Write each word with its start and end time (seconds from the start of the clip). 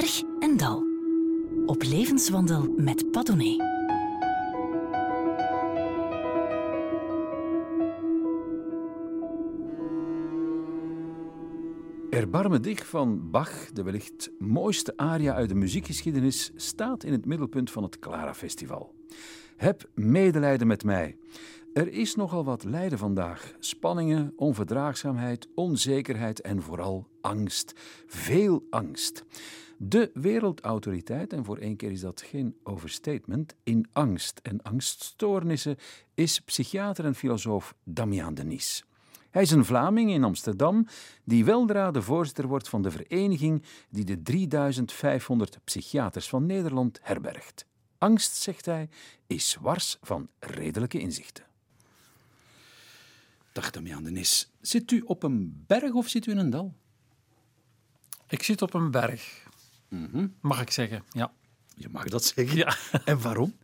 berg 0.00 0.22
en 0.40 0.56
dal. 0.56 0.86
Op 1.66 1.82
levenswandel 1.82 2.74
met 2.76 3.10
Padone. 3.10 3.56
Erbarme 12.10 12.60
dich 12.60 12.86
van 12.86 13.30
Bach, 13.30 13.72
de 13.72 13.82
wellicht 13.82 14.30
mooiste 14.38 14.96
aria 14.96 15.34
uit 15.34 15.48
de 15.48 15.54
muziekgeschiedenis, 15.54 16.52
staat 16.56 17.04
in 17.04 17.12
het 17.12 17.26
middelpunt 17.26 17.70
van 17.70 17.82
het 17.82 17.98
Clara 17.98 18.34
Festival. 18.34 18.94
Heb 19.56 19.90
medelijden 19.94 20.66
met 20.66 20.84
mij. 20.84 21.16
Er 21.72 21.92
is 21.92 22.14
nogal 22.14 22.44
wat 22.44 22.64
lijden 22.64 22.98
vandaag. 22.98 23.54
Spanningen, 23.58 24.32
onverdraagzaamheid, 24.36 25.48
onzekerheid 25.54 26.40
en 26.40 26.62
vooral 26.62 27.08
angst. 27.20 27.72
Veel 28.06 28.66
angst. 28.70 29.24
De 29.80 30.10
wereldautoriteit, 30.14 31.32
en 31.32 31.44
voor 31.44 31.58
één 31.58 31.76
keer 31.76 31.90
is 31.90 32.00
dat 32.00 32.22
geen 32.22 32.56
overstatement, 32.62 33.54
in 33.62 33.86
angst 33.92 34.40
en 34.42 34.62
angststoornissen 34.62 35.76
is 36.14 36.40
psychiater 36.40 37.04
en 37.04 37.14
filosoof 37.14 37.74
Damian 37.84 38.34
Denis. 38.34 38.84
Hij 39.30 39.42
is 39.42 39.50
een 39.50 39.64
Vlaming 39.64 40.10
in 40.10 40.24
Amsterdam 40.24 40.86
die 41.24 41.44
weldra 41.44 41.90
de 41.90 42.02
voorzitter 42.02 42.46
wordt 42.46 42.68
van 42.68 42.82
de 42.82 42.90
vereniging 42.90 43.62
die 43.90 44.04
de 44.04 44.22
3500 44.22 45.58
psychiaters 45.64 46.28
van 46.28 46.46
Nederland 46.46 46.98
herbergt. 47.02 47.66
Angst, 47.98 48.36
zegt 48.36 48.66
hij, 48.66 48.88
is 49.26 49.56
wars 49.60 49.98
van 50.02 50.28
redelijke 50.38 50.98
inzichten. 50.98 51.44
Dag 53.52 53.70
Damian 53.70 54.04
Denis. 54.04 54.50
Zit 54.60 54.90
u 54.90 55.00
op 55.00 55.22
een 55.22 55.64
berg 55.66 55.92
of 55.92 56.08
zit 56.08 56.26
u 56.26 56.30
in 56.30 56.38
een 56.38 56.50
dal? 56.50 56.74
Ik 58.28 58.42
zit 58.42 58.62
op 58.62 58.74
een 58.74 58.90
berg, 58.90 59.47
mag 60.40 60.60
ik 60.60 60.70
zeggen. 60.70 61.02
Ja. 61.10 61.32
Je 61.74 61.88
mag 61.90 62.04
dat 62.04 62.24
zeggen. 62.24 62.56
Ja. 62.56 62.76
En 63.04 63.20
waarom? 63.20 63.54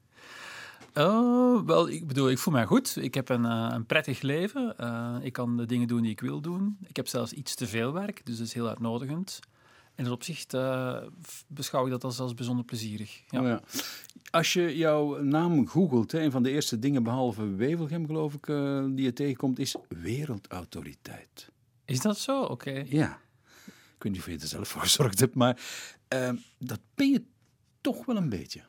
Oh, 0.95 1.67
wel, 1.67 1.89
ik 1.89 2.07
bedoel, 2.07 2.31
ik 2.31 2.39
voel 2.39 2.53
mij 2.53 2.67
goed. 2.67 2.97
Ik 3.01 3.15
heb 3.15 3.29
een, 3.29 3.45
eh, 3.45 3.69
een 3.71 3.87
prettig 3.87 4.21
leven. 4.21 4.79
Eh, 4.79 5.17
ik 5.23 5.33
kan 5.33 5.57
de 5.57 5.67
dingen 5.67 5.89
doen 5.89 6.03
die 6.03 6.11
ik 6.11 6.21
wil 6.21 6.41
doen. 6.41 6.79
Ik 6.87 6.97
heb 6.97 7.09
zelfs 7.09 7.33
iets 7.33 7.55
te 7.55 7.67
veel 7.67 7.93
werk, 7.93 8.27
dus 8.27 8.37
dat 8.37 8.47
is 8.47 8.53
heel 8.53 8.69
uitnodigend. 8.69 9.41
In 9.95 10.05
dat 10.05 10.13
opzicht 10.13 10.55
eh, 10.55 10.97
beschouw 11.47 11.85
ik 11.85 11.91
dat 11.91 12.05
als, 12.05 12.21
als 12.21 12.35
bijzonder 12.35 12.65
plezierig. 12.65 13.23
Ja. 13.29 13.41
Oh 13.41 13.47
ja. 13.47 13.61
Als 14.31 14.53
je 14.53 14.77
jouw 14.77 15.23
naam 15.23 15.69
googelt, 15.69 16.13
hè, 16.13 16.21
een 16.21 16.31
van 16.31 16.43
de 16.43 16.51
eerste 16.51 16.79
dingen 16.79 17.03
behalve 17.03 17.55
Wevelgem, 17.55 18.07
geloof 18.07 18.35
ik, 18.35 18.47
die 18.97 19.05
je 19.05 19.13
tegenkomt, 19.13 19.59
is 19.59 19.77
wereldautoriteit. 19.89 21.51
Is 21.85 22.01
dat 22.01 22.19
zo? 22.19 22.43
Oké. 22.43 22.85
Ja. 22.87 23.21
Ik 23.97 24.03
weet 24.03 24.13
niet 24.13 24.21
of 24.21 24.27
je 24.27 24.39
er 24.39 24.47
zelf 24.47 24.69
voor 24.69 24.81
gezorgd 24.81 25.21
hebt, 25.21 25.35
maar 25.35 25.61
eh, 26.23 26.33
dat 26.59 26.81
ben 26.95 27.11
je 27.11 27.23
toch 27.81 28.05
wel 28.07 28.17
een 28.17 28.29
beetje. 28.29 28.61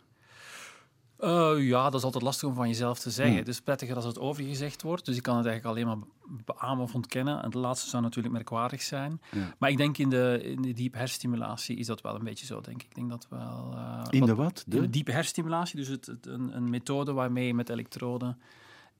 Eh, 1.17 1.53
ja, 1.57 1.83
dat 1.83 1.93
is 1.99 2.03
altijd 2.03 2.23
lastig 2.23 2.49
om 2.49 2.55
van 2.55 2.67
jezelf 2.67 2.99
te 2.99 3.09
zeggen. 3.09 3.33
Hmm. 3.35 3.43
Het 3.43 3.47
is 3.53 3.61
prettiger 3.61 3.95
als 3.95 4.05
het 4.05 4.19
over 4.19 4.43
je 4.43 4.49
gezegd 4.49 4.81
wordt. 4.81 5.05
Dus 5.05 5.15
ik 5.17 5.23
kan 5.23 5.37
het 5.37 5.45
eigenlijk 5.45 5.77
alleen 5.77 5.87
maar 5.97 6.07
be- 6.27 6.43
beamen 6.53 6.83
of 6.83 6.93
ontkennen. 6.95 7.37
En 7.37 7.45
het 7.45 7.53
laatste 7.53 7.89
zou 7.89 8.03
natuurlijk 8.03 8.33
merkwaardig 8.33 8.81
zijn. 8.81 9.21
Maar 9.59 9.69
ik 9.69 9.77
denk 9.77 9.97
in 9.97 10.09
de, 10.09 10.39
in 10.43 10.61
de 10.61 10.73
diepe 10.73 10.97
hersenstimulatie 10.97 11.77
is 11.77 11.85
dat 11.85 12.01
wel 12.01 12.15
een 12.15 12.23
beetje 12.23 12.45
zo, 12.45 12.61
denk 12.61 12.81
ik. 12.83 12.89
Ik 12.89 12.95
denk 12.95 13.09
dat 13.09 13.27
wel... 13.29 13.71
eh, 13.75 14.03
In 14.09 14.25
de 14.25 14.35
wat? 14.35 14.63
In 14.65 14.71
de 14.71 14.81
De? 14.81 14.89
diepe 14.89 15.11
hersenstimulatie, 15.11 15.75
dus 15.77 15.87
het, 15.87 16.05
het- 16.05 16.25
een, 16.25 16.55
een 16.55 16.69
methode 16.69 17.13
waarmee 17.13 17.47
je 17.47 17.53
met 17.53 17.69
elektroden 17.69 18.37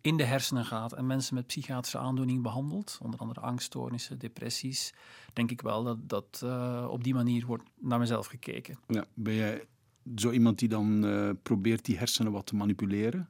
in 0.06 0.18
de 0.18 0.24
hersenen 0.24 0.66
gaat 0.66 0.94
en 0.94 1.06
mensen 1.06 1.36
met 1.36 1.48
psychiatrische 1.48 1.98
aandoeningen 1.98 2.42
behandelt, 2.42 2.98
onder 3.02 3.20
andere 3.20 3.40
angststoornissen, 3.40 4.20
depressies, 4.20 4.94
denk 5.34 5.52
ik 5.52 5.62
wel 5.62 5.84
dat, 5.84 6.10
dat 6.10 6.42
eh, 6.44 6.88
op 6.90 7.04
die 7.04 7.14
manier 7.14 7.46
wordt 7.46 7.64
naar 7.80 8.00
mezelf 8.00 8.26
gekeken. 8.26 8.80
Ja, 8.88 9.06
ben 9.14 9.34
jij 9.34 9.66
zo 10.16 10.32
iemand 10.32 10.60
die 10.60 10.70
dan 10.70 11.06
eh, 11.06 11.30
probeert 11.44 11.86
die 11.86 11.98
hersenen 11.98 12.32
wat 12.32 12.46
te 12.46 12.56
manipuleren? 12.56 13.30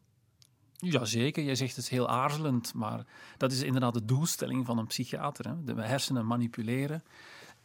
Jazeker, 0.72 1.44
jij 1.44 1.56
zegt 1.56 1.76
het 1.76 1.90
heel 1.90 2.10
aarzelend, 2.10 2.74
maar 2.74 3.06
dat 3.38 3.52
is 3.52 3.62
inderdaad 3.62 3.94
de 3.94 4.06
doelstelling 4.06 4.66
van 4.66 4.78
een 4.78 4.88
psychiater. 4.88 5.48
Hè? 5.48 5.64
De 5.64 5.82
hersenen 5.82 6.26
manipuleren 6.26 7.04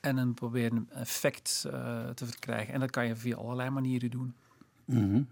en 0.01 0.17
een 0.17 0.34
proberen 0.34 0.77
een 0.77 0.91
effect 0.91 1.65
eh, 1.71 2.09
te 2.09 2.27
verkrijgen. 2.27 2.75
En 2.75 2.81
dat 2.81 2.91
kan 2.91 3.07
je 3.07 3.17
via 3.17 3.37
allerlei 3.37 3.71
manieren 3.71 4.11
doen. 4.11 4.34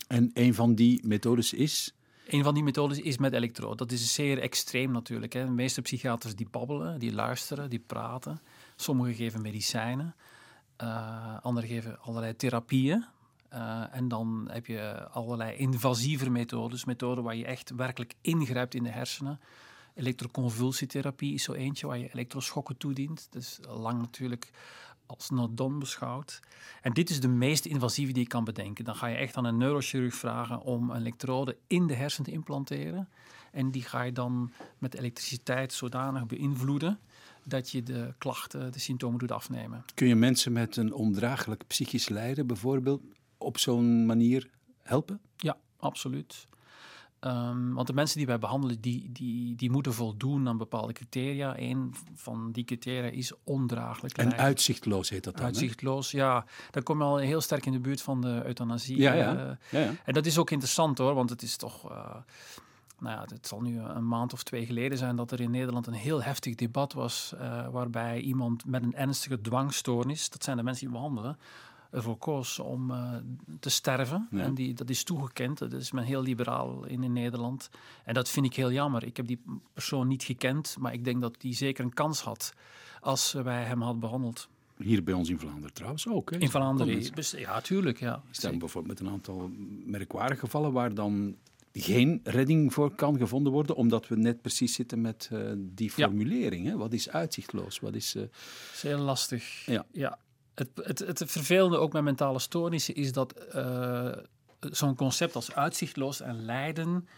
En 0.07 0.31
een 0.35 0.55
van 0.55 0.75
die 0.75 1.07
methodes 1.07 1.53
is. 1.53 1.93
Een 2.29 2.45
van 2.45 2.55
die 2.55 2.63
methodes 2.63 3.01
is 3.01 3.19
met 3.19 3.33
elektroden. 3.33 3.77
Dat 3.77 3.93
is 3.93 4.15
zeer 4.15 4.39
extreem 4.39 4.93
natuurlijk. 4.93 5.33
Hè. 5.33 5.45
De 5.45 5.51
meeste 5.51 5.83
psychiaters 5.83 6.35
die 6.35 6.49
babbelen, 6.51 6.99
die 6.99 7.13
luisteren, 7.13 7.71
die 7.71 7.79
praten. 7.79 8.41
Sommigen 8.77 9.15
geven 9.15 9.43
medicijnen, 9.43 10.15
eh 10.77 11.39
anderen 11.43 11.69
geven 11.69 12.01
allerlei 12.01 12.37
therapieën. 12.37 13.05
Eh, 13.49 13.83
en 13.91 14.09
dan 14.09 14.49
heb 14.51 14.67
je 14.67 15.09
allerlei 15.09 15.57
invasieve 15.57 16.31
methodes, 16.31 16.85
methoden 16.85 17.25
waar 17.25 17.37
je 17.37 17.45
echt 17.45 17.71
werkelijk 17.71 18.15
ingrijpt 18.21 18.75
in 18.75 18.83
de 18.83 18.91
hersenen. 18.91 19.41
Elektroconvulsietherapie 19.95 21.35
is 21.35 21.43
zo 21.43 21.53
eentje 21.53 21.87
waar 21.87 21.99
je 21.99 22.13
elektroschokken 22.13 22.77
toedient. 22.77 23.29
Dat 23.31 23.43
is 23.43 23.59
lang 23.63 24.01
natuurlijk 24.01 24.51
als 25.09 25.31
not-done 25.31 25.79
beschouwd. 25.79 26.41
En 26.83 26.93
dit 26.93 27.11
is 27.11 27.21
de 27.21 27.29
meest 27.29 27.67
invasieve 27.67 28.13
die 28.13 28.23
je 28.23 28.29
kan 28.29 28.45
bedenken. 28.45 28.85
Dan 28.85 28.97
ga 28.97 29.07
je 29.07 29.17
echt 29.17 29.37
aan 29.37 29.45
een 29.45 29.57
neurochirurg 29.57 30.15
vragen 30.15 30.61
om 30.61 30.91
een 30.91 31.01
elektrode 31.01 31.57
in 31.67 31.87
de 31.87 31.95
hersen 31.95 32.25
te 32.25 32.31
implanteren. 32.31 33.09
En 33.53 33.71
die 33.71 33.83
ga 33.83 34.03
je 34.03 34.13
dan 34.13 34.53
met 34.79 34.95
elektriciteit 34.95 35.73
zodanig 35.73 36.27
beïnvloeden 36.27 36.99
dat 37.45 37.71
je 37.71 37.83
de 37.83 38.15
klachten, 38.19 38.73
de 38.73 38.79
symptomen 38.79 39.19
doet 39.19 39.33
afnemen. 39.33 39.85
Kun 39.95 40.07
je 40.07 40.15
mensen 40.15 40.53
met 40.53 40.77
een 40.77 40.93
ondraaglijk 40.93 41.67
psychisch 41.67 42.09
lijden 42.09 42.47
bijvoorbeeld 42.47 43.03
op 43.39 43.59
zo'n 43.59 44.07
manier 44.07 44.51
helpen? 44.83 45.21
Ja, 45.37 45.57
absoluut. 45.77 46.48
Ehm, 47.21 47.73
want 47.73 47.87
de 47.87 47.93
mensen 47.93 48.19
die 48.19 48.27
wij 48.27 48.39
behandelen, 48.39 48.81
die, 48.81 49.13
die, 49.13 49.57
die 49.57 49.71
moeten 49.71 49.95
voldoen 49.95 50.49
aan 50.49 50.57
bepaalde 50.57 50.93
criteria. 50.93 51.59
Een 51.59 51.95
van 52.15 52.53
die 52.53 52.65
criteria 52.65 53.11
is 53.11 53.33
ondraaglijk 53.45 54.19
En 54.19 54.37
uitzichtloos 54.37 55.09
heet 55.09 55.25
dat 55.25 55.37
dan. 55.37 55.45
Uitzichtloos, 55.47 56.11
ja. 56.11 56.45
Dan 56.71 56.83
kom 56.83 56.99
je 56.99 57.05
al 57.05 57.17
heel 57.17 57.41
sterk 57.41 57.67
in 57.67 57.73
de 57.73 57.81
buurt 57.81 58.03
van 58.03 58.21
de 58.21 58.43
euthanasie. 58.45 58.99
Ja, 58.99 59.13
eh, 59.13 59.19
ja. 59.19 59.59
ja, 59.71 59.81
ja. 59.81 59.93
En 60.05 60.13
dat 60.13 60.27
is 60.27 60.39
ook 60.39 60.51
interessant 60.51 60.99
hoor, 60.99 61.15
want 61.15 61.31
het 61.31 61.43
is 61.43 61.57
toch. 61.57 61.91
eh, 61.91 62.17
nou 62.99 63.17
ja, 63.17 63.25
het 63.35 63.47
zal 63.47 63.61
nu 63.61 63.79
een 63.79 64.09
maand 64.09 64.33
of 64.33 64.43
twee 64.43 64.67
geleden 64.67 64.99
zijn 64.99 65.17
dat 65.17 65.31
er 65.31 65.41
in 65.41 65.51
Nederland 65.51 65.87
een 65.87 65.93
heel 65.93 66.23
heftig 66.23 66.55
debat 66.55 66.93
was. 66.93 67.33
eh, 67.39 67.69
waarbij 67.69 68.21
iemand 68.21 68.65
met 68.67 68.83
een 68.83 68.95
ernstige 68.95 69.41
dwangstoornis, 69.41 70.31
dat 70.31 70.45
zijn 70.45 70.57
de 70.57 70.63
mensen 70.63 70.85
die 70.87 70.95
we 70.95 71.01
behandelen, 71.01 71.39
ervoor 71.91 72.17
koos 72.17 72.59
om 72.59 72.91
eh, 72.91 73.15
te 73.61 73.71
sterven. 73.71 74.29
Ja. 74.31 74.43
En 74.43 74.55
die, 74.55 74.75
dat 74.75 74.91
is 74.91 75.03
toegekend. 75.05 75.59
Dat 75.59 75.73
is 75.73 75.93
men 75.93 76.05
heel 76.05 76.23
liberaal 76.23 76.85
in, 76.85 77.03
in 77.03 77.13
Nederland. 77.13 77.71
En 78.05 78.15
dat 78.15 78.29
vind 78.29 78.47
ik 78.47 78.55
heel 78.55 78.73
jammer. 78.73 79.05
Ik 79.05 79.17
heb 79.17 79.27
die 79.27 79.43
persoon 79.73 80.09
niet 80.09 80.23
gekend, 80.23 80.77
maar 80.79 80.93
ik 80.93 81.05
denk 81.05 81.21
dat 81.21 81.41
die 81.41 81.55
zeker 81.55 81.85
een 81.85 81.95
kans 81.95 82.21
had 82.21 82.53
als 83.01 83.33
wij 83.33 83.65
hem 83.65 83.81
hadden 83.83 84.01
behandeld. 84.01 84.49
Hier 84.77 85.05
bij 85.05 85.15
ons 85.15 85.29
in 85.29 85.39
Vlaanderen 85.39 85.73
trouwens 85.73 86.09
ook. 86.09 86.31
Hè? 86.31 86.39
In 86.39 86.51
Vlaanderen. 86.51 87.03
Ja, 87.37 87.61
tuurlijk. 87.61 88.01
Ja. 88.01 88.23
Zijn 88.31 88.59
bijvoorbeeld 88.59 88.99
met 88.99 89.09
een 89.09 89.15
aantal 89.15 89.51
merkwaardige 89.85 90.41
gevallen 90.41 90.73
waar 90.73 90.95
dan 90.95 91.37
geen 91.73 92.21
redding 92.25 92.73
voor 92.73 92.95
kan 92.95 93.19
gevonden 93.19 93.53
worden, 93.53 93.77
omdat 93.77 94.09
we 94.09 94.17
net 94.17 94.43
precies 94.43 94.75
zitten 94.75 95.01
met 95.01 95.29
eh, 95.33 95.41
die 95.57 95.93
Ja. 95.97 96.07
formulering. 96.07 96.67
Hè? 96.67 96.77
Wat 96.77 96.93
is 96.93 97.11
uitzichtloos? 97.11 97.81
Wat 97.81 97.95
is, 97.95 98.15
eh, 98.15 98.23
is 98.75 98.83
heel 98.83 98.99
lastig. 98.99 99.67
Ja. 99.67 99.87
ja. 99.93 100.19
Het, 100.59 100.99
het, 100.99 101.19
het 101.19 101.31
vervelende 101.31 101.77
ook 101.77 101.93
met 101.93 102.03
mentale 102.03 102.39
stoornissen 102.39 102.95
is 102.95 103.13
dat 103.13 103.33
eh, 103.33 104.13
zo'n 104.61 104.95
concept 104.95 105.35
als 105.35 105.55
uitzichtloos 105.55 106.21
en 106.21 106.45
lijden 106.45 107.09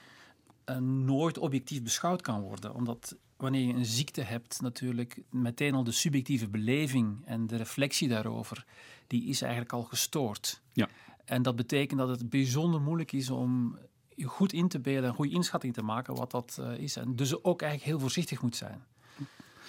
eh, 0.65 0.77
nooit 0.77 1.39
objectief 1.39 1.83
beschouwd 1.83 2.23
kan 2.23 2.41
worden. 2.41 2.75
Omdat 2.75 3.17
wanneer 3.37 3.67
je 3.67 3.73
een 3.73 3.87
ziekte 3.87 4.23
hebt, 4.23 4.61
natuurlijk 4.61 5.23
meteen 5.31 5.75
al 5.75 5.85
de 5.85 5.93
subjectieve 5.93 6.49
beleving 6.49 7.23
en 7.25 7.47
de 7.47 7.57
reflectie 7.57 8.09
daarover, 8.09 8.65
die 9.07 9.25
is 9.25 9.43
eigenlijk 9.43 9.73
al 9.73 9.83
gestoord. 9.83 10.61
Ja. 10.73 10.89
En 11.25 11.43
dat 11.43 11.57
betekent 11.57 11.99
dat 11.99 12.09
het 12.09 12.31
bijzonder 12.31 12.81
moeilijk 12.81 13.13
is 13.13 13.31
om 13.31 13.79
je 14.15 14.25
goed 14.25 14.53
in 14.53 14.69
te 14.69 14.81
beelden 14.81 15.03
en 15.03 15.09
een 15.09 15.15
goede 15.15 15.35
inschatting 15.35 15.75
te 15.75 15.83
maken 15.83 16.15
wat 16.15 16.31
dat 16.31 16.59
eh, 16.61 16.79
is. 16.79 16.97
En 16.97 17.17
dus 17.17 17.45
ook 17.45 17.63
eigenlijk 17.63 17.91
heel 17.91 18.01
voorzichtig 18.01 18.43
moet 18.43 18.57
zijn. 18.57 18.85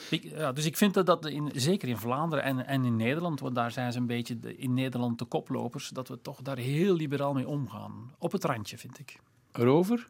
Ik, 0.09 0.23
ja, 0.23 0.51
dus 0.51 0.65
ik 0.65 0.77
vind 0.77 0.93
dat, 0.93 1.05
dat 1.05 1.25
in, 1.25 1.51
zeker 1.53 1.87
in 1.89 1.97
Vlaanderen 1.97 2.43
en, 2.45 2.67
en 2.67 2.85
in 2.85 2.95
Nederland, 2.95 3.39
want 3.39 3.55
daar 3.55 3.71
zijn 3.71 3.91
ze 3.91 3.97
een 3.97 4.05
beetje 4.05 4.39
de- 4.39 4.57
in 4.57 4.73
Nederland 4.73 5.19
de 5.19 5.25
koplopers, 5.25 5.89
dat 5.89 6.07
we 6.07 6.21
toch 6.21 6.41
daar 6.41 6.57
heel 6.57 6.93
liberaal 6.95 7.33
mee 7.33 7.47
omgaan. 7.47 8.13
Op 8.17 8.31
het 8.31 8.43
randje, 8.43 8.77
vind 8.77 8.99
ik. 8.99 9.19
erover? 9.51 10.07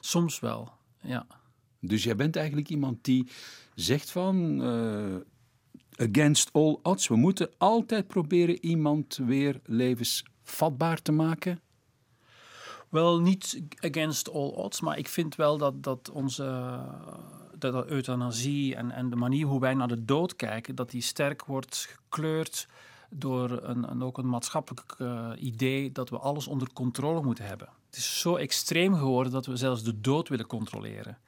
Soms 0.00 0.40
wel, 0.40 0.72
ja. 1.00 1.26
Dus 1.80 2.04
jij 2.04 2.16
bent 2.16 2.36
eigenlijk 2.36 2.68
iemand 2.68 3.04
die 3.04 3.28
zegt 3.74 4.10
van 4.10 4.62
eh, 4.62 6.06
against 6.08 6.52
all 6.52 6.78
odds, 6.82 7.08
we 7.08 7.16
moeten 7.16 7.50
altijd 7.58 8.06
proberen 8.06 8.64
iemand 8.64 9.16
weer 9.26 9.60
levensvatbaar 9.64 11.02
te 11.02 11.12
maken. 11.12 11.60
Wel 12.88 13.20
niet 13.20 13.62
against 13.80 14.30
all 14.30 14.48
odds, 14.48 14.80
maar 14.80 14.98
ik 14.98 15.08
vind 15.08 15.34
wel 15.34 15.58
dat, 15.58 15.82
dat 15.82 16.10
onze 16.10 16.78
dat, 17.58 17.86
euthanasie 17.86 18.74
en, 18.74 18.90
en 18.90 19.10
de 19.10 19.16
manier 19.16 19.46
hoe 19.46 19.60
wij 19.60 19.74
naar 19.74 19.88
de 19.88 20.04
dood 20.04 20.36
kijken, 20.36 20.74
dat 20.74 20.90
die 20.90 21.02
sterk 21.02 21.44
wordt 21.44 21.88
gekleurd 21.90 22.68
door 23.10 23.50
een, 23.62 23.90
een 23.90 24.02
ook 24.02 24.18
een 24.18 24.28
maatschappelijk 24.28 24.94
eh, 24.98 25.30
idee 25.38 25.92
dat 25.92 26.10
we 26.10 26.18
alles 26.18 26.46
onder 26.46 26.72
controle 26.72 27.22
moeten 27.22 27.46
hebben. 27.46 27.68
Het 27.86 27.96
is 27.96 28.20
zo 28.20 28.36
extreem 28.36 28.94
geworden 28.94 29.32
dat 29.32 29.46
we 29.46 29.56
zelfs 29.56 29.82
de 29.82 30.00
dood 30.00 30.28
willen 30.28 30.46
controleren. 30.46 31.18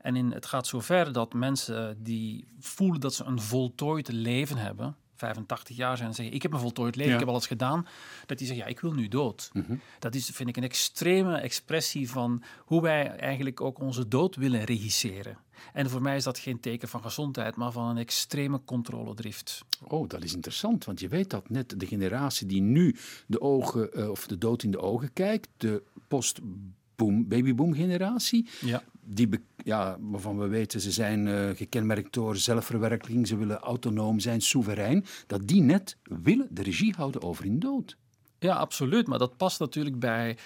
En 0.00 0.16
in, 0.16 0.32
het 0.32 0.46
gaat 0.46 0.66
zover 0.66 1.12
dat 1.12 1.32
mensen 1.32 2.02
die 2.02 2.46
voelen 2.58 3.00
dat 3.00 3.14
ze 3.14 3.24
een 3.24 3.40
voltooid 3.40 4.12
leven 4.12 4.56
hebben, 4.56 4.96
85 5.20 5.76
jaar 5.76 5.96
zijn 5.96 6.08
en 6.08 6.14
zeggen: 6.14 6.34
Ik 6.34 6.42
heb 6.42 6.52
een 6.52 6.58
voltooid 6.58 6.94
leven, 6.96 7.10
Ja. 7.12 7.18
ik 7.18 7.24
heb 7.24 7.34
alles 7.34 7.46
gedaan. 7.46 7.86
Dat 8.26 8.38
die 8.38 8.46
zeggen: 8.46 8.64
Ja, 8.64 8.70
ik 8.70 8.80
wil 8.80 8.92
nu 8.92 9.08
dood. 9.08 9.50
Mhm. 9.52 9.74
Dat 9.98 10.14
is, 10.14 10.30
vind 10.32 10.48
ik, 10.48 10.56
een 10.56 10.62
extreme 10.62 11.36
expressie 11.36 12.10
van 12.10 12.42
hoe 12.58 12.82
wij 12.82 13.16
eigenlijk 13.16 13.60
ook 13.60 13.78
onze 13.78 14.08
dood 14.08 14.36
willen 14.36 14.64
regisseren. 14.64 15.38
En 15.72 15.90
voor 15.90 16.02
mij 16.02 16.16
is 16.16 16.24
dat 16.24 16.38
geen 16.38 16.60
teken 16.60 16.88
van 16.88 17.02
gezondheid, 17.02 17.56
maar 17.56 17.72
van 17.72 17.88
een 17.88 17.96
extreme 17.98 18.60
controledrift. 18.64 19.64
Oh, 19.88 20.08
dat 20.08 20.24
is 20.24 20.34
interessant, 20.34 20.84
want 20.84 21.00
je 21.00 21.08
weet 21.08 21.30
dat 21.30 21.48
net 21.50 21.80
de 21.80 21.86
generatie 21.86 22.46
die 22.46 22.60
nu 22.62 22.96
de 23.26 23.40
ogen 23.40 23.92
eh, 23.92 24.08
of 24.10 24.26
de 24.26 24.38
dood 24.38 24.62
in 24.62 24.70
de 24.70 24.80
ogen 24.80 25.12
kijkt, 25.12 25.48
de 25.56 25.82
post-boom, 26.08 26.74
babyboom 27.08 27.74
generatie, 27.74 28.48
Ja. 28.60 28.82
die 29.04 29.28
ja, 29.64 29.96
waarvan 30.00 30.38
we 30.38 30.46
weten 30.46 30.80
ze 30.80 30.90
zijn 30.90 31.28
eh, 31.28 31.48
gekenmerkt 31.54 32.12
door 32.12 32.36
zelfverwerking, 32.36 33.26
ze 33.28 33.36
willen 33.36 33.58
autonoom 33.58 34.20
zijn, 34.20 34.40
soeverein, 34.40 35.04
dat 35.26 35.46
die 35.46 35.62
net 35.62 35.96
willen 36.02 36.48
de 36.50 36.62
regie 36.62 36.94
houden 36.96 37.22
over 37.22 37.44
hun 37.44 37.58
dood. 37.58 37.96
Ja, 38.38 38.54
absoluut. 38.54 39.06
Maar 39.06 39.18
dat 39.18 39.36
past 39.36 39.60
natuurlijk 39.60 39.98
bij, 39.98 40.36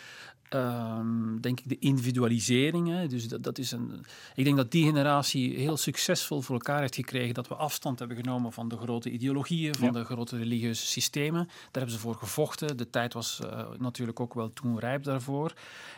ehm, 0.55 1.41
denk 1.41 1.61
ik, 1.61 1.69
de 1.69 1.79
individualisering. 1.79 2.89
Hè. 2.89 3.07
Dus 3.07 3.29
dat, 3.29 3.43
dat 3.43 3.59
is 3.59 3.73
een, 3.73 4.05
ik 4.35 4.45
denk 4.45 4.57
dat 4.57 4.71
die 4.71 4.85
generatie 4.85 5.57
heel 5.59 5.77
succesvol 5.77 6.41
voor 6.41 6.55
elkaar 6.55 6.81
heeft 6.81 6.95
gekregen 6.95 7.35
dat 7.35 7.49
we 7.49 7.55
afstand 7.55 7.99
hebben 7.99 8.17
genomen 8.17 8.53
van 8.53 8.69
de 8.69 8.77
grote 8.77 9.11
ideologieën, 9.11 9.75
van 9.75 9.87
Ja. 9.87 9.93
de 9.93 10.05
grote 10.05 10.37
religieuze 10.37 10.87
systemen. 10.87 11.45
Daar 11.47 11.69
hebben 11.73 11.91
ze 11.93 11.99
voor 11.99 12.15
gevochten. 12.15 12.77
De 12.77 12.91
tijd 12.91 13.13
was 13.13 13.41
eh, 13.41 13.65
natuurlijk 13.79 14.21
ook 14.21 14.35
wel 14.35 14.53
toen 14.53 14.79
rijp 14.79 15.03
daarvoor. 15.05 15.53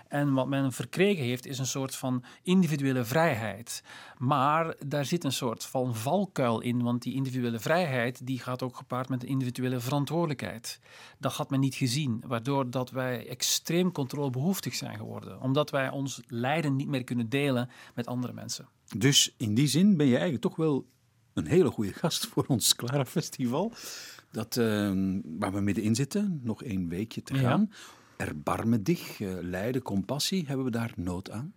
En 0.09 0.33
wat 0.33 0.47
men 0.49 0.73
verkregen 0.73 1.25
heeft, 1.25 1.47
is 1.47 1.59
een 1.59 1.67
soort 1.67 1.97
van 1.97 2.25
individuele 2.43 3.05
vrijheid. 3.05 3.83
Maar 4.19 4.75
daar 4.87 5.05
zit 5.05 5.25
een 5.25 5.33
soort 5.33 5.65
van 5.65 5.95
valkuil 5.95 6.61
in, 6.61 6.83
want 6.83 7.03
die 7.03 7.15
individuele 7.15 7.59
vrijheid 7.59 8.27
die 8.27 8.39
gaat 8.39 8.63
ook 8.63 8.77
gepaard 8.77 9.09
met 9.09 9.23
een 9.23 9.29
individuele 9.29 9.81
verantwoordelijkheid. 9.81 10.81
Dat 11.19 11.33
had 11.33 11.51
men 11.51 11.61
niet 11.61 11.75
gezien, 11.75 12.23
waardoor 12.27 12.71
dat 12.71 12.91
wij 12.91 13.27
extreem 13.29 13.93
controlebehoeftig 14.47 14.75
zijn 14.75 14.97
geworden, 14.99 15.41
omdat 15.41 15.71
wij 15.71 15.91
ons 15.91 16.21
lijden 16.27 16.77
niet 16.77 16.89
meer 16.89 17.05
kunnen 17.05 17.29
delen 17.29 17.69
met 17.95 18.07
andere 18.07 18.33
mensen. 18.33 18.69
Dus 18.97 19.35
in 19.37 19.55
die 19.55 19.67
zin 19.67 19.97
ben 19.97 20.07
je 20.07 20.13
eigenlijk 20.13 20.43
toch 20.43 20.57
wel 20.57 20.87
een 21.35 21.47
hele 21.47 21.71
goede 21.71 21.93
gast 21.93 22.27
voor 22.27 22.45
ons 22.49 22.75
Clara 22.75 23.05
Festival. 23.05 23.73
Dat, 24.31 24.57
eh, 24.57 24.65
waar 25.25 25.53
we 25.53 25.61
middenin 25.61 25.95
zitten, 25.95 26.41
nog 26.43 26.63
één 26.63 26.89
weekje 26.89 27.23
te 27.23 27.35
Ja. 27.35 27.41
gaan. 27.41 27.71
Erbarmen 28.17 28.83
dich, 28.83 29.21
eh, 29.21 29.35
lijden, 29.41 29.83
compassie, 29.83 30.45
hebben 30.47 30.65
we 30.65 30.71
daar 30.71 30.93
nood 30.97 31.31
aan? 31.31 31.55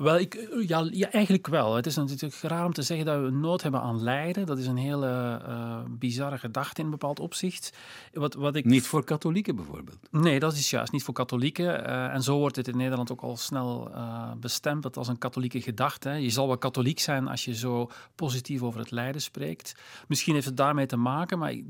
Wel, 0.00 0.18
ik, 0.18 0.48
ja, 0.66 0.88
ja, 0.90 1.10
eigenlijk 1.10 1.46
wel. 1.46 1.74
Het 1.74 1.86
is 1.86 1.96
natuurlijk 1.96 2.34
raar 2.42 2.64
om 2.64 2.72
te 2.72 2.82
zeggen 2.82 3.06
dat 3.06 3.22
we 3.22 3.30
nood 3.30 3.62
hebben 3.62 3.80
aan 3.80 4.02
lijden. 4.02 4.46
Dat 4.46 4.58
is 4.58 4.66
een 4.66 4.76
hele 4.76 5.40
eh, 5.46 5.78
bizarre 5.88 6.38
gedachte 6.38 6.78
in 6.80 6.84
een 6.84 6.90
bepaald 6.90 7.20
opzicht. 7.20 7.72
Wat, 8.12 8.34
wat 8.34 8.54
ik 8.54 8.64
Niet 8.64 8.86
voor 8.86 9.04
katholieken 9.04 9.56
bijvoorbeeld. 9.56 9.98
Nee, 10.10 10.38
dat 10.38 10.52
is 10.52 10.70
juist 10.70 10.92
niet 10.92 11.02
voor 11.02 11.14
katholieken. 11.14 11.86
Eh, 11.86 12.14
en 12.14 12.22
zo 12.22 12.38
wordt 12.38 12.56
het 12.56 12.68
in 12.68 12.76
Nederland 12.76 13.12
ook 13.12 13.20
al 13.20 13.36
snel 13.36 13.90
eh, 13.94 14.32
bestempeld 14.36 14.96
als 14.96 15.08
een 15.08 15.18
katholieke 15.18 15.60
gedachte. 15.60 16.08
hè. 16.08 16.14
Je 16.14 16.30
zal 16.30 16.46
wel 16.46 16.58
katholiek 16.58 16.98
zijn 16.98 17.28
als 17.28 17.44
je 17.44 17.54
zo 17.54 17.90
positief 18.14 18.62
over 18.62 18.80
het 18.80 18.90
lijden 18.90 19.22
spreekt. 19.22 19.74
Misschien 20.08 20.34
heeft 20.34 20.46
het 20.46 20.56
daarmee 20.56 20.86
te 20.86 20.96
maken, 20.96 21.38
maar 21.38 21.52
ik, 21.52 21.64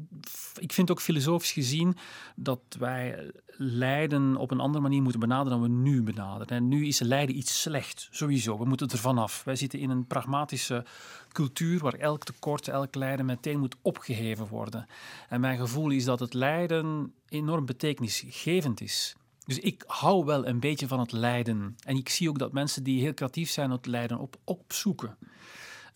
ik 0.58 0.72
vind 0.72 0.90
ook 0.90 1.00
filosofisch 1.00 1.52
gezien 1.52 1.96
dat 2.36 2.60
wij 2.78 3.30
lijden 3.62 4.36
op 4.36 4.50
een 4.50 4.60
andere 4.60 4.82
manier 4.82 5.02
moeten 5.02 5.20
benaderen 5.20 5.60
dan 5.60 5.68
we 5.68 5.90
nu 5.90 6.02
benaderen. 6.02 6.56
En 6.56 6.68
nu 6.68 6.86
is 6.86 7.00
lijden 7.00 7.36
iets 7.36 7.60
slecht, 7.60 8.08
sowieso. 8.20 8.58
We 8.58 8.64
moeten 8.64 8.88
er 8.88 8.99
vanaf. 8.99 9.44
Wij 9.44 9.56
zitten 9.56 9.78
in 9.78 9.90
een 9.90 10.06
pragmatische 10.06 10.84
cultuur 11.32 11.78
waar 11.78 11.94
elk 11.94 12.25
tekort, 12.25 12.69
elk 12.69 12.94
lijden 12.94 13.26
meteen 13.26 13.58
moet 13.58 13.76
opgeheven 13.82 14.46
worden. 14.46 14.87
En 15.28 15.40
mijn 15.40 15.58
gevoel 15.58 15.90
is 15.90 16.05
dat 16.05 16.20
het 16.20 16.34
lijden 16.34 17.12
enorm 17.28 17.67
betekenisgevend 17.67 18.81
is. 18.81 19.14
Dus 19.46 19.58
ik 19.58 19.84
hou 19.87 20.25
wel 20.25 20.46
een 20.46 20.61
beetje 20.61 20.88
van 20.88 21.00
het 21.00 21.12
lijden. 21.12 21.76
En 21.84 21.96
ik 21.96 22.08
zie 22.08 22.28
ook 22.28 22.38
dat 22.38 22.52
mensen 22.52 22.82
die 22.82 23.00
heel 23.00 23.14
creatief 23.14 23.50
zijn 23.50 23.70
het 23.70 23.87
lijden 23.87 24.19
op, 24.19 24.37
opzoeken. 24.44 25.16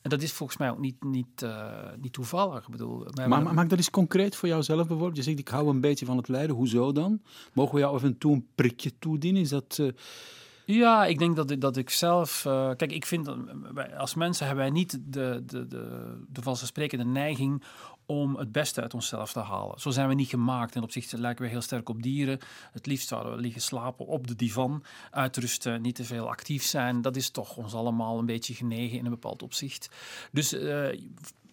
En 0.03 0.11
dat 0.11 0.23
is 0.23 0.33
volgens 0.33 0.59
mij 0.59 0.71
ook 0.71 0.79
niet, 0.79 1.05
niet, 1.05 1.43
eh, 1.43 1.91
niet 2.01 2.13
toevallig. 2.13 2.65
Ik 2.65 2.71
bedoel, 2.71 3.07
maar 3.29 3.43
maak 3.43 3.69
dat 3.69 3.79
eens 3.79 3.91
concreet 3.91 4.37
voor 4.37 4.49
jouzelf 4.49 4.87
bijvoorbeeld. 4.87 5.17
Je 5.17 5.23
zegt, 5.23 5.39
ik 5.39 5.49
hou 5.49 5.69
een 5.69 5.81
beetje 5.81 6.07
van 6.07 6.17
het 6.17 6.29
lijden. 6.29 6.57
Hoezo 6.57 6.93
dan? 6.93 7.23
Mogen 7.53 7.75
we 7.75 7.81
jou 7.81 7.95
af 7.95 8.03
en 8.03 8.19
toe 8.19 8.33
een 8.33 8.47
prikje 8.55 8.93
toedienen? 8.99 9.43
Is 9.43 9.49
dat... 9.49 9.79
eh, 9.81 9.89
Ja, 10.65 11.05
ik 11.07 11.19
denk 11.19 11.37
dat, 11.37 11.61
dat 11.61 11.77
ik 11.77 11.91
zelf. 11.91 12.45
eh, 12.45 12.71
kijk, 12.77 12.93
ik 12.93 13.07
vind 13.07 13.29
als 13.97 14.15
mensen 14.15 14.47
hebben 14.47 14.65
wij 14.65 14.75
niet 14.75 14.99
de, 15.05 15.43
de, 15.47 15.67
de, 15.67 16.15
de 16.29 16.43
vanzelfsprekende 16.43 17.05
neiging 17.05 17.63
om 18.07 18.37
het 18.37 18.53
beste 18.53 18.81
uit 18.81 18.95
onszelf 18.95 19.33
te 19.33 19.41
halen. 19.41 19.81
Zo 19.81 19.91
zijn 19.91 20.09
we 20.09 20.15
niet 20.15 20.29
gemaakt. 20.29 20.75
En 20.75 20.83
op 20.83 20.91
zich 20.91 21.13
lijken 21.13 21.45
we 21.45 21.51
heel 21.51 21.61
sterk 21.61 21.89
op 21.89 22.03
dieren. 22.03 22.39
Het 22.73 22.87
liefst 22.87 23.09
zouden 23.09 23.35
we 23.35 23.41
liggen 23.41 23.63
slapen 23.63 24.07
op 24.07 24.27
de 24.27 24.37
divan, 24.37 24.85
uitrusten, 25.11 25.83
niet 25.83 25.95
te 25.95 26.05
veel 26.05 26.29
actief 26.29 26.63
zijn. 26.63 27.03
Dat 27.03 27.17
is 27.17 27.31
toch 27.31 27.57
ons 27.57 27.75
allemaal 27.75 28.19
een 28.19 28.27
beetje 28.27 28.55
genegen 28.55 28.99
in 28.99 29.05
een 29.05 29.11
bepaald 29.11 29.43
opzicht. 29.43 29.89
Dus 30.33 30.53
eh, 30.53 31.01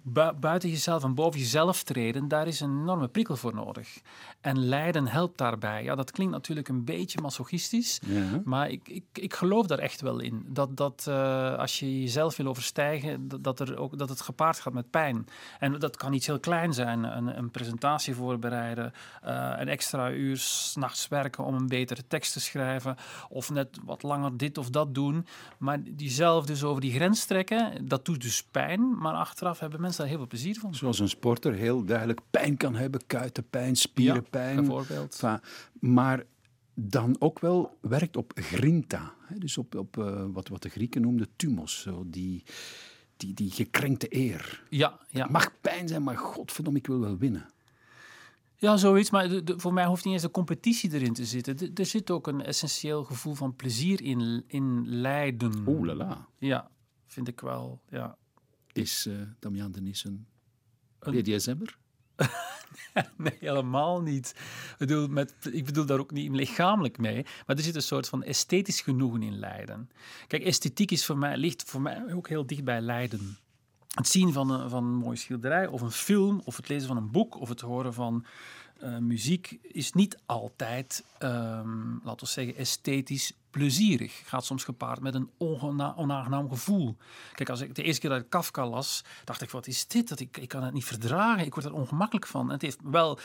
bu- 0.02 0.34
buiten 0.40 0.70
jezelf 0.70 1.04
en 1.04 1.14
boven 1.16 1.40
jezelf 1.40 1.84
treden, 1.84 2.28
daar 2.28 2.48
is 2.48 2.60
een 2.60 2.80
enorme 2.82 3.08
prikkel 3.08 3.36
voor 3.36 3.54
nodig. 3.54 4.00
En 4.42 4.60
lijden 4.60 5.08
helpt 5.08 5.38
daarbij. 5.38 5.84
Ja, 5.84 5.96
dat 5.96 6.12
klinkt 6.12 6.34
natuurlijk 6.34 6.68
een 6.68 6.84
beetje 6.84 7.22
masochistisch. 7.22 8.00
ja. 8.06 8.42
Maar 8.46 8.70
ik, 8.70 8.88
ik, 8.88 9.04
ik 9.14 9.34
geloof 9.34 9.66
daar 9.68 9.80
echt 9.80 10.02
wel 10.02 10.20
in. 10.20 10.46
Dat, 10.48 10.78
dat 10.78 11.06
eh, 11.08 11.56
als 11.58 11.80
je 11.80 12.00
jezelf 12.02 12.38
wil 12.38 12.48
overstijgen, 12.48 13.28
dat, 13.28 13.44
dat, 13.44 13.60
er 13.60 13.78
ook, 13.78 13.98
dat 13.98 14.10
het 14.10 14.22
gepaard 14.22 14.60
gaat 14.60 14.74
met 14.74 14.90
pijn. 14.90 15.28
En 15.60 15.80
dat 15.80 15.98
kan 15.98 16.14
iets 16.14 16.28
heel 16.28 16.40
klein 16.40 16.74
zijn. 16.74 17.04
Een, 17.04 17.38
een 17.38 17.52
presentatie 17.52 18.16
voorbereiden, 18.16 18.94
eh, 19.22 19.54
een 19.58 19.68
extra 19.68 20.12
uur 20.12 20.38
s'nachts 20.38 21.08
werken 21.08 21.44
om 21.46 21.56
een 21.56 21.68
betere 21.68 22.08
tekst 22.08 22.34
te 22.34 22.40
schrijven. 22.40 22.96
Of 23.30 23.50
net 23.50 23.80
wat 23.86 24.04
langer 24.04 24.38
dit 24.38 24.58
of 24.58 24.70
dat 24.70 24.96
doen. 24.96 25.26
Maar 25.58 25.80
jezelf 25.98 26.46
dus 26.46 26.64
over 26.64 26.82
die 26.82 26.94
grens 26.94 27.26
trekken, 27.26 27.88
dat 27.88 28.06
doet 28.06 28.22
dus 28.22 28.44
pijn. 28.44 28.98
Maar 28.98 29.14
achteraf 29.14 29.60
hebben 29.60 29.82
mensen 29.82 29.90
daar 29.98 30.08
heel 30.08 30.18
veel 30.18 30.28
plezier 30.28 30.60
van. 30.60 30.76
Zoals 30.76 31.00
een 31.00 31.10
sporter 31.10 31.54
heel 31.54 31.84
duidelijk 31.86 32.20
pijn 32.30 32.58
kan 32.58 32.76
hebben. 32.76 33.02
Kuitenpijn, 33.08 33.76
spierenpijn. 33.76 34.56
Bijvoorbeeld. 34.56 35.20
Enfin, 35.22 35.40
maar 35.80 36.24
dan 36.74 37.16
ook 37.20 37.40
wel 37.40 37.78
werkt 37.82 38.18
op 38.18 38.32
grinta. 38.36 39.14
Hè? 39.26 39.38
Dus 39.38 39.58
op, 39.58 39.76
op 39.76 39.98
eh, 39.98 40.26
wat, 40.32 40.48
wat 40.48 40.62
de 40.62 40.70
Grieken 40.70 41.02
noemden 41.02 41.28
thumos. 41.36 41.82
Zo 41.82 42.04
die, 42.08 42.44
die, 43.18 43.34
die 43.34 43.52
gekrenkte 43.52 44.16
eer. 44.16 44.64
Ja, 44.70 45.00
ja. 45.10 45.22
Het 45.24 45.32
mag 45.32 45.52
pijn 45.62 45.88
zijn, 45.88 46.04
maar 46.04 46.18
godverdomme, 46.18 46.80
ik 46.80 46.88
wil 46.88 47.00
wel 47.00 47.18
winnen. 47.18 47.46
Ja, 48.56 48.78
zoiets. 48.78 49.10
Maar 49.10 49.30
de- 49.30 49.44
de- 49.44 49.60
voor 49.60 49.74
mij 49.74 49.86
hoeft 49.86 50.04
niet 50.06 50.14
eens 50.14 50.22
de 50.24 50.32
competitie 50.32 50.94
erin 50.94 51.14
te 51.14 51.26
zitten. 51.26 51.58
De- 51.58 51.72
er 51.74 51.86
zit 51.86 52.12
ook 52.12 52.28
een 52.28 52.42
essentieel 52.42 53.04
gevoel 53.04 53.34
van 53.34 53.56
plezier 53.56 54.02
in, 54.02 54.44
in 54.48 54.84
lijden. 54.90 55.64
Oeh 55.68 55.86
la 55.86 55.94
la. 55.94 56.28
Ja, 56.38 56.70
vind 57.08 57.28
ik 57.28 57.40
wel. 57.40 57.82
Ja. 57.90 58.18
Is 58.74 59.06
eh 59.06 59.14
Damian 59.40 59.72
Denis 59.72 60.04
een 60.04 60.26
Een- 61.00 61.22
BDSM'er? 61.24 61.78
Nee, 63.18 63.38
helemaal 63.40 64.02
niet. 64.02 64.34
Ik 64.72 64.76
bedoel, 64.78 65.08
met, 65.08 65.34
ik 65.52 65.66
bedoel 65.66 65.86
daar 65.86 66.00
ook 66.00 66.12
niet 66.12 66.32
lichamelijk 66.32 66.98
mee. 66.98 67.26
Maar 67.46 67.56
er 67.56 67.64
zit 67.64 67.76
een 67.76 67.82
soort 67.82 68.10
van 68.10 68.24
esthetisch 68.24 68.82
genoegen 68.82 69.24
in 69.24 69.40
lijden. 69.40 69.90
Kijk, 70.28 70.44
esthetiek 70.44 70.92
is 70.92 71.06
voor 71.06 71.18
mij, 71.18 71.38
ligt 71.38 71.64
voor 71.64 71.82
mij 71.82 72.14
ook 72.14 72.28
heel 72.28 72.46
dicht 72.46 72.64
bij 72.64 72.82
lijden. 72.82 73.38
Het 73.92 74.08
zien 74.08 74.34
van 74.34 74.50
een, 74.52 74.70
van 74.70 74.84
een 74.84 74.96
mooie 74.96 75.16
schilderij 75.18 75.68
of 75.68 75.82
een 75.82 75.92
film 75.92 76.42
of 76.44 76.56
het 76.58 76.70
lezen 76.70 76.88
van 76.88 76.98
een 76.98 77.12
boek 77.12 77.40
of 77.40 77.50
het 77.50 77.62
horen 77.62 77.94
van 77.94 78.26
eh, 78.80 78.98
muziek 78.98 79.58
is 79.62 79.92
niet 79.92 80.18
altijd, 80.26 81.04
ehm, 81.18 81.92
laten 82.04 82.26
we 82.26 82.32
zeggen, 82.32 82.56
esthetisch 82.56 83.34
plezierig. 83.52 84.22
Gaat 84.26 84.46
soms 84.46 84.64
gepaard 84.64 85.00
met 85.00 85.16
een 85.16 85.30
onaangenaam 85.38 86.50
gevoel. 86.50 86.96
Kijk, 87.34 87.50
als 87.50 87.62
ik 87.62 87.76
de 87.76 87.84
eerste 87.84 88.02
keer 88.02 88.10
dat 88.10 88.20
ik 88.20 88.30
Kafka 88.30 88.68
las, 88.68 89.04
dacht 89.24 89.42
ik, 89.42 89.50
wat 89.50 89.68
is 89.68 89.88
dit? 89.88 90.10
Dat 90.10 90.20
ik, 90.20 90.38
ik 90.38 90.48
kan 90.48 90.64
het 90.64 90.74
niet 90.74 90.86
verdragen. 90.86 91.46
Ik 91.46 91.54
word 91.54 91.66
er 91.66 91.74
ongemakkelijk 91.74 92.28
van. 92.28 92.46
En 92.46 92.54
het 92.54 92.62
heeft 92.62 92.80
wel 92.84 93.20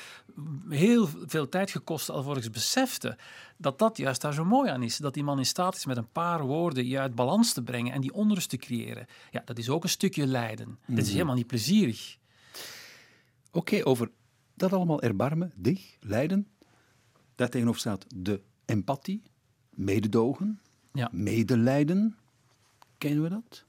heel 0.69 1.09
veel 1.27 1.49
tijd 1.49 1.71
gekost 1.71 2.11
alvorens 2.11 2.47
ik 2.47 2.53
besefte 2.53 3.17
dat 3.57 3.79
dat 3.79 3.97
juist 3.97 4.21
daar 4.21 4.35
zo 4.35 4.45
mooi 4.45 4.71
aan 4.71 4.83
is. 4.83 4.97
Dat 4.97 5.15
die 5.15 5.25
man 5.25 5.39
in 5.39 5.47
staat 5.47 5.77
is 5.77 5.87
met 5.87 5.97
een 5.97 6.13
paar 6.13 6.43
woorden 6.43 6.87
je 6.87 6.99
uit 6.99 7.15
balans 7.15 7.53
te 7.53 7.63
brengen 7.63 7.93
en 7.93 8.01
die 8.01 8.13
onrust 8.13 8.49
te 8.49 8.57
creëren. 8.57 9.07
Ja, 9.31 9.43
dat 9.45 9.59
is 9.59 9.69
ook 9.69 9.83
een 9.83 9.89
stukje 9.89 10.27
lijden. 10.27 10.79
Dit 10.87 11.07
is 11.07 11.13
helemaal 11.13 11.35
niet 11.35 11.47
plezierig. 11.47 12.17
Oké, 13.53 13.85
over 13.85 14.11
dat 14.55 14.73
allemaal 14.73 15.03
erbarmen, 15.03 15.53
dich, 15.57 15.97
lijden. 16.01 16.49
Daar 17.35 17.49
tegenover 17.49 17.81
staat 17.81 18.07
de 18.15 18.43
empathie, 18.65 19.23
mededogen, 19.77 20.61
Ja. 20.93 21.09
medelijden. 21.13 22.17
Kennen 22.99 23.23
we 23.23 23.29
dat? 23.29 23.65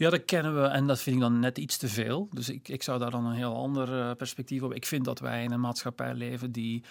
Ja, 0.00 0.10
dat 0.10 0.24
kennen 0.24 0.62
we 0.62 0.66
en 0.66 0.86
dat 0.86 1.00
vind 1.00 1.16
ik 1.16 1.22
dan 1.22 1.38
net 1.38 1.58
iets 1.58 1.76
te 1.76 1.88
veel. 1.88 2.28
Dus 2.30 2.48
ik, 2.48 2.68
ik 2.68 2.82
zou 2.82 2.98
daar 2.98 3.10
dan 3.10 3.26
een 3.26 3.34
heel 3.34 3.56
ander 3.56 4.00
eh, 4.00 4.16
perspectief 4.16 4.62
op. 4.62 4.74
Ik 4.74 4.86
vind 4.86 5.04
dat 5.04 5.18
wij 5.18 5.44
in 5.44 5.52
een 5.52 5.60
maatschappij 5.60 6.14
leven 6.14 6.52
die 6.52 6.82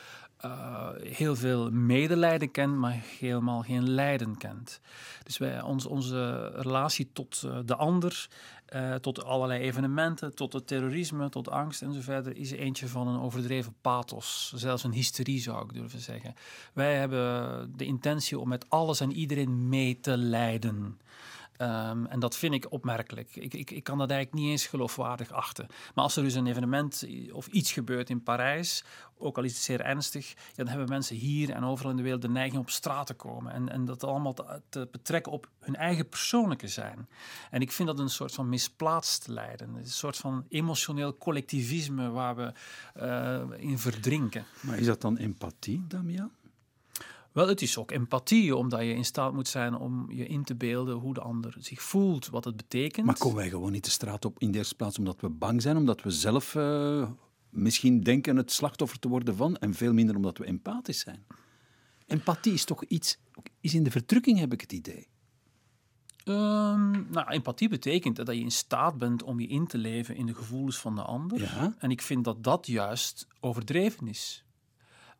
uh, 0.46 0.90
heel 1.02 1.36
veel 1.36 1.72
medelijden 1.72 2.52
kent, 2.52 2.76
maar 2.76 3.04
helemaal 3.20 3.62
geen 3.62 3.90
lijden 3.90 4.38
kent. 4.38 4.82
Dus 5.24 5.38
wij, 5.38 5.62
ons, 5.62 5.86
onze 5.86 6.52
relatie 6.56 7.10
tot 7.14 7.44
uh, 7.46 7.58
de 7.66 7.76
ander, 7.76 8.28
tot 9.02 9.24
allerlei 9.24 9.62
evenementen, 9.62 10.36
tot 10.36 10.54
het 10.54 10.68
terrorisme, 10.68 11.30
tot 11.30 11.50
angst 11.50 11.82
en 11.82 11.94
zo 11.94 12.02
verder, 12.02 12.38
is 12.38 12.52
eentje 12.52 12.88
van 12.88 13.08
een 13.08 13.20
overdreven 13.20 13.76
pathos. 13.82 14.54
Zelfs 14.56 14.84
een 14.84 14.92
hysterie 14.92 15.40
zou 15.40 15.64
ik 15.64 15.74
durven 15.74 16.00
zeggen. 16.00 16.34
Wij 16.74 16.96
hebben 16.96 17.74
de 17.78 17.86
intentie 17.86 18.40
om 18.40 18.48
met 18.48 18.70
alles 18.70 19.00
en 19.00 19.12
iedereen 19.12 19.70
mee 19.70 20.00
te 20.00 20.18
lijden. 20.18 20.98
Um, 21.62 22.06
en 22.06 22.20
dat 22.20 22.38
vind 22.38 22.54
ik 22.54 22.72
opmerkelijk. 22.72 23.36
Ik, 23.36 23.54
ik, 23.54 23.72
ik 23.72 23.84
kan 23.84 23.98
dat 23.98 24.10
eigenlijk 24.10 24.42
niet 24.42 24.52
eens 24.52 24.68
geloofwaardig 24.68 25.32
achten. 25.32 25.68
Maar 25.96 26.04
als 26.04 26.16
er 26.16 26.24
dus 26.24 26.34
een 26.34 26.48
evenement 26.48 27.06
of 27.32 27.48
iets 27.48 27.72
gebeurt 27.72 28.10
in 28.10 28.24
Parijs, 28.24 28.84
ook 29.18 29.38
al 29.38 29.44
is 29.44 29.54
het 29.54 29.62
zeer 29.62 29.82
ernstig, 29.82 30.34
dan 30.56 30.68
hebben 30.68 30.90
mensen 30.90 31.16
hier 31.16 31.50
en 31.50 31.64
overal 31.64 31.92
in 31.92 31.98
de 31.98 32.04
wereld 32.04 32.22
de 32.22 32.30
neiging 32.30 32.62
op 32.62 32.70
straat 32.70 33.08
te 33.08 33.14
komen. 33.14 33.54
En, 33.54 33.70
en 33.70 33.86
dat 33.86 34.04
allemaal 34.04 34.34
te, 34.70 34.88
betrekken 34.92 35.32
op 35.32 35.50
hun 35.60 35.76
eigen 35.76 36.10
persoonlijke 36.10 36.68
zijn. 36.68 37.08
En 37.52 37.62
ik 37.62 37.72
vind 37.72 37.88
dat 37.88 38.00
een 38.00 38.10
soort 38.10 38.34
van 38.34 38.50
misplaatst 38.50 39.28
lijden. 39.28 39.76
Een 39.76 39.88
soort 39.88 40.18
van 40.18 40.46
emotioneel 40.50 41.18
collectivisme 41.18 42.10
waar 42.10 42.36
we 42.36 42.54
uh, 43.02 43.62
in 43.70 43.80
verdrinken. 43.80 44.46
Maar 44.62 44.78
is 44.78 44.86
dat 44.86 45.02
dan 45.02 45.18
empathie, 45.18 45.86
Damian? 45.88 46.32
Wel, 47.40 47.48
het 47.48 47.62
is 47.62 47.78
ook 47.78 47.92
empathie, 47.92 48.56
omdat 48.56 48.80
je 48.80 48.94
in 48.94 49.06
staat 49.06 49.34
moet 49.34 49.48
zijn 49.48 49.76
om 49.76 50.12
je 50.12 50.28
in 50.28 50.44
te 50.44 50.56
beelden 50.56 50.96
hoe 50.96 51.14
de 51.14 51.22
ander 51.22 51.56
zich 51.60 51.82
voelt, 51.82 52.30
wat 52.30 52.46
het 52.46 52.56
betekent. 52.56 53.06
Maar 53.06 53.18
komen 53.18 53.38
wij 53.38 53.50
gewoon 53.50 53.72
niet 53.72 53.84
de 53.84 53.90
straat 53.90 54.26
op 54.26 54.40
in 54.40 54.52
de 54.52 54.58
eerste 54.58 54.76
plaats 54.76 54.98
omdat 54.98 55.22
we 55.22 55.30
bang 55.30 55.62
zijn, 55.62 55.78
omdat 55.78 56.02
we 56.02 56.12
zelf 56.12 56.56
uh, 56.56 57.10
misschien 57.50 58.04
denken 58.04 58.36
het 58.36 58.52
slachtoffer 58.52 59.00
te 59.00 59.08
worden 59.08 59.36
van, 59.36 59.58
en 59.58 59.74
veel 59.74 59.94
minder 59.94 60.16
omdat 60.16 60.38
we 60.38 60.46
empathisch 60.46 61.00
zijn? 61.00 61.26
Empathie 62.06 62.54
is 62.54 62.64
toch 62.64 62.84
iets, 62.84 63.20
is 63.62 63.74
in 63.74 63.84
de 63.84 63.92
verdrukking 63.92 64.40
heb 64.40 64.54
ik 64.54 64.62
het 64.62 64.72
idee. 64.72 65.08
Um, 66.26 67.08
nou, 67.12 67.30
empathie 67.30 67.70
betekent 67.70 68.16
dat 68.16 68.28
je 68.28 68.42
in 68.42 68.52
staat 68.52 68.98
bent 68.98 69.24
om 69.24 69.40
je 69.40 69.48
in 69.48 69.68
te 69.68 69.78
leven 69.78 70.16
in 70.16 70.26
de 70.26 70.36
gevoelens 70.36 70.78
van 70.78 70.96
de 70.96 71.02
ander. 71.02 71.40
Ja. 71.40 71.76
En 71.78 71.92
ik 71.92 72.02
vind 72.02 72.24
dat 72.24 72.44
dat 72.44 72.68
juist 72.68 73.28
overdreven 73.40 74.08
is. 74.08 74.44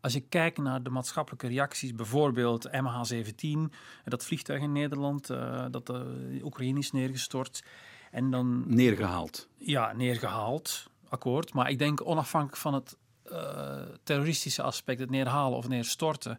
Als 0.02 0.14
je 0.14 0.20
kijkt 0.20 0.58
naar 0.58 0.84
de 0.84 0.90
maatschappelijke 0.90 1.48
reacties, 1.48 1.96
bijvoorbeeld 1.96 2.68
MH17, 2.68 3.74
dat 4.06 4.26
vliegtuig 4.26 4.62
in 4.62 4.72
Nederland, 4.72 5.30
uh, 5.30 5.66
dat 5.72 5.86
de 5.86 6.40
Oekraïne 6.44 6.80
is 6.80 6.92
neergestort. 6.92 7.64
En 8.12 8.32
dan, 8.32 8.64
neergehaald. 8.76 9.48
Ja, 9.58 9.94
neergehaald, 9.94 10.90
akkoord. 11.10 11.54
Maar 11.54 11.70
ik 11.70 11.80
denk 11.80 12.08
onafhankelijk 12.08 12.58
van 12.58 12.74
het 12.74 12.98
uh, 13.32 13.82
terroristische 14.04 14.62
aspect, 14.62 15.00
het 15.00 15.10
neerhalen 15.10 15.58
of 15.58 15.68
neerstorten, 15.68 16.38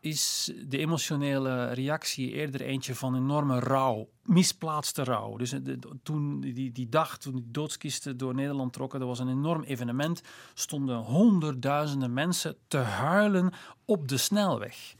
is 0.00 0.52
de 0.66 0.78
emotionele 0.78 1.72
reactie 1.72 2.32
eerder 2.32 2.60
eentje 2.60 2.94
van 2.94 3.16
enorme 3.16 3.58
rouw, 3.58 4.08
misplaatste 4.22 5.04
rouw. 5.04 5.36
Dus 5.36 5.50
de, 5.50 5.78
toen 6.02 6.40
die, 6.40 6.72
die 6.72 6.88
dag, 6.88 7.18
toen 7.18 7.34
die 7.34 7.50
doodskisten 7.50 8.16
door 8.16 8.34
Nederland 8.34 8.72
trokken, 8.72 8.98
dat 8.98 9.08
was 9.08 9.18
een 9.18 9.28
enorm 9.28 9.62
evenement. 9.62 10.22
Stonden 10.54 10.98
honderdduizenden 10.98 12.12
mensen 12.12 12.56
te 12.68 12.76
huilen 12.78 13.52
op 13.84 14.08
de 14.08 14.16
snelweg. 14.16 14.94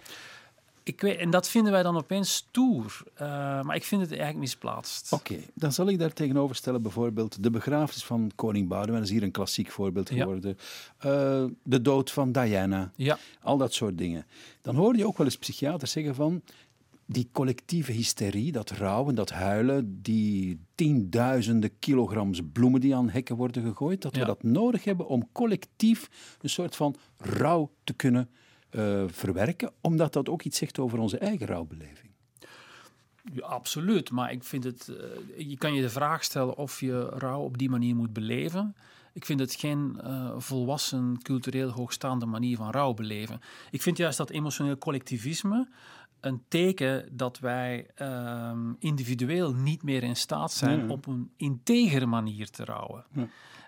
Ik 0.90 1.00
weet, 1.00 1.18
en 1.18 1.30
dat 1.30 1.48
vinden 1.48 1.72
wij 1.72 1.82
dan 1.82 1.96
opeens 1.96 2.34
stoer. 2.34 3.02
Uh, 3.14 3.20
maar 3.62 3.76
ik 3.76 3.84
vind 3.84 4.00
het 4.00 4.10
eigenlijk 4.10 4.40
misplaatst. 4.40 5.12
Oké, 5.12 5.32
okay, 5.32 5.46
dan 5.54 5.72
zal 5.72 5.88
ik 5.88 5.98
daar 5.98 6.12
tegenover 6.12 6.56
stellen 6.56 6.82
bijvoorbeeld 6.82 7.42
de 7.42 7.50
begrafenis 7.50 8.04
van 8.04 8.30
koning 8.34 8.68
Boudewijn. 8.68 8.98
Dat 8.98 9.08
is 9.10 9.16
hier 9.16 9.22
een 9.22 9.30
klassiek 9.30 9.70
voorbeeld 9.70 10.08
geworden. 10.08 10.56
Ja. 11.00 11.42
Uh, 11.42 11.50
de 11.62 11.82
dood 11.82 12.10
van 12.10 12.32
Diana. 12.32 12.92
Ja. 12.96 13.18
Al 13.42 13.56
dat 13.56 13.72
soort 13.72 13.98
dingen. 13.98 14.26
Dan 14.62 14.74
hoor 14.74 14.96
je 14.96 15.06
ook 15.06 15.18
wel 15.18 15.26
eens 15.26 15.38
psychiaters 15.38 15.92
zeggen 15.92 16.14
van... 16.14 16.42
Die 17.12 17.28
collectieve 17.32 17.92
hysterie, 17.92 18.52
dat 18.52 18.70
rouwen, 18.70 19.14
dat 19.14 19.30
huilen, 19.30 20.02
die 20.02 20.60
tienduizenden 20.74 21.78
kilograms 21.78 22.40
bloemen 22.52 22.80
die 22.80 22.94
aan 22.94 23.10
hekken 23.10 23.36
worden 23.36 23.62
gegooid, 23.62 24.02
dat 24.02 24.14
ja. 24.14 24.20
we 24.20 24.26
dat 24.26 24.42
nodig 24.42 24.84
hebben 24.84 25.06
om 25.06 25.28
collectief 25.32 26.10
een 26.40 26.50
soort 26.50 26.76
van 26.76 26.96
rouw 27.16 27.70
te 27.84 27.92
kunnen 27.92 28.28
uh, 28.70 29.04
verwerken, 29.06 29.72
omdat 29.80 30.12
dat 30.12 30.28
ook 30.28 30.42
iets 30.42 30.58
zegt 30.58 30.78
over 30.78 30.98
onze 30.98 31.18
eigen 31.18 31.46
rouwbeleving. 31.46 32.10
Ja, 33.32 33.46
absoluut, 33.46 34.10
maar 34.10 34.32
ik 34.32 34.44
vind 34.44 34.64
het. 34.64 34.88
Uh, 34.90 35.48
je 35.48 35.56
kan 35.56 35.74
je 35.74 35.82
de 35.82 35.90
vraag 35.90 36.24
stellen 36.24 36.56
of 36.56 36.80
je 36.80 37.08
rouw 37.08 37.40
op 37.40 37.58
die 37.58 37.70
manier 37.70 37.96
moet 37.96 38.12
beleven. 38.12 38.76
Ik 39.12 39.24
vind 39.24 39.40
het 39.40 39.54
geen 39.54 40.00
uh, 40.04 40.30
volwassen, 40.36 41.18
cultureel 41.22 41.68
hoogstaande 41.70 42.26
manier 42.26 42.56
van 42.56 42.70
rouw 42.70 42.94
beleven. 42.94 43.40
Ik 43.70 43.82
vind 43.82 43.96
juist 43.96 44.18
dat 44.18 44.30
emotioneel 44.30 44.78
collectivisme 44.78 45.68
een 46.20 46.42
teken 46.48 47.08
dat 47.16 47.38
wij 47.38 47.86
uh, 48.02 48.52
individueel 48.78 49.54
niet 49.54 49.82
meer 49.82 50.02
in 50.02 50.16
staat 50.16 50.52
zijn 50.52 50.80
ja. 50.80 50.86
op 50.86 51.06
een 51.06 51.30
integere 51.36 52.06
manier 52.06 52.50
te 52.50 52.64
rouwen. 52.64 53.04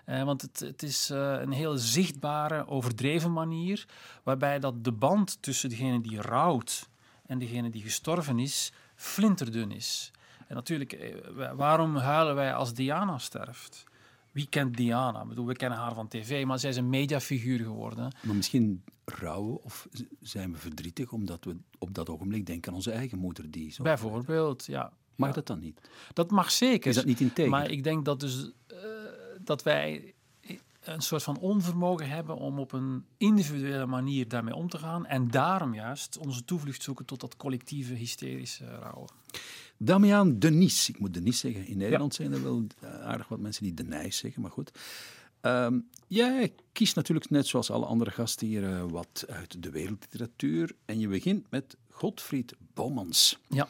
Uh, 0.05 0.23
want 0.23 0.41
het, 0.41 0.59
het 0.59 0.83
is 0.83 1.11
uh, 1.11 1.35
een 1.41 1.51
heel 1.51 1.77
zichtbare, 1.77 2.67
overdreven 2.67 3.33
manier, 3.33 3.85
waarbij 4.23 4.59
dat 4.59 4.83
de 4.83 4.91
band 4.91 5.41
tussen 5.41 5.69
degene 5.69 6.01
die 6.01 6.21
rouwt 6.21 6.89
en 7.25 7.39
degene 7.39 7.69
die 7.69 7.81
gestorven 7.81 8.39
is, 8.39 8.71
flinterdun 8.95 9.71
is. 9.71 10.11
En 10.47 10.55
natuurlijk, 10.55 10.93
uh, 10.93 11.51
waarom 11.51 11.95
huilen 11.95 12.35
wij 12.35 12.53
als 12.53 12.73
Diana 12.73 13.17
sterft? 13.17 13.83
Wie 14.31 14.47
kent 14.49 14.77
Diana? 14.77 15.21
Ik 15.21 15.27
bedoel, 15.27 15.45
we 15.45 15.55
kennen 15.55 15.79
haar 15.79 15.93
van 15.93 16.07
tv, 16.07 16.45
maar 16.45 16.59
zij 16.59 16.69
is 16.69 16.77
een 16.77 16.89
mediafiguur 16.89 17.59
geworden. 17.59 18.11
Maar 18.21 18.35
misschien 18.35 18.83
rouwen 19.05 19.63
of 19.63 19.87
zijn 20.21 20.51
we 20.51 20.57
verdrietig 20.57 21.11
omdat 21.11 21.45
we 21.45 21.57
op 21.77 21.93
dat 21.93 22.09
ogenblik 22.09 22.45
denken 22.45 22.69
aan 22.69 22.77
onze 22.77 22.91
eigen 22.91 23.17
moeder 23.17 23.51
die 23.51 23.71
zo. 23.71 23.83
Bijvoorbeeld, 23.83 24.65
ja. 24.65 24.91
Mag 25.15 25.29
ja. 25.29 25.35
dat 25.35 25.47
dan 25.47 25.59
niet? 25.59 25.89
Dat 26.13 26.31
mag 26.31 26.51
zeker. 26.51 26.89
Is 26.89 26.95
dat 26.95 27.05
niet 27.05 27.19
integer? 27.19 27.51
Maar 27.51 27.69
ik 27.69 27.83
denk 27.83 28.05
dat 28.05 28.19
dus 28.19 28.51
dat 29.45 29.63
wij 29.63 30.13
een 30.83 31.01
soort 31.01 31.23
van 31.23 31.39
onvermogen 31.39 32.09
hebben 32.09 32.35
om 32.37 32.59
op 32.59 32.71
een 32.71 33.05
individuele 33.17 33.85
manier 33.85 34.27
daarmee 34.27 34.55
om 34.55 34.69
te 34.69 34.77
gaan. 34.77 35.05
En 35.05 35.27
daarom 35.27 35.73
juist 35.73 36.17
onze 36.17 36.45
toevlucht 36.45 36.83
zoeken 36.83 37.05
tot 37.05 37.19
dat 37.19 37.37
collectieve 37.37 37.93
hysterische 37.93 38.65
rouwen. 38.65 39.09
Damian 39.77 40.39
Denis, 40.39 40.89
ik 40.89 40.99
moet 40.99 41.13
Denis 41.13 41.39
zeggen. 41.39 41.67
In 41.67 41.77
Nederland 41.77 42.15
ja. 42.15 42.23
zijn 42.23 42.35
er 42.35 42.43
wel 42.43 42.67
aardig 43.03 43.27
wat 43.27 43.39
mensen 43.39 43.63
die 43.63 43.73
Denijs 43.73 44.17
zeggen, 44.17 44.41
maar 44.41 44.51
goed. 44.51 44.71
Um, 45.41 45.89
jij 46.07 46.53
kiest 46.71 46.95
natuurlijk 46.95 47.29
net 47.29 47.47
zoals 47.47 47.71
alle 47.71 47.85
andere 47.85 48.11
gasten 48.11 48.47
hier 48.47 48.63
uh, 48.63 48.83
wat 48.83 49.25
uit 49.27 49.63
de 49.63 49.69
wereldliteratuur. 49.69 50.75
En 50.85 50.99
je 50.99 51.07
begint 51.07 51.49
met 51.49 51.77
Godfried 51.89 52.53
Bomans. 52.73 53.39
Ja. 53.47 53.67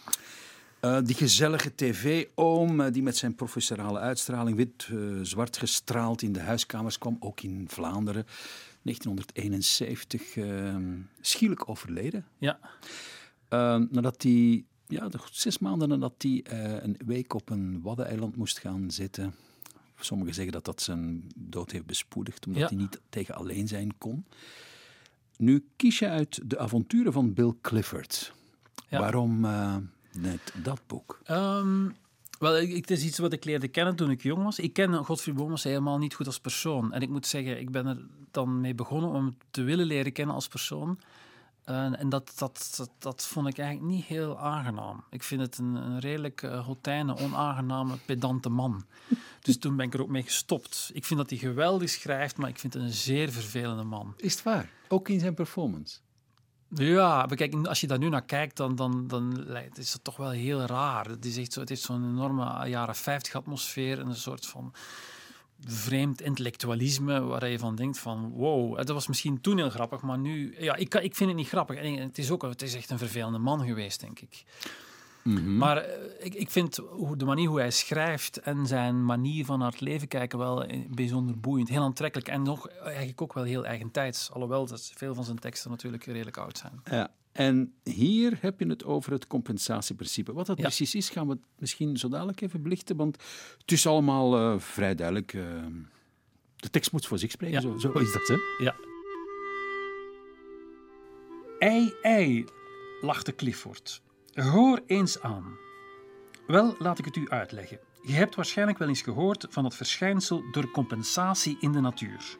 Uh, 0.86 0.98
die 1.04 1.16
gezellige 1.16 1.76
tv-oom 1.76 2.80
uh, 2.80 2.92
die 2.92 3.04
met 3.04 3.18
zijn 3.18 3.36
professorale 3.36 4.00
uitstraling 4.00 4.58
wit-zwart 4.58 5.56
uh, 5.56 5.60
gestraald 5.60 6.22
in 6.22 6.34
de 6.34 6.40
huiskamers 6.40 6.98
kwam, 6.98 7.18
ook 7.20 7.42
in 7.42 7.66
Vlaanderen. 7.70 8.26
1971, 8.82 10.38
ehm, 10.38 10.98
schielijk 11.22 11.70
overleden. 11.70 12.26
Ja. 12.38 12.60
Ehm, 13.50 13.86
nadat 13.90 14.24
hij, 14.24 14.64
ja, 14.88 15.10
zes 15.32 15.58
maanden 15.58 15.90
nadat 15.90 16.14
hij 16.18 16.44
een 16.84 16.98
week 17.06 17.34
op 17.34 17.50
een 17.50 17.82
waddeneiland 17.82 18.36
moest 18.36 18.60
gaan 18.60 18.92
zitten. 18.92 19.36
Sommigen 20.00 20.34
zeggen 20.34 20.54
dat 20.54 20.66
dat 20.66 20.82
zijn 20.82 21.28
dood 21.36 21.72
heeft 21.72 21.86
bespoedigd, 21.86 22.46
omdat 22.46 22.62
ja. 22.62 22.68
hij 22.68 22.78
niet 22.78 23.02
tegen 23.10 23.36
alleen 23.36 23.68
zijn 23.68 23.98
kon. 23.98 24.26
Nu 25.38 25.66
kies 25.76 26.00
je 26.00 26.10
uit 26.10 26.40
de 26.46 26.60
avonturen 26.60 27.14
van 27.14 27.34
Bill 27.34 27.54
Clifford. 27.62 28.34
Ja. 28.90 29.00
Waarom 29.00 29.46
net 30.16 30.54
dat 30.64 30.82
boek? 30.88 31.20
Um, 31.30 31.96
wel, 32.40 32.54
het 32.54 32.92
is 32.92 33.04
iets 33.04 33.18
wat 33.18 33.34
ik 33.34 33.46
leerde 33.46 33.68
kennen 33.68 33.96
toen 33.96 34.12
ik 34.12 34.24
jong 34.24 34.44
was. 34.44 34.60
Ik 34.60 34.74
ken 34.74 34.94
Godfried 34.94 35.36
Bomans 35.36 35.64
helemaal 35.64 35.98
niet 35.98 36.14
goed 36.14 36.26
als 36.26 36.40
persoon. 36.40 36.94
En 36.94 37.02
ik 37.02 37.10
moet 37.10 37.28
zeggen, 37.28 37.60
ik 37.60 37.72
ben 37.72 37.86
er 37.86 37.98
dan 38.32 38.62
mee 38.62 38.76
begonnen 38.76 39.10
om 39.10 39.16
hem 39.16 39.38
te 39.52 39.64
willen 39.64 39.86
leren 39.86 40.12
kennen 40.12 40.36
als 40.36 40.48
persoon. 40.48 41.00
Uh, 41.70 42.00
en 42.00 42.10
dat, 42.10 42.34
dat, 42.38 42.74
dat, 42.78 42.90
dat, 43.00 43.26
vond 43.26 43.48
ik 43.48 43.58
eigenlijk 43.58 43.92
niet 43.92 44.06
heel 44.06 44.40
aangenaam. 44.40 45.04
Ik 45.10 45.24
vind 45.24 45.42
het 45.42 45.58
een, 45.58 45.76
een 45.76 46.00
redelijk 46.00 46.42
uh, 46.42 46.66
hotijne, 46.66 47.18
onaangename, 47.18 47.98
pedante 48.06 48.50
man. 48.50 48.86
dus 49.42 49.58
toen 49.58 49.76
ben 49.76 49.86
ik 49.86 49.94
er 49.94 50.02
ook 50.02 50.10
mee 50.10 50.24
gestopt. 50.24 50.92
Ik 50.94 51.06
vind 51.06 51.20
dat 51.20 51.30
hij 51.30 51.40
geweldig 51.40 51.90
schrijft, 51.90 52.38
maar 52.38 52.50
ik 52.50 52.60
vind 52.60 52.74
het 52.74 52.84
een 52.84 52.92
zeer 52.92 53.32
vervelende 53.32 53.84
man. 53.84 54.14
Is 54.18 54.34
het 54.34 54.44
waar? 54.44 54.70
Ook 54.88 55.10
in 55.10 55.20
zijn 55.20 55.34
performance? 55.34 55.98
Ja, 56.76 57.26
maar 57.26 57.36
kijk, 57.36 57.68
als 57.68 57.82
je 57.82 57.88
daar 57.88 57.98
nu 57.98 58.10
naar 58.10 58.26
kijkt, 58.26 58.58
dan, 58.58 58.76
dan, 58.76 59.08
dan 59.08 59.48
is 59.74 59.94
het 59.94 60.04
toch 60.04 60.18
wel 60.18 60.30
heel 60.30 60.62
raar. 60.62 61.06
Het, 61.06 61.26
is 61.26 61.38
echt 61.38 61.54
zo, 61.54 61.60
het 61.60 61.70
heeft 61.70 61.82
zo'n 61.82 62.10
enorme 62.10 62.70
jaren 62.70 62.96
50 62.96 63.36
atmosfeer 63.36 64.00
en 64.00 64.08
een 64.08 64.16
soort 64.16 64.46
van 64.46 64.74
vreemd 65.66 66.22
intellectualisme 66.22 67.22
waar 67.22 67.48
je 67.48 67.60
van 67.60 67.76
denkt 67.76 68.00
van 68.00 68.30
wow, 68.30 68.76
dat 68.78 68.88
was 68.90 69.08
misschien 69.08 69.42
toen 69.42 69.58
heel 69.58 69.70
grappig, 69.70 70.02
maar 70.02 70.18
nu, 70.18 70.56
ja, 70.60 70.76
ik, 70.76 70.94
ik 70.94 71.16
vind 71.16 71.30
het 71.30 71.40
niet 71.40 71.48
grappig. 71.48 71.78
En 71.78 71.94
het 71.94 72.18
is 72.18 72.32
ook, 72.32 72.42
het 72.42 72.62
is 72.62 72.76
echt 72.76 72.90
een 72.90 72.98
vervelende 72.98 73.38
man 73.38 73.66
geweest, 73.66 74.00
denk 74.00 74.20
ik. 74.20 74.44
Maar 75.24 75.78
eh, 75.78 76.26
ik, 76.26 76.34
ik 76.36 76.50
vind 76.50 76.76
hoe, 76.76 77.16
de 77.18 77.26
manier 77.26 77.48
hoe 77.48 77.60
hij 77.60 77.72
schrijft 77.72 78.38
en 78.38 78.68
zijn 78.68 79.06
manier 79.06 79.46
van 79.46 79.60
naar 79.60 79.72
het 79.72 79.82
leven 79.82 80.08
kijken 80.08 80.38
wel 80.40 80.64
eh, 80.64 80.80
bijzonder 80.90 81.40
boeiend. 81.40 81.70
Heel 81.70 81.82
aantrekkelijk 81.82 82.30
en 82.30 82.42
nog 82.42 82.68
eigenlijk 82.70 83.22
ook 83.22 83.34
wel 83.34 83.44
heel 83.44 83.66
eigentijds. 83.66 84.32
Alhoewel 84.32 84.66
dat 84.66 84.92
veel 84.96 85.14
van 85.16 85.24
zijn 85.24 85.40
teksten 85.40 85.70
natuurlijk 85.72 86.06
redelijk 86.06 86.38
oud 86.38 86.58
zijn. 86.58 86.82
Ja. 86.86 87.12
En 87.32 87.74
hier 87.84 88.38
heb 88.42 88.60
je 88.60 88.68
het 88.68 88.84
over 88.86 89.12
het 89.12 89.28
compensatieprincipe. 89.28 90.34
Wat 90.34 90.46
dat 90.46 90.58
Ja. 90.58 90.64
precies 90.64 90.96
is, 90.96 91.10
gaan 91.10 91.28
we 91.28 91.38
misschien 91.58 91.98
zo 91.98 92.08
dadelijk 92.10 92.42
even 92.42 92.62
belichten, 92.62 92.96
want 92.96 93.18
het 93.58 93.72
is 93.72 93.88
allemaal 93.88 94.38
eh, 94.38 94.60
vrij 94.60 94.96
duidelijk. 94.96 95.32
de 96.56 96.70
tekst 96.70 96.92
moet 96.92 97.06
voor 97.06 97.20
zich 97.20 97.32
spreken, 97.32 97.56
Ja. 97.56 97.62
zo, 97.62 97.78
zo 97.78 97.92
is 98.00 98.14
dat, 98.14 98.28
hè? 98.28 98.64
Ja. 98.64 98.76
Ei, 101.60 101.94
ei, 102.02 102.46
lachte 103.02 103.36
Clifford. 103.36 104.02
Hoor 104.34 104.82
eens 104.88 105.22
aan. 105.22 105.58
Wel, 106.48 106.76
laat 106.80 107.00
ik 107.00 107.06
het 107.06 107.16
u 107.16 107.30
uitleggen. 107.30 107.80
Je 108.02 108.14
hebt 108.14 108.36
waarschijnlijk 108.36 108.78
wel 108.78 108.88
eens 108.88 109.02
gehoord 109.02 109.46
van 109.50 109.64
het 109.64 109.76
verschijnsel 109.76 110.44
door 110.52 110.72
compensatie 110.72 111.58
in 111.60 111.72
de 111.72 111.80
natuur. 111.80 112.38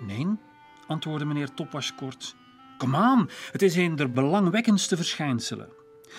Nee, 0.00 0.26
antwoordde 0.86 1.24
meneer 1.24 1.54
Topwas 1.54 1.94
kort. 1.94 2.36
Kom 2.76 2.96
aan, 2.96 3.28
het 3.52 3.62
is 3.62 3.76
een 3.76 3.96
der 3.96 4.10
belangwekkendste 4.10 4.96
verschijnselen. 4.96 5.68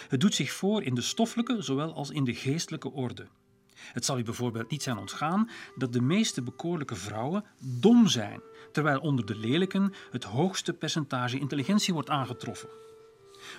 Het 0.08 0.20
doet 0.20 0.36
zich 0.36 0.51
voor 0.51 0.84
in 0.84 0.96
de 0.96 1.01
stoffelijke 1.01 1.62
zowel 1.62 1.94
als 1.94 2.10
in 2.10 2.24
de 2.24 2.34
geestelijke 2.34 2.91
orde. 2.91 3.27
Het 3.75 4.06
zal 4.06 4.18
u 4.18 4.24
bijvoorbeeld 4.24 4.72
niet 4.72 4.84
zijn 4.84 4.98
ontgaan 4.98 5.50
dat 5.75 5.94
de 5.94 6.01
meeste 6.01 6.41
bekoorlijke 6.41 6.96
vrouwen 6.96 7.46
dom 7.58 8.08
zijn, 8.08 8.41
terwijl 8.72 9.00
onder 9.00 9.25
de 9.25 9.36
lelijken 9.36 9.94
het 10.12 10.24
hoogste 10.24 10.74
percentage 10.74 11.39
intelligentie 11.39 11.94
wordt 11.94 12.10
aangetroffen. 12.10 12.70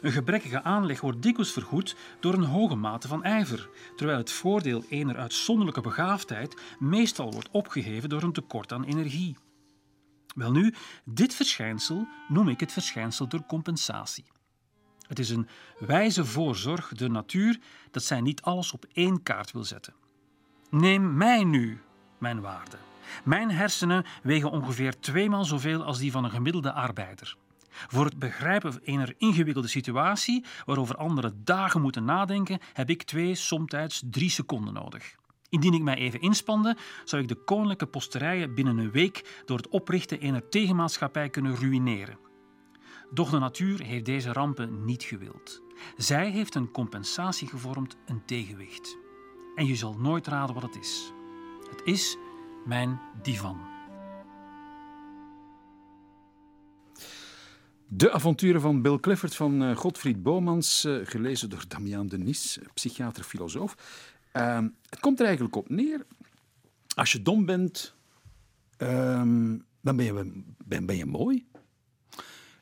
Een 0.00 0.12
gebrekkige 0.12 0.62
aanleg 0.62 1.00
wordt 1.00 1.22
dikwijls 1.22 1.52
vergoed 1.52 1.96
door 2.20 2.34
een 2.34 2.44
hoge 2.44 2.74
mate 2.74 3.08
van 3.08 3.24
ijver, 3.24 3.68
terwijl 3.96 4.18
het 4.18 4.32
voordeel 4.32 4.84
ener 4.88 5.16
uitzonderlijke 5.16 5.80
begaafdheid 5.80 6.60
meestal 6.78 7.32
wordt 7.32 7.50
opgeheven 7.50 8.08
door 8.08 8.22
een 8.22 8.32
tekort 8.32 8.72
aan 8.72 8.84
energie. 8.84 9.36
Welnu, 10.34 10.74
dit 11.04 11.34
verschijnsel 11.34 12.06
noem 12.28 12.48
ik 12.48 12.60
het 12.60 12.72
verschijnsel 12.72 13.28
door 13.28 13.46
compensatie. 13.46 14.24
Het 15.06 15.18
is 15.18 15.30
een 15.30 15.48
wijze 15.78 16.24
voorzorg 16.24 16.88
de 16.88 17.08
natuur 17.08 17.58
dat 17.90 18.02
zij 18.02 18.20
niet 18.20 18.42
alles 18.42 18.72
op 18.72 18.86
één 18.92 19.22
kaart 19.22 19.52
wil 19.52 19.64
zetten. 19.64 19.94
Neem 20.70 21.16
mij 21.16 21.44
nu, 21.44 21.80
mijn 22.18 22.40
waarde. 22.40 22.76
Mijn 23.24 23.50
hersenen 23.50 24.04
wegen 24.22 24.50
ongeveer 24.50 25.00
tweemaal 25.00 25.44
zoveel 25.44 25.84
als 25.84 25.98
die 25.98 26.10
van 26.10 26.24
een 26.24 26.30
gemiddelde 26.30 26.72
arbeider. 26.72 27.36
Voor 27.70 28.04
het 28.04 28.18
begrijpen 28.18 28.80
ener 28.82 29.14
ingewikkelde 29.18 29.68
situatie, 29.68 30.44
waarover 30.64 30.96
anderen 30.96 31.40
dagen 31.44 31.80
moeten 31.80 32.04
nadenken, 32.04 32.58
heb 32.72 32.90
ik 32.90 33.02
twee, 33.02 33.34
somtijds 33.34 34.02
drie 34.10 34.30
seconden 34.30 34.74
nodig. 34.74 35.18
Indien 35.48 35.74
ik 35.74 35.82
mij 35.82 35.96
even 35.96 36.20
inspande, 36.20 36.76
zou 37.04 37.22
ik 37.22 37.28
de 37.28 37.44
koninklijke 37.44 37.86
posterijen 37.86 38.54
binnen 38.54 38.78
een 38.78 38.90
week 38.90 39.42
door 39.44 39.56
het 39.56 39.68
oprichten 39.68 40.20
ener 40.20 40.48
tegenmaatschappij 40.48 41.30
kunnen 41.30 41.56
ruïneren. 41.56 42.18
Doch 43.10 43.30
de 43.30 43.38
natuur 43.38 43.82
heeft 43.82 44.04
deze 44.04 44.32
rampen 44.32 44.84
niet 44.84 45.02
gewild. 45.02 45.62
Zij 45.96 46.30
heeft 46.30 46.54
een 46.54 46.70
compensatie 46.70 47.48
gevormd, 47.48 47.96
een 48.06 48.24
tegenwicht. 48.24 48.96
En 49.54 49.66
je 49.66 49.76
zal 49.76 49.94
nooit 49.98 50.26
raden 50.26 50.54
wat 50.54 50.62
het 50.62 50.76
is. 50.76 51.12
Het 51.70 51.82
is 51.84 52.16
mijn 52.64 53.00
divan. 53.22 53.69
De 57.92 58.12
avonturen 58.12 58.60
van 58.60 58.82
Bill 58.82 58.98
Clifford 58.98 59.34
van 59.34 59.62
eh, 59.62 59.76
Godfried 59.76 60.22
Bomans, 60.22 60.84
eh, 60.84 60.96
gelezen 61.04 61.50
door 61.50 61.64
Damian 61.68 62.06
Denis, 62.06 62.58
psychiater-filosoof. 62.74 63.76
Ehm, 64.32 64.68
het 64.88 65.00
komt 65.00 65.18
er 65.18 65.24
eigenlijk 65.24 65.56
op 65.56 65.68
neer. 65.68 66.06
Als 66.94 67.12
je 67.12 67.22
dom 67.22 67.46
bent, 67.46 67.94
ehm, 68.76 69.56
dan 69.80 69.96
ben 69.96 70.04
je, 70.04 70.44
ben, 70.64 70.86
ben 70.86 70.96
je 70.96 71.06
mooi. 71.06 71.46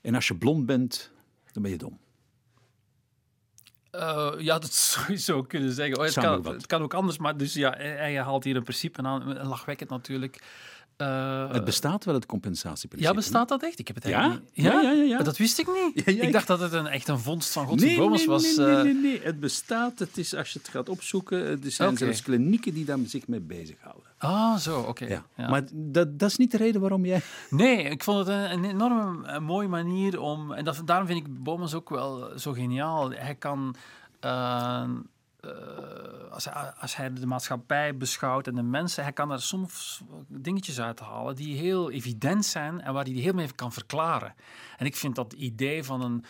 En 0.00 0.14
als 0.14 0.29
je 0.29 0.37
blond 0.37 0.66
bent, 0.66 1.11
dan 1.52 1.62
ben 1.62 1.70
je 1.70 1.79
dom. 1.79 1.98
Eh, 3.90 4.33
ja, 4.38 4.59
dat 4.59 4.72
zou 4.92 5.12
je 5.12 5.18
zo 5.18 5.42
kunnen 5.42 5.72
zeggen. 5.72 5.98
Oh, 5.98 6.05
het, 6.05 6.14
kan, 6.14 6.46
het 6.46 6.66
kan 6.66 6.83
ook 6.83 6.94
anders, 6.94 7.18
maar 7.18 7.37
dus 7.37 7.55
ja, 7.55 7.70
hij 7.70 7.96
hij 7.96 8.22
haalt 8.22 8.44
hier 8.44 8.57
een 8.57 8.62
principe 8.62 9.02
aan, 9.02 9.29
een 9.37 9.46
lachwekkend 9.46 9.90
natuurlijk. 9.90 10.42
Eh, 10.98 11.52
het 11.52 11.64
bestaat 11.64 12.04
wel, 12.04 12.14
het 12.14 12.26
compensatieprincipe. 12.26 13.12
ja, 13.12 13.18
bestaat 13.20 13.48
dat 13.48 13.62
echt? 13.62 13.78
Ik 13.78 13.87
heb 13.87 13.96
het 13.96 14.06
Ja? 14.06 14.18
eigenlijk 14.20 14.44
niet. 14.54 14.64
Ja, 14.66 14.80
ja, 14.80 14.90
ja, 14.92 15.02
ja. 15.02 15.18
Dat 15.22 15.37
wist 15.37 15.58
ik 15.58 15.66
niet. 15.66 16.04
Ja, 16.04 16.12
ja, 16.12 16.18
ik 16.20 16.26
ik- 16.26 16.32
dacht 16.32 16.46
dat 16.46 16.61
het 16.61 16.72
een, 16.72 16.87
echt 16.87 17.08
een 17.08 17.18
vondst 17.18 17.52
van 17.52 17.66
Godfried 17.66 17.98
Nee, 17.98 18.08
nee, 18.08 18.26
was. 18.26 18.56
nee, 18.56 18.66
nee, 18.66 18.76
eh, 18.76 18.82
nee, 18.82 18.94
nee. 18.94 19.20
Het 19.22 19.40
bestaat. 19.40 19.98
Het 19.98 20.18
is, 20.18 20.34
als 20.34 20.52
je 20.52 20.58
het 20.58 20.68
gaat 20.68 20.88
opzoeken, 20.88 21.38
er 21.38 21.70
zijn 21.70 21.96
zelfs 21.96 22.22
klinieken 22.22 22.74
die 22.74 22.84
daar 22.84 22.98
zich 23.06 23.26
mee 23.28 23.40
bezighouden. 23.40 24.02
Ah, 24.18 24.56
zo, 24.56 24.80
oké. 24.80 25.04
Ja. 25.06 25.24
Ja. 25.37 25.48
Maar 25.48 25.62
dat, 25.72 26.18
dat 26.18 26.30
is 26.30 26.37
niet 26.37 26.50
de 26.50 26.56
reden 26.56 26.80
waarom 26.80 27.04
jij... 27.04 27.20
Nee, 27.50 27.82
ik 27.82 28.04
vond 28.04 28.18
het 28.18 28.28
een, 28.28 28.52
een 28.52 28.64
enorm 28.64 29.24
eh, 29.24 29.38
mooie 29.38 29.68
manier 29.68 30.20
om. 30.20 30.52
En 30.52 30.64
dat, 30.64 30.82
daarom 30.84 31.06
vind 31.06 31.26
ik 31.26 31.42
Bomans 31.42 31.74
ook 31.74 31.88
wel 31.90 32.28
zo 32.38 32.52
geniaal. 32.52 33.11
Hij 33.11 33.34
kan. 33.34 33.74
Eh, 35.40 36.31
als, 36.31 36.44
hij, 36.44 36.72
als 36.81 36.96
hij 36.96 37.12
de 37.12 37.27
maatschappij 37.27 37.96
beschouwt 37.96 38.46
en 38.46 38.55
de 38.55 38.62
mensen, 38.62 39.03
hij 39.03 39.12
kan 39.12 39.31
er 39.31 39.42
soms 39.42 40.03
dingetjes 40.29 40.81
uithalen 40.81 41.37
die 41.37 41.57
heel 41.57 41.90
evident 41.90 42.44
zijn 42.44 42.81
en 42.81 42.92
waar 42.92 43.05
hij 43.05 43.12
die 43.12 43.22
heel 43.22 43.33
mee 43.33 43.53
kan 43.55 43.72
verklaren. 43.72 44.35
En 44.77 44.87
ik 44.87 44.96
vind 44.96 45.14
dat 45.14 45.33
idee 45.33 45.85
van 45.85 46.03
een 46.03 46.24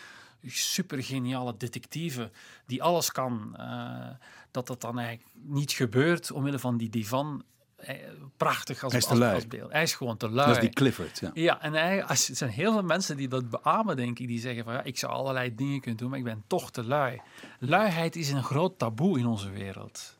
super 0.45 1.03
geniale 1.03 1.57
detectieve 1.57 2.31
die 2.65 2.83
alles 2.83 3.11
kan, 3.11 3.55
eh, 3.57 4.09
dat 4.51 4.67
dat 4.67 4.81
dan 4.81 4.99
eigenlijk 4.99 5.29
niet 5.33 5.71
gebeurt 5.71 6.31
omwille 6.31 6.59
van 6.59 6.77
die 6.77 6.89
divan. 6.89 7.43
Eh, 7.79 7.95
prachtig 8.37 8.83
als, 8.83 8.91
Hij 8.91 9.01
is 9.01 9.07
te 9.07 9.25
als, 9.33 9.47
beeld. 9.47 9.71
Hij 9.71 9.83
is 9.83 9.93
gewoon 9.93 10.17
te 10.17 10.29
lui. 10.29 10.47
Dat 10.47 10.55
is 10.55 10.61
die 10.61 10.73
Clifford, 10.73 11.19
ja. 11.19 11.31
Ja, 11.33 11.61
en 11.61 11.73
hij, 11.73 12.03
als, 12.03 12.29
er 12.29 12.35
zijn 12.35 12.49
heel 12.49 12.71
veel 12.71 12.83
mensen 12.83 13.17
die 13.17 13.27
dat 13.27 13.49
beamen, 13.49 13.95
denk 13.95 14.19
ik. 14.19 14.27
Die 14.27 14.39
zeggen 14.39 14.63
van, 14.63 14.73
ja, 14.73 14.83
ik 14.83 14.97
zou 14.97 15.13
allerlei 15.13 15.55
dingen 15.55 15.79
kunnen 15.79 15.99
doen, 15.99 16.09
maar 16.09 16.19
ik 16.19 16.25
ben 16.25 16.43
toch 16.47 16.71
te 16.71 16.83
lui. 16.83 17.21
Luiheid 17.59 18.15
is 18.15 18.31
een 18.31 18.43
groot 18.43 18.79
taboe 18.79 19.19
in 19.19 19.25
onze 19.25 19.49
wereld. 19.49 20.17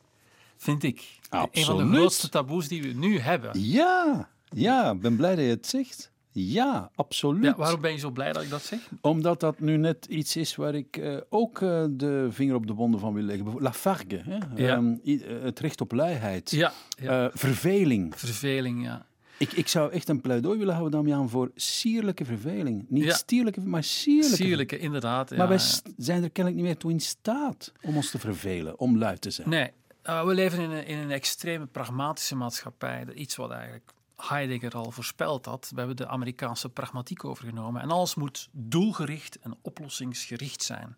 Vind 0.58 0.84
ik. 0.84 0.98
Een 0.98 1.30
van 1.30 1.50
de 1.52 1.60
Absoluut. 1.60 1.95
grootste 1.95 2.30
taboes 2.30 2.67
die 2.67 2.82
we 2.82 2.88
nu 2.88 3.19
hebben. 3.19 3.62
Ja, 3.62 4.30
ja, 4.50 4.91
ik 4.91 5.02
ben 5.02 5.15
blij 5.15 5.36
dat 5.36 5.43
je 5.43 5.50
het 5.50 5.67
zegt. 5.67 6.12
Ja, 6.45 6.91
absoluut. 6.95 7.43
Ja, 7.43 7.56
waarom 7.56 7.82
ben 7.82 7.91
je 7.91 7.97
zo 7.97 8.12
blij 8.12 8.34
dat 8.34 8.43
ik 8.43 8.49
dat 8.49 8.62
zeg? 8.62 8.80
Omdat 9.02 9.39
dat 9.39 9.60
nu 9.60 9.78
net 9.78 10.06
iets 10.06 10.36
is 10.36 10.56
waar 10.56 10.75
ik 10.75 10.97
eh, 10.97 11.17
ook 11.30 11.62
eh, 11.62 11.84
de 11.89 12.28
vinger 12.32 12.56
op 12.56 12.67
de 12.67 12.73
wonden 12.73 12.99
van 12.99 13.13
wil 13.13 13.23
leggen. 13.23 13.62
Lafargue, 13.62 14.21
hè? 14.23 14.38
Ja. 14.56 14.75
Ehm, 14.75 14.95
eh, 15.06 15.41
het 15.41 15.60
recht 15.60 15.82
op 15.82 15.91
luiheid. 15.91 16.52
Ja, 16.52 16.73
ja. 16.99 17.32
Verveling. 17.34 18.19
verveling, 18.19 18.84
ja. 18.84 19.06
Ik, 19.38 19.52
ik 19.52 19.67
zou 19.67 19.91
echt 19.91 20.10
een 20.10 20.21
pleidooi 20.21 20.58
willen 20.58 20.73
houden, 20.73 20.99
Damian, 20.99 21.30
voor 21.30 21.52
sierlijke 21.56 22.25
verveling. 22.25 22.86
Niet 22.89 23.04
Ja. 23.04 23.13
stierlijke, 23.13 23.62
maar 23.62 23.84
sierlijke. 23.84 24.36
Sierlijke, 24.36 24.78
inderdaad. 24.80 25.36
Maar 25.38 25.47
wij 25.47 25.60
zijn 25.97 26.23
er 26.23 26.30
kennelijk 26.30 26.56
niet 26.56 26.71
meer 26.71 26.78
toe 26.78 26.91
in 26.91 26.99
staat 26.99 27.71
om 27.82 27.95
ons 27.95 28.12
te 28.12 28.19
vervelen, 28.19 28.80
om 28.80 28.97
lui 28.97 29.17
te 29.17 29.30
zijn. 29.32 29.49
Nee, 29.49 29.71
eh, 30.02 30.25
we 30.25 30.34
leven 30.34 30.60
in 30.60 30.69
een, 30.71 30.86
in 30.86 30.97
een 30.97 31.12
extreme 31.12 31.65
pragmatische 31.65 32.36
maatschappij. 32.36 33.06
Iets 33.15 33.36
wat 33.36 33.52
eigenlijk 33.52 33.91
Heidegger 34.27 34.73
al 34.75 34.91
voorspeld 34.91 35.45
had. 35.45 35.69
We 35.73 35.77
hebben 35.77 35.95
de 35.95 36.08
Amerikaanse 36.08 36.69
pragmatiek 36.69 37.23
overgenomen. 37.25 37.82
En 37.82 37.91
alles 37.91 38.15
moet 38.15 38.49
doelgericht 38.51 39.39
en 39.39 39.58
oplossingsgericht 39.62 40.63
zijn. 40.63 40.97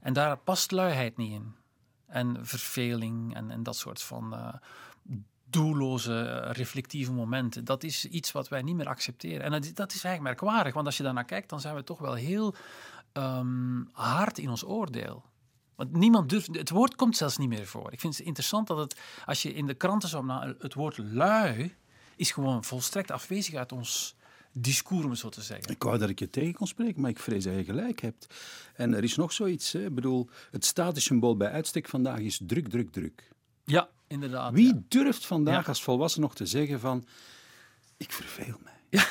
En 0.00 0.12
daar 0.12 0.36
past 0.38 0.70
luiheid 0.70 1.16
niet 1.16 1.32
in. 1.32 1.54
En 2.06 2.46
verveling 2.46 3.34
en, 3.34 3.50
en 3.50 3.62
dat 3.62 3.76
soort 3.76 4.02
van 4.02 4.34
eh, 4.34 4.54
doelloze, 5.50 6.18
eh, 6.20 6.50
reflectieve 6.52 7.12
momenten. 7.12 7.64
Dat 7.64 7.82
is 7.82 8.04
iets 8.04 8.32
wat 8.32 8.48
wij 8.48 8.62
niet 8.62 8.76
meer 8.76 8.88
accepteren. 8.88 9.42
En 9.42 9.50
dat, 9.50 9.64
is- 9.64 9.74
dat 9.74 9.92
is 9.92 10.04
eigenlijk 10.04 10.38
merkwaardig, 10.40 10.74
want 10.74 10.86
als 10.86 10.96
je 10.96 11.02
daarnaar 11.02 11.24
kijkt, 11.24 11.48
dan 11.48 11.60
zijn 11.60 11.74
we 11.74 11.84
toch 11.84 11.98
wel 11.98 12.14
heel 12.14 12.54
ehm, 13.12 13.82
hard 13.92 14.38
in 14.38 14.48
ons 14.50 14.64
oordeel. 14.64 15.24
Want 15.74 15.92
niemand 15.92 16.28
durft, 16.28 16.56
het 16.56 16.70
woord 16.70 16.94
komt 16.94 17.16
zelfs 17.16 17.36
niet 17.36 17.48
meer 17.48 17.66
voor. 17.66 17.92
Ik 17.92 18.00
vind 18.00 18.16
het 18.16 18.26
interessant 18.26 18.66
dat 18.66 18.78
het, 18.78 19.00
als 19.26 19.42
je 19.42 19.54
in 19.54 19.66
de 19.66 19.74
kranten 19.74 20.08
zou 20.08 20.24
na 20.24 20.54
het 20.58 20.74
woord 20.74 20.98
lui, 20.98 21.76
is 22.16 22.30
gewoon 22.30 22.64
volstrekt 22.64 23.10
afwezig 23.10 23.54
uit 23.54 23.72
ons 23.72 24.16
discours, 24.52 25.04
om 25.04 25.14
zo 25.14 25.28
te 25.28 25.42
zeggen. 25.42 25.72
Ik 25.72 25.82
wou 25.82 25.98
dat 25.98 26.08
ik 26.08 26.18
je 26.18 26.30
tegen 26.30 26.54
kon 26.54 26.66
spreken, 26.66 27.00
maar 27.00 27.10
ik 27.10 27.18
vrees 27.18 27.44
dat 27.44 27.54
je 27.54 27.64
gelijk 27.64 28.00
hebt. 28.00 28.26
En 28.74 28.94
er 28.94 29.04
is 29.04 29.16
nog 29.16 29.32
zoiets. 29.32 29.72
Hè. 29.72 29.84
Ik 29.84 29.94
bedoel, 29.94 30.28
het 30.50 30.64
statussymbool 30.64 31.36
bij 31.36 31.50
uitstek 31.50 31.88
vandaag 31.88 32.18
is 32.18 32.40
druk, 32.42 32.68
druk, 32.68 32.92
druk. 32.92 33.28
Ja, 33.64 33.88
inderdaad. 34.06 34.52
Wie 34.52 34.74
ja. 34.74 34.80
durft 34.88 35.26
vandaag 35.26 35.62
Ja. 35.62 35.68
als 35.68 35.82
volwassen 35.82 36.20
nog 36.20 36.34
te 36.34 36.46
zeggen 36.46 36.80
van... 36.80 37.06
Ik 37.96 38.12
verveel 38.12 38.60
mij. 38.64 38.72
Ja. 38.90 39.06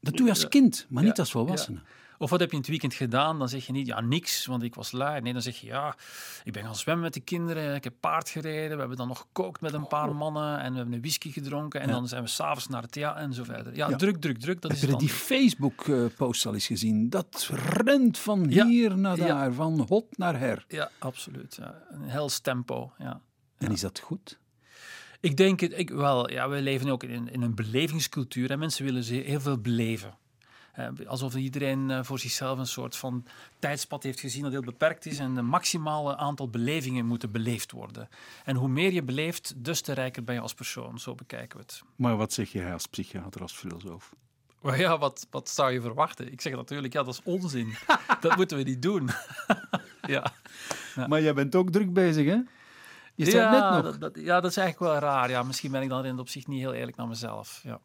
Dat 0.00 0.16
doe 0.16 0.26
je 0.26 0.32
als 0.32 0.48
kind, 0.48 0.86
maar 0.88 1.02
niet 1.02 1.18
als 1.18 1.30
volwassene. 1.30 1.80
Of 2.18 2.30
wat 2.30 2.40
heb 2.40 2.48
je 2.48 2.54
in 2.54 2.60
het 2.60 2.70
weekend 2.70 2.94
gedaan? 2.94 3.38
Dan 3.38 3.48
zeg 3.48 3.66
je 3.66 3.72
niet, 3.72 3.86
ja, 3.86 4.00
niks, 4.00 4.46
want 4.46 4.62
ik 4.62 4.74
was 4.74 4.92
lui. 4.92 5.20
Nee, 5.20 5.32
dan 5.32 5.42
zeg 5.42 5.56
je, 5.56 5.66
ja, 5.66 5.96
ik 6.44 6.52
ben 6.52 6.62
gaan 6.64 6.76
zwemmen 6.76 7.04
met 7.04 7.14
de 7.14 7.20
kinderen, 7.20 7.74
ik 7.74 7.84
heb 7.84 7.92
paard 8.00 8.28
gereden, 8.28 8.70
we 8.72 8.78
hebben 8.78 8.96
dan 8.96 9.08
nog 9.08 9.18
gekookt 9.18 9.60
met 9.60 9.72
een 9.72 9.86
paar 9.86 10.14
mannen 10.14 10.58
en 10.60 10.70
we 10.70 10.76
hebben 10.76 10.94
een 10.94 11.00
whisky 11.00 11.32
gedronken 11.32 11.80
en 11.80 11.86
Ja. 11.88 11.92
dan 11.94 12.08
zijn 12.08 12.22
we 12.22 12.28
s'avonds 12.28 12.66
naar 12.68 12.82
het 12.82 12.92
theater 12.92 13.22
en 13.22 13.32
zo 13.32 13.44
verder. 13.44 13.76
Ja, 13.76 13.88
Ja. 13.88 13.96
druk, 13.96 14.16
druk, 14.20 14.38
druk, 14.38 14.60
dat 14.62 14.70
Heb 14.70 14.80
is 14.82 14.88
je 14.88 14.96
die. 14.96 15.08
Facebook-post 15.08 16.46
al 16.46 16.54
eens 16.54 16.66
gezien? 16.66 17.10
Dat 17.10 17.50
rent 17.52 18.18
van 18.18 18.46
Ja. 18.50 18.66
hier 18.66 18.98
naar 18.98 19.16
daar, 19.16 19.52
van 19.52 19.84
hot 19.88 20.18
naar 20.18 20.38
her. 20.38 20.64
Ja, 20.68 20.90
absoluut. 20.98 21.56
Ja. 21.60 21.82
Een 21.90 22.08
hels 22.08 22.38
tempo, 22.38 22.92
ja. 22.98 23.20
En 23.58 23.72
is 23.72 23.80
dat 23.80 23.98
goed? 23.98 24.38
Ik 25.20 25.36
denk 25.36 25.60
het, 25.60 25.72
ik, 25.78 25.90
wel, 25.90 26.30
ja, 26.30 26.48
we 26.48 26.60
leven 26.62 26.88
ook 26.90 27.02
in, 27.02 27.28
in 27.32 27.42
een 27.42 27.54
belevingscultuur 27.54 28.50
en 28.50 28.58
mensen 28.58 28.84
willen 28.84 29.02
heel 29.04 29.40
veel 29.40 29.58
beleven. 29.58 30.16
Eh, 30.72 30.88
alsof 31.06 31.34
iedereen 31.34 31.90
eh, 31.90 32.02
voor 32.02 32.18
zichzelf 32.18 32.58
een 32.58 32.66
soort 32.66 32.96
van 32.96 33.24
tijdspad 33.58 34.02
heeft 34.02 34.20
gezien 34.20 34.42
dat 34.42 34.52
heel 34.52 34.62
beperkt 34.62 35.06
is 35.06 35.18
en 35.18 35.36
een 35.36 35.46
maximale 35.46 36.16
aantal 36.16 36.48
belevingen 36.48 37.06
moeten 37.06 37.30
beleefd 37.30 37.70
worden. 37.70 38.08
En 38.44 38.56
hoe 38.56 38.68
meer 38.68 38.92
je 38.92 39.02
beleeft, 39.02 39.64
des 39.64 39.80
te 39.80 39.92
rijker 39.92 40.24
ben 40.24 40.34
je 40.34 40.40
als 40.40 40.54
persoon. 40.54 40.98
Zo 40.98 41.14
bekijken 41.14 41.58
we 41.58 41.64
het. 41.64 41.82
Maar 41.96 42.16
wat 42.16 42.32
zeg 42.32 42.52
jij 42.52 42.72
als 42.72 42.86
psychiater, 42.86 43.40
als 43.40 43.52
filosoof? 43.52 44.14
Maar 44.60 44.78
ja, 44.78 44.98
wat, 44.98 45.26
wat 45.30 45.48
zou 45.48 45.72
je 45.72 45.80
verwachten? 45.80 46.32
Ik 46.32 46.40
zeg 46.40 46.54
natuurlijk, 46.54 46.92
ja, 46.92 47.02
dat 47.02 47.14
is 47.14 47.22
onzin. 47.22 47.74
dat 48.20 48.36
moeten 48.36 48.56
we 48.56 48.62
niet 48.62 48.82
doen. 48.82 49.10
ja. 50.14 50.32
Maar 51.08 51.22
jij 51.22 51.34
bent 51.34 51.54
ook 51.54 51.70
druk 51.70 51.92
bezig, 51.92 52.26
hè? 52.26 52.38
Je 53.24 53.30
zei 53.30 53.42
ja, 53.42 53.50
net 53.72 53.84
nog. 53.84 53.92
Dat, 53.98 54.14
dat- 54.14 54.24
ja, 54.24 54.40
dat 54.40 54.50
is 54.50 54.56
eigenlijk 54.56 54.92
wel 54.92 55.00
raar. 55.10 55.30
Ja, 55.30 55.42
misschien 55.42 55.70
ben 55.70 55.82
ik 55.82 55.88
dan 55.88 56.04
in 56.04 56.10
het 56.10 56.20
opzicht 56.20 56.46
niet 56.46 56.60
heel 56.60 56.72
eerlijk 56.72 56.96
naar 56.96 57.08
mezelf. 57.08 57.60
Ja. 57.64 57.80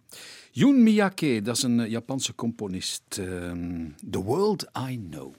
Jun 0.51 0.83
Miyake, 0.83 1.41
dat 1.43 1.55
is 1.57 1.63
een 1.63 1.79
eh, 1.79 1.89
Japanse 1.89 2.35
componist. 2.35 3.03
Ehm, 3.19 3.89
The 4.11 4.23
World 4.23 4.69
I 4.89 5.07
Know. 5.09 5.33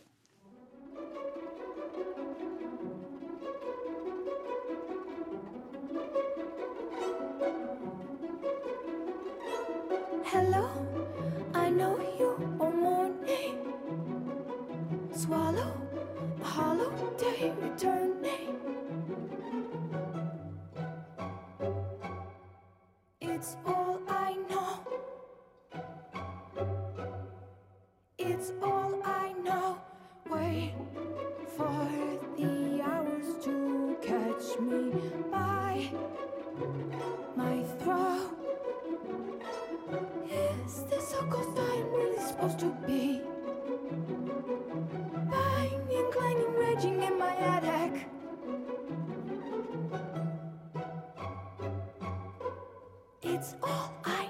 It's 53.34 53.56
all 53.64 53.92
I 54.04 54.23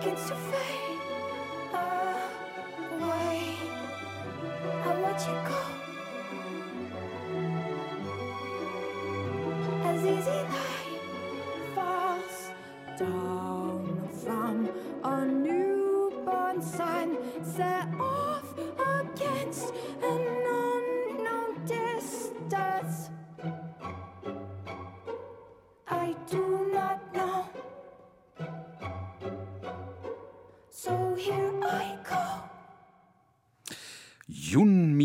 begins 0.00 0.28
to 0.30 0.34
fade 0.34 0.79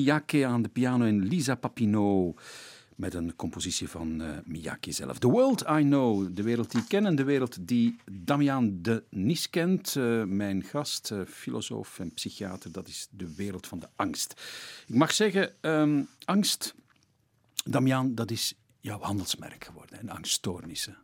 Miyake 0.06 0.46
aan 0.46 0.62
de 0.62 0.70
piano 0.70 1.06
en 1.06 1.28
Lisa 1.28 1.56
Papineau 1.56 2.36
met 2.96 3.14
een 3.14 3.36
compositie 3.36 3.90
van 3.90 4.22
eh, 4.22 4.38
Miyake 4.46 4.92
zelf. 4.92 5.20
The 5.20 5.28
World 5.28 5.62
I 5.62 5.82
Know, 5.82 6.36
de 6.36 6.44
wereld 6.44 6.72
die 6.72 6.82
ik 6.82 6.88
ken 6.88 7.06
en 7.06 7.16
de 7.16 7.24
wereld 7.24 7.68
die 7.68 7.96
Damian 8.12 8.82
de 8.82 9.04
Nies 9.10 9.50
kent. 9.50 9.96
Eh, 9.96 10.24
mijn 10.24 10.64
gast, 10.64 11.12
eh, 11.12 11.20
filosoof 11.28 12.00
en 12.00 12.14
psychiater, 12.14 12.72
dat 12.72 12.88
is 12.88 13.08
de 13.12 13.36
wereld 13.36 13.68
van 13.68 13.80
de 13.80 13.88
angst. 13.96 14.32
Ik 14.88 14.96
mag 14.96 15.12
zeggen, 15.12 15.54
ehm, 15.62 16.04
angst, 16.26 16.76
Damian, 17.64 18.16
dat 18.16 18.32
is 18.32 18.54
jouw 18.80 19.00
handelsmerk 19.00 19.64
geworden 19.64 20.00
en 20.00 20.10
angststoornissen. 20.10 20.98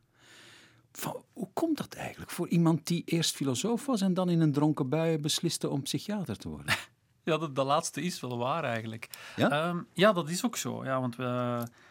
Van, 0.91 1.23
hoe 1.33 1.49
komt 1.53 1.77
dat 1.77 1.93
eigenlijk 1.93 2.31
voor 2.31 2.47
iemand 2.47 2.87
die 2.87 3.03
eerst 3.05 3.35
filosoof 3.35 3.85
was 3.85 4.01
en 4.01 4.13
dan 4.13 4.29
in 4.29 4.41
een 4.41 4.53
dronken 4.53 4.89
bui 4.89 5.17
besliste 5.17 5.69
om 5.69 5.81
psychiater 5.81 6.37
te 6.37 6.49
worden? 6.49 6.75
Ja, 7.31 7.37
dat, 7.37 7.55
dat 7.55 7.65
laatste 7.65 8.01
is 8.01 8.19
wel 8.19 8.37
waar 8.37 8.63
eigenlijk. 8.63 9.09
Ja? 9.35 9.49
Ehm, 9.49 9.77
ja, 9.93 10.13
dat 10.13 10.29
is 10.29 10.45
ook 10.45 10.57
zo. 10.57 10.85
Ja, 10.85 10.99
want 10.99 11.15
we... 11.15 11.23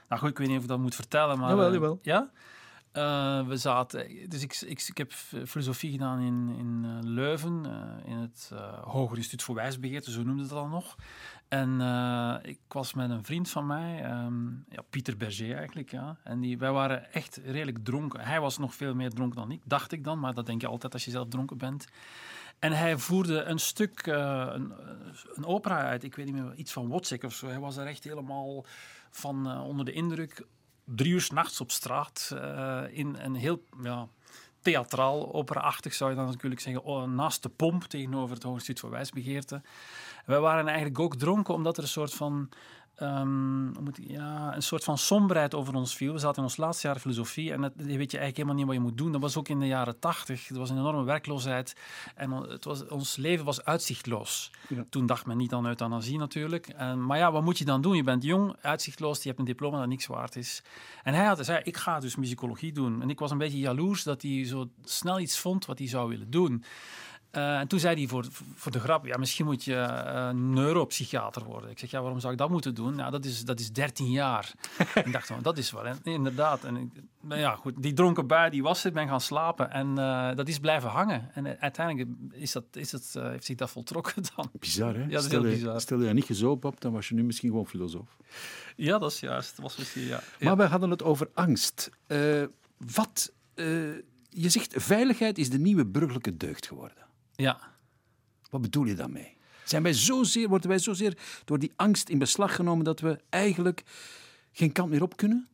Nou 0.08 0.20
goed, 0.20 0.30
ik 0.30 0.38
weet 0.38 0.48
niet 0.48 0.56
of 0.56 0.62
ik 0.62 0.68
dat 0.68 0.78
moet 0.78 0.94
vertellen, 0.94 1.38
maar... 1.38 1.48
Jawel, 1.48 1.66
eh, 1.66 1.72
jawel. 1.72 1.98
Ja? 2.02 2.30
Eh, 2.92 3.46
we 3.46 3.56
zaten... 3.56 4.28
Dus 4.28 4.42
ik, 4.42 4.60
ik, 4.66 4.82
ik 4.88 4.98
heb 4.98 5.12
filosofie 5.46 5.90
gedaan 5.90 6.20
in, 6.20 6.54
in 6.58 6.84
eh, 6.84 7.08
Leuven, 7.08 7.64
in 8.04 8.16
het 8.16 8.50
eh 8.52 8.82
Hoger 8.82 9.16
Instituut 9.16 9.42
voor 9.42 9.54
Wijsbegeerte, 9.54 10.10
zo 10.10 10.22
noemde 10.22 10.42
dat 10.42 10.50
dan 10.50 10.70
nog. 10.70 10.96
En 11.48 11.80
ik 12.42 12.58
was 12.68 12.94
met 12.94 13.10
een 13.10 13.24
vriend 13.24 13.50
van 13.50 13.66
mij, 13.66 14.02
ehm, 14.04 14.48
ja, 14.68 14.82
Pieter 14.90 15.16
Berger 15.16 15.56
eigenlijk, 15.56 15.90
ja. 15.90 16.16
En 16.24 16.40
die, 16.40 16.58
wij 16.58 16.72
waren 16.72 17.12
echt 17.12 17.40
redelijk 17.44 17.78
dronken. 17.84 18.20
Hij 18.20 18.40
was 18.40 18.58
nog 18.58 18.74
veel 18.74 18.94
meer 18.94 19.10
dronken 19.10 19.36
dan 19.36 19.50
ik, 19.50 19.62
dacht 19.64 19.92
ik 19.92 20.04
dan. 20.04 20.18
Maar 20.18 20.34
dat 20.34 20.46
denk 20.46 20.60
je 20.60 20.66
altijd 20.66 20.92
als 20.92 21.04
je 21.04 21.10
zelf 21.10 21.28
dronken 21.28 21.58
bent. 21.58 21.86
En 22.60 22.72
hij 22.72 22.98
voerde 22.98 23.42
een 23.42 23.58
stuk, 23.58 24.06
eh, 24.06 24.48
een, 24.52 24.72
een 25.34 25.44
opera 25.44 25.82
uit. 25.82 26.04
Ik 26.04 26.14
weet 26.14 26.26
niet 26.26 26.34
meer, 26.34 26.54
iets 26.54 26.72
van 26.72 26.88
Wozzeck 26.88 27.22
of 27.22 27.34
zo. 27.34 27.46
Hij 27.46 27.58
was 27.58 27.76
er 27.76 27.86
echt 27.86 28.04
helemaal 28.04 28.64
van 29.10 29.50
eh, 29.50 29.66
onder 29.66 29.84
de 29.84 29.92
indruk. 29.92 30.46
Drie 30.84 31.12
uur 31.12 31.28
nachts 31.32 31.60
op 31.60 31.70
straat. 31.70 32.30
eh, 32.34 32.82
in 32.90 33.16
een 33.18 33.34
heel 33.34 33.64
ja, 33.82 34.08
theatraal, 34.60 35.32
opera-achtig 35.32 35.94
zou 35.94 36.10
je 36.10 36.16
dan 36.16 36.26
natuurlijk 36.26 36.60
zeggen. 36.60 37.14
naast 37.14 37.42
de 37.42 37.48
pomp 37.48 37.84
tegenover 37.84 38.34
het 38.34 38.44
Instituut 38.44 38.80
voor 38.80 38.90
Wijsbegeerte. 38.90 39.62
Wij 40.26 40.40
waren 40.40 40.66
eigenlijk 40.66 40.98
ook 40.98 41.16
dronken 41.16 41.54
omdat 41.54 41.76
er 41.76 41.82
een 41.82 41.88
soort 41.88 42.14
van... 42.14 42.48
ehm, 43.00 43.82
moet 43.82 43.98
ik- 43.98 44.10
ja, 44.10 44.54
een 44.54 44.62
soort 44.62 44.84
van 44.84 44.98
somberheid 44.98 45.54
over 45.54 45.74
ons 45.74 45.96
viel. 45.96 46.12
We 46.12 46.18
zaten 46.18 46.36
in 46.36 46.42
ons 46.42 46.56
laatste 46.56 46.86
jaar 46.86 46.98
filosofie 46.98 47.52
en 47.52 47.60
dat, 47.60 47.72
je 47.76 47.84
weet 47.84 48.10
je 48.10 48.18
eigenlijk 48.18 48.36
helemaal 48.36 48.54
niet 48.54 48.66
wat 48.66 48.74
je 48.74 48.80
moet 48.80 48.98
doen. 48.98 49.12
Dat 49.12 49.20
was 49.20 49.36
ook 49.36 49.48
in 49.48 49.58
de 49.60 49.66
jaren 49.66 49.98
tachtig. 49.98 50.48
Er 50.48 50.58
was 50.58 50.70
een 50.70 50.78
enorme 50.78 51.04
werkloosheid 51.04 51.74
en 52.14 52.30
het 52.30 52.64
was, 52.64 52.86
ons 52.86 53.16
leven 53.16 53.44
was 53.44 53.64
uitzichtloos. 53.64 54.50
Ja. 54.68 54.84
Toen 54.90 55.06
dacht 55.06 55.26
men 55.26 55.36
niet 55.36 55.52
aan 55.52 55.66
euthanasie 55.66 56.18
natuurlijk. 56.18 56.66
En, 56.68 57.06
maar 57.06 57.18
ja, 57.18 57.32
wat 57.32 57.42
moet 57.42 57.58
je 57.58 57.64
dan 57.64 57.80
doen? 57.80 57.96
Je 57.96 58.02
bent 58.02 58.22
jong, 58.22 58.56
uitzichtloos, 58.60 59.22
je 59.22 59.28
hebt 59.28 59.38
een 59.40 59.44
diploma 59.44 59.78
dat 59.78 59.88
niks 59.88 60.06
waard 60.06 60.36
is. 60.36 60.62
En 61.02 61.14
hij 61.14 61.24
had 61.24 61.44
zei, 61.44 61.60
ik 61.62 61.76
ga 61.76 62.00
dus 62.00 62.16
musicologie 62.16 62.72
doen. 62.72 63.02
En 63.02 63.10
ik 63.10 63.18
was 63.18 63.30
een 63.30 63.38
beetje 63.38 63.58
jaloers 63.58 64.02
dat 64.02 64.22
hij 64.22 64.44
zo 64.44 64.68
snel 64.84 65.20
iets 65.20 65.38
vond 65.38 65.66
wat 65.66 65.78
hij 65.78 65.88
zou 65.88 66.08
willen 66.08 66.30
doen. 66.30 66.64
Eh, 67.30 67.58
en 67.58 67.68
toen 67.68 67.78
zei 67.78 67.96
hij 67.96 68.06
voor, 68.06 68.26
voor 68.54 68.72
de 68.72 68.80
grap, 68.80 69.06
ja, 69.06 69.16
misschien 69.16 69.44
moet 69.44 69.64
je 69.64 69.74
eh, 69.74 70.30
neuropsychiater 70.30 71.44
worden. 71.44 71.70
Ik 71.70 71.78
zeg, 71.78 71.90
ja, 71.90 72.00
waarom 72.00 72.20
zou 72.20 72.32
ik 72.32 72.38
dat 72.38 72.50
moeten 72.50 72.74
doen? 72.74 72.94
Nou, 72.94 73.10
dat 73.10 73.24
is, 73.24 73.44
dat 73.44 73.60
is 73.60 73.72
13 73.72 74.10
jaar. 74.10 74.52
ik 75.04 75.12
dacht, 75.12 75.26
van, 75.26 75.42
dat 75.42 75.58
is 75.58 75.70
wel, 75.70 75.84
inderdaad. 76.02 76.64
En 76.64 76.76
ik, 76.76 76.88
nou 77.20 77.40
ja, 77.40 77.54
goed, 77.54 77.82
die 77.82 77.92
dronken 77.92 78.26
bui, 78.26 78.50
die 78.50 78.62
was 78.62 78.84
er, 78.84 78.92
ben 78.92 79.08
gaan 79.08 79.20
slapen. 79.20 79.70
En 79.70 79.98
eh, 79.98 80.36
dat 80.36 80.48
is 80.48 80.58
blijven 80.58 80.88
hangen. 80.88 81.30
En 81.34 81.60
uiteindelijk 81.60 82.08
is 82.32 82.52
dat, 82.52 82.64
is 82.72 82.90
dat, 82.90 83.10
heeft 83.12 83.44
zich 83.44 83.56
dat 83.56 83.70
voltrokken 83.70 84.22
dan. 84.36 84.50
Bizar, 84.58 84.94
hè? 84.94 85.02
Ja, 85.02 85.08
dat 85.08 85.20
is 85.20 85.26
stel, 85.26 85.42
heel 85.42 85.50
je, 85.50 85.56
bizar. 85.56 85.80
stel 85.80 86.00
je 86.00 86.12
niet 86.12 86.24
gezopen 86.24 86.70
hebt, 86.70 86.82
dan 86.82 86.92
was 86.92 87.08
je 87.08 87.14
nu 87.14 87.22
misschien 87.22 87.50
gewoon 87.50 87.66
filosoof. 87.66 88.16
Ja, 88.76 88.98
dat 88.98 89.12
is 89.12 89.20
juist. 89.20 89.56
Dat 89.56 89.64
was 89.64 89.76
misschien, 89.76 90.06
ja. 90.06 90.22
Maar 90.40 90.56
we 90.56 90.64
hadden 90.64 90.90
het 90.90 91.02
over 91.02 91.30
angst. 91.34 91.90
Wat, 92.76 93.32
je 94.28 94.48
zegt, 94.48 94.74
veiligheid 94.76 95.38
is 95.38 95.50
de 95.50 95.58
nieuwe 95.58 95.86
burgerlijke 95.86 96.36
deugd 96.36 96.66
geworden. 96.66 97.08
Ja. 97.40 97.58
Wat 98.50 98.60
bedoel 98.60 98.84
je 98.84 98.94
daarmee? 98.94 99.36
Zijn 99.64 99.82
wij 99.82 99.92
zozeer, 99.92 100.48
worden 100.48 100.68
wij 100.68 100.78
zozeer 100.78 101.18
door 101.44 101.58
die 101.58 101.72
angst 101.76 102.08
in 102.08 102.18
beslag 102.18 102.54
genomen 102.54 102.84
dat 102.84 103.00
we 103.00 103.20
eigenlijk 103.28 103.82
geen 104.52 104.72
kant 104.72 104.90
meer 104.90 105.02
op 105.02 105.16
kunnen? 105.16 105.48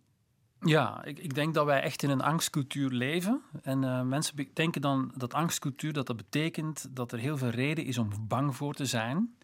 Ja, 0.61 1.05
ik, 1.05 1.19
ik 1.19 1.35
denk 1.35 1.55
dat 1.55 1.65
wij 1.65 1.81
echt 1.81 2.03
in 2.03 2.11
een 2.11 2.21
angstcultuur 2.21 2.91
leven. 2.91 3.43
En 3.63 3.85
eh, 3.85 4.03
mensen 4.03 4.49
denken 4.53 4.81
dan 4.81 5.13
dat 5.17 5.35
angstcultuur 5.35 5.93
dat 5.93 6.07
dat 6.07 6.17
betekent 6.17 6.87
dat 6.91 7.13
er 7.13 7.19
heel 7.19 7.37
veel 7.37 7.51
reden 7.51 7.85
is 7.85 7.99
om 7.99 8.11
bang 8.21 8.57
voor 8.57 8.75
te 8.75 8.87
zijn. 8.87 9.37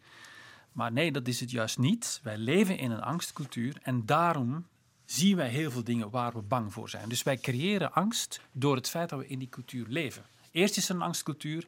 Maar 0.72 0.92
nee, 0.92 1.12
dat 1.12 1.28
is 1.28 1.40
het 1.40 1.50
juist 1.50 1.78
niet. 1.78 2.20
Wij 2.22 2.36
leven 2.36 2.78
in 2.78 2.90
een 2.90 3.02
angstcultuur 3.02 3.76
en 3.82 4.06
daarom 4.06 4.66
zien 5.04 5.36
wij 5.36 5.48
heel 5.48 5.70
veel 5.70 5.84
dingen 5.84 6.10
waar 6.10 6.32
we 6.32 6.42
bang 6.42 6.72
voor 6.72 6.88
zijn. 6.88 7.08
Dus 7.08 7.22
wij 7.22 7.36
creëren 7.36 7.92
angst 7.92 8.40
door 8.52 8.76
het 8.76 8.88
feit 8.88 9.08
dat 9.08 9.18
we 9.18 9.26
in 9.26 9.38
die 9.38 9.48
cultuur 9.48 9.86
leven. 9.88 10.22
Eerst 10.50 10.76
is 10.76 10.88
er 10.88 10.94
een 10.94 11.02
angstcultuur 11.02 11.66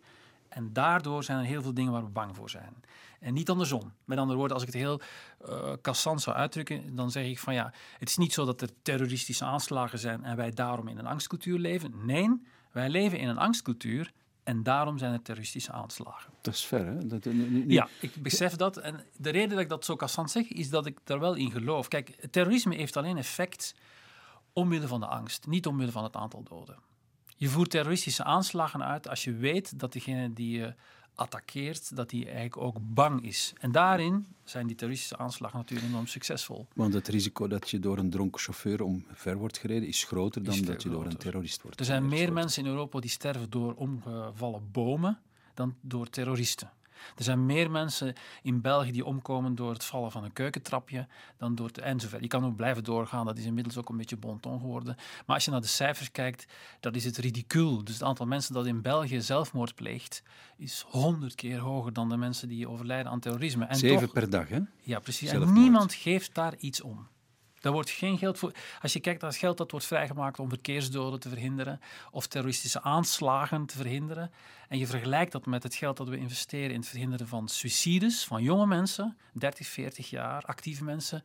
en 0.54 0.72
daardoor 0.72 1.24
zijn 1.24 1.38
er 1.38 1.44
heel 1.44 1.62
veel 1.62 1.74
dingen 1.74 1.92
waar 1.92 2.04
we 2.04 2.10
bang 2.10 2.36
voor 2.36 2.50
zijn. 2.50 2.74
En 3.20 3.34
niet 3.34 3.50
andersom. 3.50 3.92
Met 4.04 4.18
andere 4.18 4.38
woorden, 4.38 4.56
als 4.56 4.66
ik 4.66 4.72
het 4.72 4.82
heel 4.82 5.00
cassant 5.82 6.20
zou 6.22 6.36
uitdrukken, 6.36 6.94
dan 6.94 7.10
zeg 7.10 7.26
ik 7.26 7.38
van 7.38 7.54
ja, 7.54 7.72
het 7.98 8.08
is 8.08 8.16
niet 8.16 8.32
zo 8.32 8.44
dat 8.44 8.60
er 8.60 8.68
terroristische 8.82 9.44
aanslagen 9.44 9.98
zijn 9.98 10.24
en 10.24 10.36
wij 10.36 10.50
daarom 10.50 10.88
in 10.88 10.98
een 10.98 11.06
angstcultuur 11.06 11.58
leven. 11.58 11.92
Nee, 12.06 12.42
wij 12.72 12.88
leven 12.88 13.18
in 13.18 13.28
een 13.28 13.38
angstcultuur 13.38 14.12
en 14.42 14.62
daarom 14.62 14.98
zijn 14.98 15.12
er 15.12 15.22
terroristische 15.22 15.72
aanslagen. 15.72 16.32
Dat 16.40 16.54
is 16.54 16.64
ver, 16.64 16.86
hè? 16.86 17.06
Dat, 17.06 17.24
nu- 17.24 17.48
nu- 17.50 17.64
Ja, 17.68 17.88
ik 18.00 18.22
besef 18.22 18.56
dat. 18.56 18.76
En 18.76 19.04
de 19.16 19.30
reden 19.30 19.48
dat 19.50 19.58
ik 19.60 19.68
dat 19.68 19.84
zo 19.84 19.96
cassant 19.96 20.30
zeg, 20.30 20.48
is 20.48 20.70
dat 20.70 20.86
ik 20.86 20.98
daar 21.04 21.20
wel 21.20 21.34
in 21.34 21.50
geloof. 21.50 21.88
Kijk, 21.88 22.26
terrorisme 22.30 22.74
heeft 22.74 22.96
alleen 22.96 23.16
effect 23.16 23.74
omwille 24.52 24.86
van 24.86 25.00
de 25.00 25.06
angst, 25.06 25.46
niet 25.46 25.66
omwille 25.66 25.92
van 25.92 26.04
het 26.04 26.16
aantal 26.16 26.42
doden. 26.42 26.76
Je 27.36 27.48
voert 27.48 27.70
terroristische 27.70 28.24
aanslagen 28.24 28.84
uit 28.84 29.08
als 29.08 29.24
je 29.24 29.32
weet 29.32 29.78
dat 29.78 29.92
degene 29.92 30.32
die 30.32 30.58
je 30.58 30.74
attaqueert, 31.14 31.96
dat 31.96 32.10
die 32.10 32.24
eigenlijk 32.24 32.56
ook 32.56 32.76
bang 32.80 33.24
is. 33.24 33.52
En 33.60 33.72
daarin 33.72 34.26
zijn 34.44 34.66
die 34.66 34.76
terroristische 34.76 35.16
aanslagen 35.16 35.58
natuurlijk 35.58 35.88
enorm 35.88 36.06
succesvol. 36.06 36.66
Want 36.74 36.94
het 36.94 37.08
risico 37.08 37.46
dat 37.46 37.70
je 37.70 37.78
door 37.78 37.98
een 37.98 38.10
dronken 38.10 38.40
chauffeur 38.40 38.82
omver 38.82 39.36
wordt 39.36 39.58
gereden 39.58 39.88
is 39.88 40.04
groter 40.04 40.44
dan 40.44 40.54
Is 40.54 40.62
dat 40.62 40.82
je 40.82 40.88
door 40.88 41.06
een 41.06 41.16
terrorist 41.16 41.62
wordt 41.62 41.80
Er 41.80 41.86
zijn 41.86 42.08
meer 42.08 42.32
mensen 42.32 42.64
in 42.64 42.70
Europa 42.70 43.00
die 43.00 43.10
sterven 43.10 43.50
door 43.50 43.74
omgevallen 43.74 44.68
bomen 44.72 45.18
dan 45.54 45.74
door 45.80 46.10
terroristen. 46.10 46.70
Er 47.16 47.24
zijn 47.24 47.46
meer 47.46 47.70
mensen 47.70 48.14
in 48.42 48.60
België 48.60 48.92
die 48.92 49.04
omkomen 49.04 49.54
door 49.54 49.72
het 49.72 49.84
vallen 49.84 50.10
van 50.10 50.24
een 50.24 50.32
keukentrapje 50.32 51.06
dan 51.36 51.54
door 51.54 51.66
het 51.66 51.78
enzovoort. 51.78 52.22
Je 52.22 52.28
kan 52.28 52.44
ook 52.44 52.56
blijven 52.56 52.84
doorgaan, 52.84 53.26
dat 53.26 53.38
is 53.38 53.44
inmiddels 53.44 53.76
ook 53.76 53.88
een 53.88 53.96
beetje 53.96 54.16
bon 54.16 54.40
ton 54.40 54.60
geworden. 54.60 54.96
Maar 55.26 55.34
als 55.34 55.44
je 55.44 55.50
naar 55.50 55.60
de 55.60 55.66
cijfers 55.66 56.10
kijkt, 56.10 56.46
dat 56.80 56.96
is 56.96 57.04
het 57.04 57.16
ridicuul. 57.16 57.84
Dus 57.84 57.94
het 57.94 58.02
aantal 58.02 58.26
mensen 58.26 58.54
dat 58.54 58.66
in 58.66 58.82
België 58.82 59.20
zelfmoord 59.20 59.74
pleegt, 59.74 60.22
is 60.56 60.84
honderd 60.88 61.34
keer 61.34 61.58
hoger 61.58 61.92
dan 61.92 62.08
de 62.08 62.16
mensen 62.16 62.48
die 62.48 62.68
overlijden 62.68 63.12
aan 63.12 63.20
terrorisme. 63.20 63.64
En 63.64 63.76
Zeven 63.76 64.00
toch, 64.00 64.12
per 64.12 64.30
dag, 64.30 64.48
hè? 64.48 64.60
ja, 64.82 64.98
precies. 64.98 65.30
En 65.30 65.52
niemand 65.52 65.94
geeft 65.94 66.34
daar 66.34 66.56
iets 66.56 66.80
om. 66.80 67.06
Daar 67.64 67.72
wordt 67.72 67.90
geen 67.90 68.18
geld 68.18 68.38
voor. 68.38 68.52
Als 68.82 68.92
je 68.92 69.00
kijkt 69.00 69.20
naar 69.20 69.30
het 69.30 69.38
geld 69.38 69.56
dat 69.56 69.70
wordt 69.70 69.86
vrijgemaakt 69.86 70.38
om 70.38 70.48
verkeersdoden 70.48 71.20
te 71.20 71.28
verhinderen 71.28 71.80
of 72.10 72.26
terroristische 72.26 72.82
aanslagen 72.82 73.66
te 73.66 73.76
verhinderen, 73.76 74.30
en 74.68 74.78
je 74.78 74.86
vergelijkt 74.86 75.32
dat 75.32 75.46
met 75.46 75.62
het 75.62 75.74
geld 75.74 75.96
dat 75.96 76.08
we 76.08 76.16
investeren 76.16 76.70
in 76.70 76.80
het 76.80 76.88
verhinderen 76.88 77.28
van 77.28 77.48
suicides 77.48 78.24
van 78.24 78.42
jonge 78.42 78.66
mensen, 78.66 79.16
30, 79.32 79.66
40 79.66 80.10
jaar, 80.10 80.42
actieve 80.42 80.84
mensen, 80.84 81.24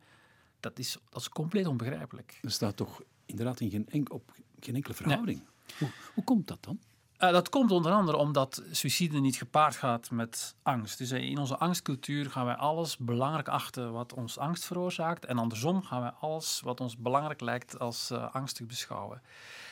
dat 0.60 0.78
is, 0.78 0.96
dat 1.10 1.20
is 1.20 1.28
compleet 1.28 1.66
onbegrijpelijk. 1.66 2.38
Dat 2.42 2.52
staat 2.52 2.76
toch 2.76 3.02
inderdaad 3.26 3.60
in 3.60 3.70
geen, 3.70 3.86
enk- 3.88 4.12
op 4.12 4.32
geen 4.60 4.74
enkele 4.74 4.94
verhouding. 4.94 5.42
Hoe, 5.78 5.88
hoe 6.14 6.24
komt 6.24 6.48
dat 6.48 6.58
dan? 6.64 6.78
Eh, 7.20 7.32
dat 7.32 7.48
komt 7.48 7.70
onder 7.70 7.92
andere 7.92 8.16
omdat 8.16 8.62
suïcide 8.70 9.18
niet 9.18 9.36
gepaard 9.36 9.76
gaat 9.76 10.10
met 10.10 10.54
angst. 10.62 10.98
Dus 10.98 11.10
eh, 11.10 11.22
in 11.22 11.38
onze 11.38 11.56
angstcultuur 11.58 12.30
gaan 12.30 12.44
wij 12.44 12.54
alles 12.54 12.96
belangrijk 12.96 13.48
achten 13.48 13.92
wat 13.92 14.12
ons 14.12 14.38
angst 14.38 14.64
veroorzaakt. 14.64 15.24
En 15.24 15.38
andersom 15.38 15.82
gaan 15.82 16.00
wij 16.00 16.10
alles 16.10 16.60
wat 16.64 16.80
ons 16.80 16.96
belangrijk 16.96 17.40
lijkt 17.40 17.78
als 17.78 18.10
eh, 18.10 18.34
angstig 18.34 18.66
beschouwen. 18.66 19.22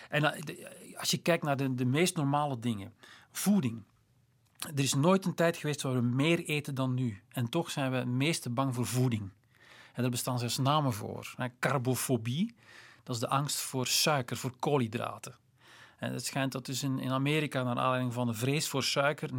En 0.08 0.24
als 0.96 1.10
je 1.10 1.18
kijkt 1.18 1.42
naar 1.44 1.56
de, 1.56 1.74
de 1.74 1.84
meest 1.84 2.16
normale 2.16 2.58
dingen, 2.58 2.94
voeding. 3.32 3.82
Er 4.58 4.78
is 4.78 4.94
nooit 4.94 5.24
een 5.24 5.34
tijd 5.34 5.56
geweest 5.56 5.82
waar 5.82 5.94
we 5.94 6.00
meer 6.00 6.44
eten 6.44 6.74
dan 6.74 6.94
nu. 6.94 7.22
En 7.28 7.48
toch 7.48 7.70
zijn 7.70 7.90
we 7.90 7.96
het 7.96 8.06
meeste 8.06 8.50
bang 8.50 8.74
voor 8.74 8.86
voeding. 8.86 9.30
En 9.92 10.02
daar 10.02 10.10
bestaan 10.10 10.38
zelfs 10.38 10.58
namen 10.58 10.92
voor. 10.92 11.34
Carbofobie, 11.60 12.54
dat 13.02 13.14
is 13.14 13.20
de 13.20 13.28
angst 13.28 13.56
voor 13.56 13.86
suiker, 13.86 14.36
voor 14.36 14.52
koolhydraten. 14.58 15.34
En 15.98 16.12
het 16.12 16.24
schijnt 16.24 16.52
dat 16.52 16.66
dus 16.66 16.82
in, 16.82 17.10
Amerika, 17.10 17.62
naar 17.62 17.78
aanleiding 17.78 18.12
van 18.12 18.26
de 18.26 18.34
vrees 18.34 18.68
voor 18.68 18.82
suiker, 18.82 19.30
29% 19.30 19.32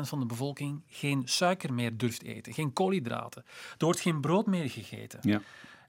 van 0.00 0.20
de 0.20 0.26
bevolking 0.26 0.82
geen 0.88 1.22
suiker 1.24 1.72
meer 1.72 1.96
durft 1.96 2.22
eten, 2.22 2.52
geen 2.52 2.72
koolhydraten. 2.72 3.44
Er 3.78 3.84
wordt 3.84 4.00
geen 4.00 4.20
brood 4.20 4.46
meer 4.46 4.70
gegeten. 4.70 5.18
Ja. 5.22 5.40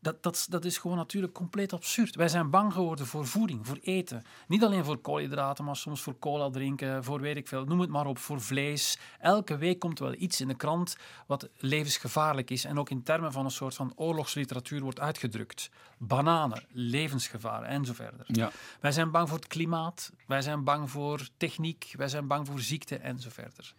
Dat, 0.01 0.23
dat, 0.23 0.35
is- 0.35 0.45
dat 0.45 0.65
is 0.65 0.77
gewoon 0.77 0.97
natuurlijk 0.97 1.33
compleet 1.33 1.73
absurd. 1.73 2.15
Wij 2.15 2.27
zijn 2.27 2.49
bang 2.49 2.73
geworden 2.73 3.05
voor 3.07 3.27
voeding, 3.27 3.67
voor 3.67 3.77
eten. 3.81 4.23
Niet 4.47 4.63
alleen 4.63 4.83
voor 4.83 4.97
koolhydraten, 4.97 5.65
maar 5.65 5.75
soms 5.75 6.01
voor 6.01 6.19
cola 6.19 6.49
drinken, 6.49 7.03
voor 7.03 7.21
weet 7.21 7.37
ik 7.37 7.47
veel, 7.47 7.65
noem 7.65 7.79
het 7.79 7.89
maar 7.89 8.05
op, 8.05 8.17
voor 8.17 8.41
vlees. 8.41 8.99
Elke 9.19 9.57
week 9.57 9.79
komt 9.79 9.99
wel 9.99 10.13
iets 10.13 10.41
in 10.41 10.47
de 10.47 10.55
krant 10.55 10.97
wat 11.27 11.49
levensgevaarlijk 11.57 12.49
is 12.49 12.65
en 12.65 12.79
ook 12.79 12.89
in 12.89 13.03
termen 13.03 13.31
van 13.31 13.45
een 13.45 13.51
soort 13.51 13.75
van 13.75 13.93
oorlogsliteratuur 13.95 14.81
wordt 14.81 14.99
uitgedrukt. 14.99 15.69
Bananen, 15.97 16.63
levensgevaar 16.71 17.63
en 17.63 17.85
zo 17.85 17.93
verder. 17.93 18.25
Ja. 18.27 18.51
Wij 18.79 18.91
zijn 18.91 19.11
bang 19.11 19.27
voor 19.29 19.37
het 19.37 19.47
klimaat, 19.47 20.11
wij 20.27 20.41
zijn 20.41 20.63
bang 20.63 20.89
voor 20.91 21.27
techniek, 21.37 21.93
wij 21.97 22.07
zijn 22.07 22.27
bang 22.27 22.47
voor 22.47 22.59
ziekte 22.59 22.95
en 22.97 23.19
zo 23.19 23.29
verder. 23.31 23.73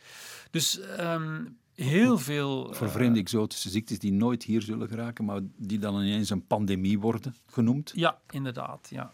Dus 0.50 0.80
ehm, 0.80 1.44
heel 1.84 2.18
veel... 2.18 2.74
Voor 2.74 2.86
eh, 2.86 2.92
vreemde 2.92 3.20
exotische 3.20 3.70
ziektes 3.70 3.98
die 3.98 4.12
nooit 4.12 4.42
hier 4.42 4.62
zullen 4.62 4.88
geraken, 4.88 5.24
maar 5.24 5.40
die 5.56 5.78
dan 5.78 6.00
ineens 6.00 6.30
een 6.30 6.46
pandemie 6.46 6.98
worden 6.98 7.34
genoemd. 7.46 7.92
Ja, 7.94 8.18
inderdaad. 8.30 8.88
Ja. 8.90 9.12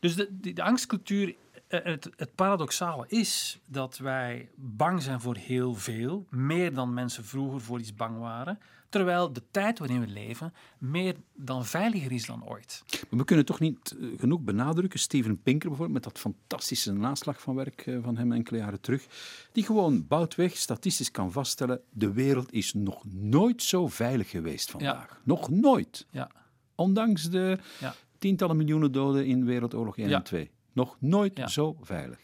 Dus 0.00 0.14
de, 0.14 0.28
de, 0.40 0.52
de 0.52 0.62
angstcultuur, 0.62 1.34
het, 1.68 2.08
het 2.16 2.34
paradoxale 2.34 3.04
is 3.08 3.58
dat 3.66 3.98
wij 3.98 4.48
bang 4.56 5.02
zijn 5.02 5.20
voor 5.20 5.36
heel 5.36 5.74
veel, 5.74 6.26
meer 6.30 6.74
dan 6.74 6.94
mensen 6.94 7.24
vroeger 7.24 7.60
voor 7.60 7.78
iets 7.78 7.94
bang 7.94 8.18
waren, 8.18 8.58
terwijl 8.88 9.32
de 9.32 9.42
tijd 9.50 9.78
waarin 9.78 10.00
we 10.00 10.06
leven 10.06 10.52
meer 10.78 11.14
dan 11.34 11.64
veiliger 11.64 12.12
is 12.12 12.26
dan 12.26 12.44
ooit. 12.46 12.82
Maar 13.10 13.18
we 13.18 13.24
kunnen 13.24 13.44
toch 13.44 13.60
niet 13.60 13.96
eh, 14.00 14.08
genoeg 14.18 14.40
benadrukken. 14.40 14.98
Steven 14.98 15.42
Pinker 15.42 15.68
bijvoorbeeld, 15.68 16.04
met 16.04 16.12
dat 16.12 16.22
fantastische 16.22 16.92
naslag 16.92 17.40
van 17.40 17.54
werk 17.54 17.86
eh, 17.86 17.98
van 18.02 18.16
hem 18.16 18.32
enkele 18.32 18.58
jaren 18.58 18.80
terug, 18.80 19.06
die 19.52 19.64
gewoon 19.64 20.06
boutweg 20.06 20.56
statistisch 20.56 21.10
kan 21.10 21.32
vaststellen, 21.32 21.80
de 21.90 22.12
wereld 22.12 22.52
is 22.52 22.74
nog 22.74 23.04
nooit 23.12 23.62
zo 23.62 23.88
veilig 23.88 24.30
geweest 24.30 24.70
vandaag. 24.70 25.20
Nog 25.24 25.50
nooit. 25.50 26.06
Ja, 26.10 26.30
Ondanks 26.74 27.30
de 27.30 27.58
ja. 27.80 27.94
tientallen 28.18 28.56
miljoenen 28.56 28.92
doden 28.92 29.26
in 29.26 29.44
Wereldoorlog 29.44 29.98
1 29.98 30.08
Ja. 30.08 30.16
en 30.16 30.22
2. 30.22 30.50
Nog 30.78 30.96
nooit 31.00 31.36
Ja. 31.38 31.46
zo 31.46 31.76
veilig. 31.80 32.18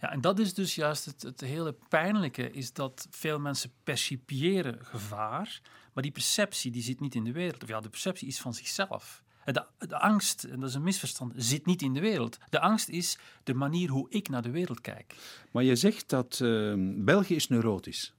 Ja, 0.00 0.10
en 0.12 0.20
dat 0.20 0.38
is 0.38 0.54
dus 0.54 0.74
juist 0.74 1.04
het, 1.04 1.22
het 1.22 1.40
hele 1.40 1.74
pijnlijke, 1.88 2.50
is 2.50 2.72
dat 2.72 3.06
veel 3.10 3.38
mensen 3.38 3.70
percipiëren 3.84 4.78
gevaar, 4.84 5.60
maar 5.92 6.02
die 6.02 6.12
perceptie 6.12 6.70
die 6.70 6.82
zit 6.82 7.00
niet 7.00 7.14
in 7.14 7.24
de 7.24 7.32
wereld. 7.32 7.62
Of 7.62 7.68
ja, 7.68 7.80
de 7.80 7.88
perceptie 7.88 8.28
is 8.28 8.40
van 8.40 8.54
zichzelf. 8.54 9.24
De, 9.44 9.64
de 9.78 9.98
angst, 9.98 10.44
en 10.44 10.60
dat 10.60 10.68
is 10.68 10.74
een 10.74 10.82
misverstand, 10.82 11.32
zit 11.36 11.66
niet 11.66 11.82
in 11.82 11.92
de 11.94 12.00
wereld. 12.00 12.38
De 12.50 12.60
angst 12.60 12.88
is 12.88 13.18
de 13.44 13.54
manier 13.54 13.88
hoe 13.88 14.06
ik 14.10 14.28
naar 14.28 14.42
de 14.42 14.50
wereld 14.50 14.80
kijk. 14.80 15.14
Maar 15.50 15.62
je 15.62 15.76
zegt 15.76 16.08
dat 16.08 16.40
eh, 16.40 16.74
België 16.96 17.34
is 17.34 17.48
neurotisch. 17.48 18.14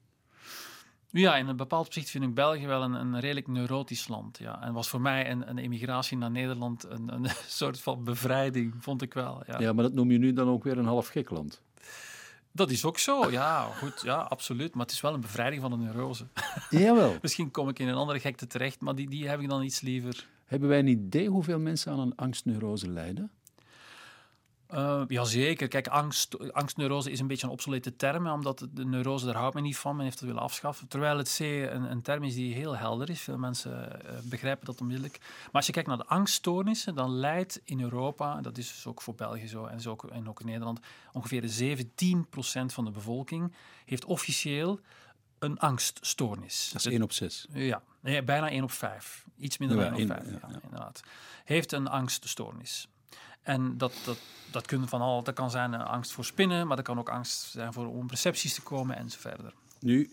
Ja, 1.12 1.36
in 1.36 1.48
een 1.48 1.56
bepaald 1.56 1.86
opzicht 1.86 2.10
vind 2.10 2.24
ik 2.24 2.34
België 2.34 2.68
wel 2.68 2.84
een, 2.84 2.94
een 2.94 3.20
redelijk 3.20 3.48
neurotisch 3.48 4.08
land. 4.08 4.38
Ja. 4.38 4.62
En 4.62 4.74
was 4.74 4.90
voor 4.90 5.02
mij 5.02 5.30
een, 5.32 5.50
een 5.50 5.58
emigratie 5.58 6.18
naar 6.18 6.32
Nederland 6.32 6.84
een, 6.90 7.14
een 7.14 7.28
soort 7.48 7.80
van 7.80 8.04
bevrijding, 8.04 8.74
vond 8.80 9.02
ik 9.02 9.14
wel. 9.14 9.44
Ja. 9.48 9.60
Ja, 9.60 9.74
maar 9.74 9.84
dat 9.84 9.94
noem 9.94 10.12
je 10.12 10.18
nu 10.18 10.34
dan 10.34 10.48
ook 10.48 10.64
weer 10.64 10.78
een 10.78 10.86
half 10.86 11.08
gek 11.08 11.30
land. 11.30 11.62
Dat 12.52 12.70
is 12.70 12.86
ook 12.86 12.98
zo, 12.98 13.32
ja, 13.32 13.64
goed, 13.64 14.02
ja, 14.04 14.16
absoluut. 14.16 14.74
Maar 14.74 14.86
het 14.86 14.94
is 14.94 15.02
wel 15.02 15.14
een 15.14 15.22
bevrijding 15.22 15.62
van 15.62 15.72
de 15.72 15.78
neurose. 15.78 16.28
Jawel. 16.70 17.18
Misschien 17.22 17.52
kom 17.52 17.70
ik 17.70 17.80
in 17.80 17.88
een 17.88 17.96
andere 17.96 18.20
gekte 18.20 18.48
terecht, 18.48 18.82
maar 18.82 18.96
die, 18.96 19.10
die 19.10 19.28
heb 19.28 19.40
ik 19.40 19.50
dan 19.50 19.64
iets 19.64 19.82
liever. 19.82 20.28
Hebben 20.46 20.70
wij 20.70 20.80
een 20.80 20.88
idee 20.88 21.30
hoeveel 21.30 21.60
mensen 21.60 21.92
aan 21.92 22.00
een 22.00 22.16
angstneurose 22.16 22.90
lijden? 22.90 23.32
Uh, 24.74 25.04
jazeker. 25.08 25.68
Kijk, 25.68 25.88
angst, 25.88 26.54
angstneurose 26.54 27.12
is 27.12 27.20
een 27.20 27.28
beetje 27.28 27.46
een 27.46 27.54
obsolete 27.54 27.96
term, 27.96 28.28
omdat 28.28 28.68
de 28.72 28.86
neurose, 28.86 29.26
daar 29.26 29.36
houdt 29.36 29.54
men 29.54 29.64
niet 29.64 29.78
van. 29.78 29.96
Men 29.96 30.06
heeft 30.06 30.20
het 30.20 30.28
willen 30.28 30.44
afschaffen. 30.44 30.88
Terwijl 30.88 31.18
het 31.18 31.30
zeer 31.30 31.74
een, 31.74 31.92
een 31.92 32.02
term 32.02 32.24
is 32.24 32.34
die 32.34 32.54
heel 32.54 32.78
helder 32.78 33.10
is. 33.10 33.22
Veel 33.22 33.38
mensen 33.38 34.02
uh, 34.06 34.12
begrijpen 34.24 34.66
dat 34.66 34.82
onmiddellijk. 34.82 35.18
Maar 35.20 35.52
als 35.52 35.66
je 35.66 35.72
kijkt 35.72 35.88
naar 35.88 35.98
de 35.98 36.06
angststoornissen, 36.06 36.96
dan 36.96 37.12
leidt 37.12 37.62
in 37.64 37.82
Europa, 37.82 38.42
dat 38.42 38.58
is 38.58 38.68
dus 38.68 38.86
ook 38.86 39.02
voor 39.02 39.16
België 39.16 39.48
zo 39.48 39.66
en, 39.66 39.82
zo 39.82 39.92
ook, 39.92 40.04
en 40.04 40.30
ook 40.30 40.40
in 40.40 40.46
Nederland, 40.46 40.80
ongeveer 41.12 41.78
17% 41.78 42.66
van 42.66 42.86
de 42.86 42.92
bevolking 42.92 43.54
heeft 43.86 44.06
officieel 44.06 44.80
een 45.40 45.60
angststoornis. 45.60 46.70
Dat 46.74 46.86
is 46.86 46.92
1 46.92 47.02
op 47.02 47.12
6. 47.12 47.48
Ja, 47.54 47.82
nee, 48.00 48.24
bijna 48.24 48.50
1 48.50 48.64
op 48.64 48.72
5. 48.72 49.26
Iets 49.38 49.58
minder 49.58 49.78
dan 49.78 49.94
1 49.94 50.12
op 50.12 50.18
5, 50.18 50.32
ja, 50.32 50.48
ja, 50.50 50.60
inderdaad. 50.64 51.04
Heeft 51.44 51.72
een 51.72 51.88
angststoornis. 51.88 52.88
En 53.48 53.78
dat, 53.78 53.94
dat, 54.06 54.18
dat, 54.52 54.66
kunnen 54.66 54.88
van 54.88 55.02
al, 55.02 55.24
dat 55.24 55.36
kan 55.36 55.52
zijn 55.52 55.74
angst 55.74 56.12
voor 56.12 56.26
spinnen, 56.26 56.68
maar 56.68 56.76
dat 56.76 56.86
kan 56.86 57.00
ook 57.00 57.10
angst 57.10 57.32
zijn 57.32 57.74
voor 57.74 57.88
om 57.88 58.10
recepties 58.10 58.54
te 58.54 58.62
komen 58.62 58.96
en 58.96 59.10
zo 59.10 59.18
verder. 59.20 59.54
Nu 59.80 60.12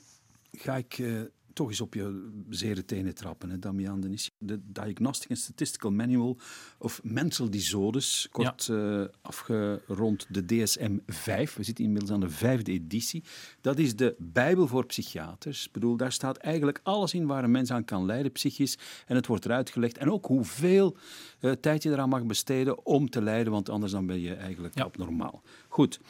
ga 0.52 0.76
ik 0.76 0.98
uh, 0.98 1.22
toch 1.54 1.68
eens 1.68 1.80
op 1.80 1.94
je 1.94 2.30
zere 2.50 2.84
tenen 2.84 3.14
trappen, 3.14 3.50
hè, 3.50 3.58
Damian 3.58 4.00
Denis. 4.00 4.30
De 4.38 4.60
Diagnostic 4.64 5.30
and 5.30 5.38
Statistical 5.38 5.90
Manual 5.90 6.38
of 6.78 7.00
Mental 7.02 7.50
Disorders, 7.50 8.28
kort 8.30 8.64
ja. 8.64 8.74
uh, 8.74 9.06
afgerond 9.22 10.26
de 10.28 10.44
DSM-5. 10.44 11.54
We 11.56 11.62
zitten 11.62 11.84
inmiddels 11.84 12.12
aan 12.12 12.20
de 12.20 12.30
vijfde 12.30 12.72
editie. 12.72 13.24
Dat 13.60 13.78
is 13.78 13.96
de 13.96 14.14
Bijbel 14.18 14.66
voor 14.66 14.86
psychiaters. 14.86 15.66
Ik 15.66 15.72
bedoel, 15.72 15.96
daar 15.96 16.12
staat 16.12 16.36
eigenlijk 16.36 16.80
alles 16.82 17.14
in 17.14 17.26
waar 17.26 17.44
een 17.44 17.50
mens 17.50 17.70
aan 17.70 17.84
kan 17.84 18.04
lijden, 18.04 18.32
psychisch. 18.32 18.78
En 19.06 19.16
het 19.16 19.26
wordt 19.26 19.44
eruit 19.44 19.70
gelegd. 19.70 19.98
En 19.98 20.10
ook 20.10 20.26
hoeveel 20.26 20.96
uh, 21.40 21.52
tijd 21.52 21.82
je 21.82 21.90
eraan 21.90 22.08
mag 22.08 22.24
besteden 22.24 22.86
om 22.86 23.10
te 23.10 23.22
lijden, 23.22 23.52
want 23.52 23.68
anders 23.68 23.92
dan 23.92 24.06
ben 24.06 24.20
je 24.20 24.34
eigenlijk 24.34 24.74
ja. 24.74 24.84
abnormaal. 24.84 25.42
Goed. 25.68 26.00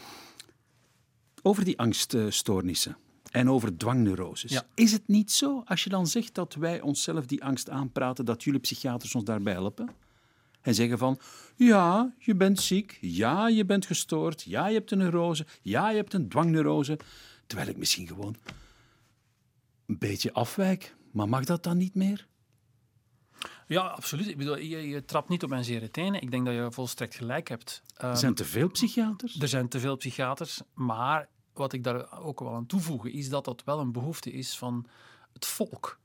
Over 1.43 1.65
die 1.65 1.79
angststoornissen 1.79 2.97
en 3.35 3.51
over 3.51 3.77
dwangneuroses. 3.77 4.51
Ja. 4.51 4.67
Is 4.75 4.93
het 4.93 5.09
niet 5.09 5.33
zo, 5.33 5.63
als 5.65 5.85
je 5.85 5.91
dan 5.91 6.07
zegt 6.07 6.35
dat 6.35 6.55
wij 6.55 6.81
onszelf 6.81 7.27
die 7.27 7.45
angst 7.45 7.71
aanpraten, 7.71 8.25
dat 8.25 8.45
jullie 8.45 8.61
psychiaters 8.61 9.15
ons 9.15 9.25
daarbij 9.25 9.53
helpen? 9.53 9.91
En 10.61 10.75
zeggen 10.75 10.99
van, 10.99 11.19
ja, 11.57 12.15
je 12.19 12.35
bent 12.35 12.61
ziek, 12.61 12.99
ja, 13.01 13.49
je 13.49 13.65
bent 13.65 13.87
gestoord, 13.87 14.43
ja, 14.43 14.67
je 14.67 14.75
hebt 14.75 14.91
een 14.91 14.99
neurose, 14.99 15.47
ja, 15.63 15.91
je 15.91 15.97
hebt 15.97 16.15
een 16.15 16.29
dwangneurose. 16.29 16.99
Terwijl 17.47 17.69
ik 17.69 17.77
misschien 17.77 18.07
gewoon 18.07 18.37
een 19.87 19.99
beetje 19.99 20.33
afwijk. 20.33 20.95
Maar 21.13 21.29
mag 21.29 21.45
dat 21.45 21.63
dan 21.63 21.77
niet 21.77 21.95
meer? 21.95 22.27
Ja, 23.67 23.81
absoluut. 23.81 24.29
Ik 24.29 24.37
bedoel, 24.37 24.59
je, 24.59 24.89
je 24.89 25.05
trapt 25.05 25.29
niet 25.29 25.43
op 25.43 25.51
mijn 25.51 25.65
zere 25.65 25.91
tenen. 25.91 26.23
Ik 26.23 26.31
denk 26.31 26.47
dat 26.47 26.55
je 26.55 26.67
volstrekt 26.71 27.15
gelijk 27.15 27.49
hebt. 27.49 27.83
Um, 28.03 28.11
er 28.11 28.17
zijn 28.17 28.35
te 28.35 28.45
veel 28.45 28.71
psychiaters? 28.71 29.41
Er 29.41 29.49
zijn 29.49 29.69
te 29.69 29.81
veel 29.81 29.97
psychiaters, 29.97 30.61
maar 30.75 31.29
wat 31.59 31.73
ik 31.73 31.85
daar 31.85 32.23
ook 32.23 32.41
wel 32.41 32.55
aan 32.55 32.67
toevoegen, 32.67 33.13
is 33.13 33.29
dat 33.29 33.45
dat 33.45 33.65
wel 33.65 33.81
een 33.81 33.93
behoefte 33.93 34.33
is 34.33 34.59
van 34.59 34.87
het 35.33 35.47
volk. 35.47 35.99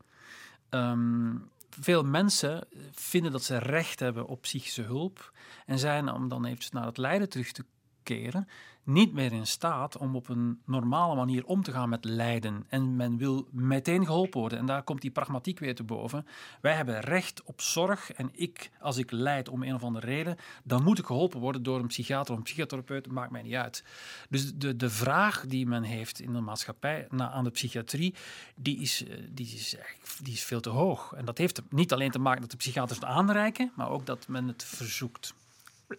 Um, 0.70 1.50
veel 1.70 2.04
mensen 2.04 2.68
vinden 2.92 3.32
dat 3.32 3.44
ze 3.44 3.58
recht 3.58 4.00
hebben 4.00 4.28
op 4.28 4.42
psychische 4.42 4.82
hulp 4.82 5.34
en 5.66 5.80
zijn, 5.80 6.12
om 6.12 6.28
dan 6.28 6.46
even 6.46 6.70
naar 6.72 6.86
het 6.86 6.98
lijden 6.98 7.30
terug 7.30 7.52
te 7.52 7.66
keren, 8.04 8.48
niet 8.90 9.14
meer 9.14 9.32
in 9.32 9.48
staat 9.48 9.98
om 9.98 10.16
op 10.16 10.30
een 10.30 10.60
normale 10.66 11.16
manier 11.16 11.46
om 11.46 11.64
te 11.64 11.72
gaan 11.72 11.90
met 11.90 12.06
lijden. 12.06 12.66
En 12.70 12.96
men 12.96 13.18
wil 13.18 13.48
meteen 13.52 14.06
geholpen 14.06 14.40
worden. 14.40 14.60
En 14.60 14.66
daar 14.66 14.84
komt 14.84 15.02
die 15.02 15.12
pragmatiek 15.12 15.60
weer 15.60 15.76
te 15.76 15.84
boven. 15.84 16.26
Wij 16.62 16.74
hebben 16.74 17.00
recht 17.00 17.44
op 17.44 17.62
zorg. 17.62 18.12
En 18.12 18.30
ik, 18.34 18.72
als 18.80 18.98
ik 18.98 19.12
lijd 19.12 19.50
om 19.50 19.64
een 19.64 19.74
of 19.74 19.84
andere 19.84 20.06
reden, 20.06 20.38
dan 20.64 20.84
moet 20.84 21.00
ik 21.00 21.06
geholpen 21.06 21.40
worden 21.40 21.64
door 21.64 21.80
een 21.80 21.88
psychiater 21.88 22.32
of 22.32 22.38
een 22.38 22.44
psychotherapeut. 22.44 23.12
Maakt 23.12 23.32
mij 23.32 23.42
niet 23.42 23.54
uit. 23.54 23.84
Dus 24.30 24.54
de, 24.54 24.76
de 24.76 24.90
vraag 24.90 25.46
die 25.46 25.68
men 25.68 25.84
heeft 25.84 26.22
in 26.22 26.34
de 26.34 26.40
maatschappij 26.40 27.08
na, 27.10 27.30
aan 27.32 27.44
de 27.44 27.50
psychiatrie, 27.50 28.16
die 28.56 28.80
is, 28.80 29.04
eh, 29.08 29.18
die, 29.30 29.46
is, 29.46 29.76
die 30.24 30.34
is 30.34 30.44
veel 30.44 30.62
te 30.62 30.70
hoog. 30.70 31.14
En 31.14 31.26
dat 31.26 31.38
heeft 31.38 31.62
niet 31.70 31.94
alleen 31.94 32.12
te 32.12 32.20
maken 32.20 32.42
dat 32.42 32.52
de 32.52 32.58
psychiaters 32.58 33.02
aanreiken, 33.02 33.72
maar 33.76 33.90
ook 33.90 34.06
dat 34.06 34.28
men 34.28 34.48
het 34.48 34.64
verzoekt. 34.64 35.34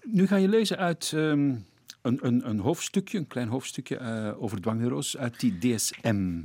Nu 0.02 0.26
ga 0.26 0.36
je 0.36 0.48
lezen 0.48 0.76
uit 0.76 1.12
um, 1.14 1.66
een, 2.02 2.18
een, 2.26 2.48
een, 2.48 2.58
hoofdstukje, 2.58 3.18
een 3.18 3.26
klein 3.26 3.48
hoofdstukje 3.48 3.98
uh, 4.00 4.42
over 4.42 4.60
dwangneuroses 4.60 5.16
uit 5.16 5.40
die 5.40 5.58
DSM. 5.58 6.42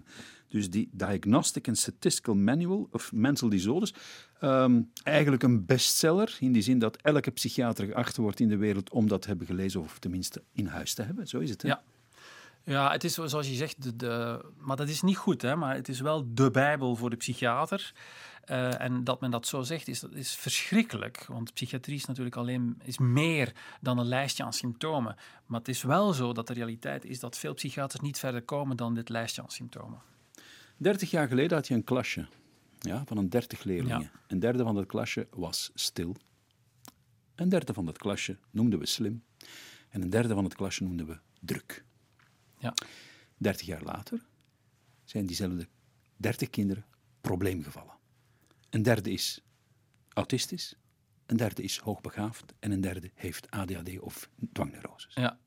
Dus 0.47 0.69
die 0.69 0.89
Diagnostic 0.91 1.67
and 1.67 1.77
Statistical 1.77 2.36
Manual 2.36 2.88
of 2.91 3.12
Mental 3.13 3.49
Disorders. 3.49 3.93
Um, 4.41 4.91
eigenlijk 5.03 5.43
een 5.43 5.65
bestseller, 5.65 6.38
in 6.39 6.51
die 6.51 6.62
zin 6.62 6.79
dat 6.79 6.97
elke 7.01 7.31
psychiater 7.31 7.86
geacht 7.86 8.17
wordt 8.17 8.39
in 8.39 8.49
de 8.49 8.58
wereld 8.58 8.89
om 8.89 9.08
dat 9.08 9.21
te 9.21 9.27
hebben 9.27 9.47
gelezen 9.47 9.81
of 9.81 9.99
tenminste 9.99 10.43
in 10.51 10.65
huis 10.65 10.93
te 10.93 11.01
hebben. 11.01 11.27
Zo 11.27 11.39
is 11.39 11.49
het, 11.49 11.62
hè? 11.62 11.67
Ja. 11.67 11.84
Ja, 12.65 12.91
het 12.91 13.04
is 13.04 13.13
zoals 13.13 13.47
je 13.47 13.54
zegt, 13.54 13.84
de, 13.84 13.95
de, 13.95 14.45
maar 14.58 14.75
dat 14.75 14.89
is 14.89 15.01
niet 15.01 15.17
goed, 15.17 15.41
hè, 15.41 15.56
maar 15.56 15.75
het 15.75 15.89
is 15.89 15.99
wel 15.99 16.34
de 16.34 16.51
Bijbel 16.51 16.95
voor 16.95 17.10
de 17.10 17.15
psychiater. 17.15 17.93
Uh, 18.49 18.82
en 18.82 19.04
dat 19.04 19.21
men 19.21 19.32
dat 19.32 19.47
zo 19.47 19.62
zegt, 19.62 19.88
is, 19.88 20.04
is 20.04 20.36
verschrikkelijk. 20.36 21.25
Want 21.28 21.54
psychiatrie 21.54 21.95
is 21.95 22.06
natuurlijk 22.06 22.36
alleen 22.36 22.82
is 22.84 22.97
meer 22.97 23.51
dan 23.82 23.97
een 23.97 24.06
lijstje 24.06 24.43
aan 24.43 24.54
symptomen. 24.54 25.15
Maar 25.45 25.60
het 25.60 25.67
is 25.67 25.84
wel 25.84 26.13
zo 26.13 26.34
dat 26.34 26.47
de 26.47 26.54
realiteit 26.54 27.06
is 27.06 27.19
dat 27.19 27.38
veel 27.38 27.54
psychiaters 27.54 28.01
niet 28.01 28.19
verder 28.19 28.41
komen 28.41 28.78
dan 28.78 28.93
dit 28.93 29.10
lijstje 29.10 29.41
aan 29.41 29.49
symptomen. 29.49 30.01
Dertig 30.78 31.12
jaar 31.12 31.28
geleden 31.28 31.58
had 31.58 31.67
je 31.67 31.73
een 31.73 31.84
klasje 31.84 32.28
ja, 32.80 33.04
van 33.06 33.17
een 33.17 33.30
dertig 33.30 33.63
leerlingen. 33.63 34.01
Ja. 34.01 34.12
Een 34.28 34.39
derde 34.39 34.63
van 34.63 34.75
dat 34.75 34.86
klasje 34.86 35.28
was 35.32 35.71
stil. 35.73 36.15
Een 37.36 37.49
derde 37.49 37.73
van 37.73 37.86
dat 37.86 37.97
klasje 37.97 38.38
noemden 38.51 38.80
we 38.80 38.86
slim. 38.86 39.23
En 39.89 40.01
een 40.01 40.10
derde 40.10 40.34
van 40.34 40.43
het 40.43 40.56
klasje 40.56 40.84
noemden 40.84 41.08
we 41.08 41.17
druk. 41.39 41.84
Ja. 42.57 42.73
Dertig 43.37 43.65
jaar 43.65 43.83
later 43.83 44.25
zijn 45.03 45.25
diezelfde 45.25 45.67
dertig 46.17 46.49
kinderen 46.49 46.85
probleemgevallen. 47.21 47.93
Een 48.69 48.83
derde 48.83 49.11
is 49.11 49.41
autistisch, 50.13 50.75
een 51.25 51.37
derde 51.37 51.63
is 51.63 51.77
hoogbegaafd 51.77 52.53
en 52.59 52.71
een 52.71 52.81
derde 52.81 53.11
heeft 53.13 53.51
ADHD 53.51 53.99
of 53.99 54.29
dwangneuroses. 54.53 55.13
Ja. 55.13 55.39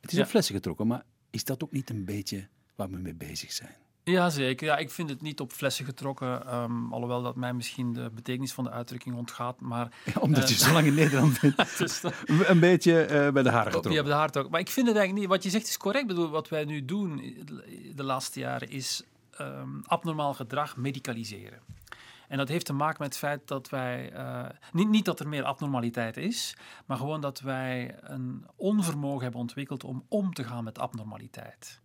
Het 0.00 0.10
is 0.10 0.16
ja. 0.16 0.22
op 0.22 0.28
flessen 0.28 0.54
getrokken, 0.54 0.86
maar 0.86 1.04
is 1.30 1.44
dat 1.44 1.62
ook 1.62 1.72
niet 1.72 1.90
een 1.90 2.04
beetje 2.04 2.48
waar 2.74 2.90
we 2.90 2.96
mee 2.96 3.14
bezig 3.14 3.52
zijn? 3.52 3.76
Ja, 4.10 4.30
zeker. 4.30 4.66
Ja, 4.66 4.76
ik 4.76 4.90
vind 4.90 5.08
het 5.08 5.22
niet 5.22 5.40
op 5.40 5.52
flessen 5.52 5.84
getrokken, 5.84 6.54
um, 6.54 6.92
alhoewel 6.92 7.22
dat 7.22 7.36
mij 7.36 7.52
misschien 7.52 7.92
de 7.92 8.10
betekenis 8.14 8.52
van 8.52 8.64
de 8.64 8.70
uitdrukking 8.70 9.16
ontgaat. 9.16 9.60
Maar, 9.60 9.88
ja, 10.04 10.20
omdat 10.20 10.48
je 10.48 10.54
uh, 10.54 10.60
zo 10.60 10.72
lang 10.72 10.86
in 10.86 10.94
Nederland 10.94 11.40
bent. 11.40 11.78
dus 11.78 12.02
een 12.26 12.60
beetje 12.60 13.02
uh, 13.10 13.30
bij 13.30 13.42
de 13.42 13.50
haren 13.50 13.72
getrokken. 13.72 13.92
Ja, 13.92 14.02
bij 14.02 14.10
de 14.10 14.16
haren 14.16 14.44
ook. 14.44 14.50
Maar 14.50 14.60
ik 14.60 14.70
vind 14.70 14.86
het 14.86 14.96
eigenlijk 14.96 15.26
niet. 15.26 15.36
Wat 15.36 15.44
je 15.44 15.50
zegt 15.50 15.68
is 15.68 15.76
correct. 15.76 16.02
Ik 16.02 16.08
bedoel, 16.08 16.30
wat 16.30 16.48
wij 16.48 16.64
nu 16.64 16.84
doen 16.84 17.36
de 17.94 18.02
laatste 18.02 18.40
jaren 18.40 18.70
is 18.70 19.02
um, 19.40 19.82
abnormaal 19.86 20.34
gedrag 20.34 20.76
medicaliseren. 20.76 21.58
En 22.30 22.36
dat 22.36 22.48
heeft 22.48 22.66
te 22.66 22.72
maken 22.72 23.02
met 23.02 23.08
het 23.08 23.18
feit 23.18 23.48
dat 23.48 23.68
wij, 23.68 24.12
uh, 24.12 24.46
niet, 24.72 24.88
niet 24.88 25.04
dat 25.04 25.20
er 25.20 25.28
meer 25.28 25.44
abnormaliteit 25.44 26.16
is, 26.16 26.56
maar 26.86 26.96
gewoon 26.96 27.20
dat 27.20 27.40
wij 27.40 27.96
een 28.00 28.46
onvermogen 28.56 29.22
hebben 29.22 29.40
ontwikkeld 29.40 29.84
om 29.84 30.04
om 30.08 30.32
te 30.32 30.44
gaan 30.44 30.64
met 30.64 30.78
abnormaliteit. 30.78 31.80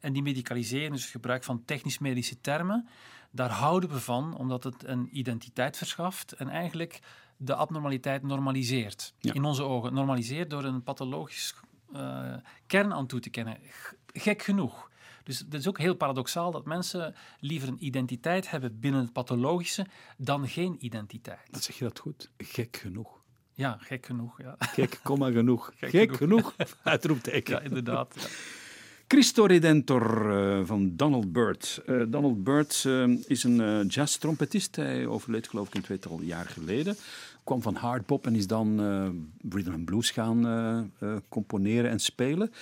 En 0.00 0.12
die 0.12 0.22
medicalisering, 0.22 0.92
dus 0.92 1.02
het 1.02 1.10
gebruik 1.10 1.44
van 1.44 1.64
technisch-medische 1.64 2.40
termen, 2.40 2.88
daar 3.30 3.50
houden 3.50 3.90
we 3.90 4.00
van, 4.00 4.36
omdat 4.36 4.64
het 4.64 4.84
een 4.84 5.08
identiteit 5.18 5.76
verschaft 5.76 6.32
en 6.32 6.48
eigenlijk 6.48 7.00
de 7.36 7.54
abnormaliteit 7.54 8.22
normaliseert. 8.22 9.14
Ja. 9.18 9.32
In 9.32 9.44
onze 9.44 9.62
ogen. 9.62 9.94
Normaliseert 9.94 10.50
door 10.50 10.64
een 10.64 10.82
pathologisch 10.82 11.54
uh, 11.94 12.34
kern 12.66 12.92
aan 12.92 13.06
toe 13.06 13.20
te 13.20 13.30
kennen. 13.30 13.58
Gek 14.06 14.42
genoeg. 14.42 14.90
Dus 15.26 15.38
het 15.38 15.54
is 15.54 15.68
ook 15.68 15.78
heel 15.78 15.94
paradoxaal 15.94 16.50
dat 16.50 16.64
mensen 16.64 17.14
liever 17.40 17.68
een 17.68 17.84
identiteit 17.84 18.50
hebben 18.50 18.80
binnen 18.80 19.00
het 19.00 19.12
pathologische 19.12 19.86
dan 20.16 20.48
geen 20.48 20.76
identiteit. 20.80 21.48
Dat 21.50 21.62
zeg 21.62 21.78
je 21.78 21.84
dat 21.84 21.98
goed? 21.98 22.30
Gek 22.38 22.76
genoeg. 22.76 23.20
Ja, 23.54 23.78
gek 23.80 24.06
genoeg. 24.06 24.40
Ja. 24.42 24.56
Gek, 24.58 25.00
komma 25.02 25.30
genoeg. 25.30 25.72
Gek, 25.76 25.90
gek 25.90 26.16
genoeg. 26.16 26.54
genoeg. 26.56 26.76
Uitroepteken. 26.82 27.54
Ja, 27.54 27.60
inderdaad. 27.60 28.14
Ja. 28.18 28.26
Christo 29.08 29.44
Redentor 29.44 30.30
uh, 30.30 30.60
van 30.64 30.96
Donald 30.96 31.32
Byrd. 31.32 31.82
Uh, 31.86 32.02
Donald 32.08 32.44
Byrd 32.44 32.84
uh, 32.86 33.18
is 33.26 33.44
een 33.44 33.86
jazz-trompetist. 33.86 34.76
Hij 34.76 35.06
overleed 35.06 35.48
geloof 35.48 35.68
ik 35.68 35.74
een 35.74 35.82
tweetal 35.82 36.20
jaar 36.22 36.46
geleden. 36.46 36.96
Kwam 37.44 37.62
van 37.62 37.74
hardbop 37.74 38.26
en 38.26 38.34
is 38.34 38.46
dan 38.46 38.80
rhythm 39.50 39.72
and 39.72 39.84
blues 39.84 40.10
gaan 40.10 40.92
componeren 41.28 41.90
en 41.90 42.00
spelen. 42.00 42.52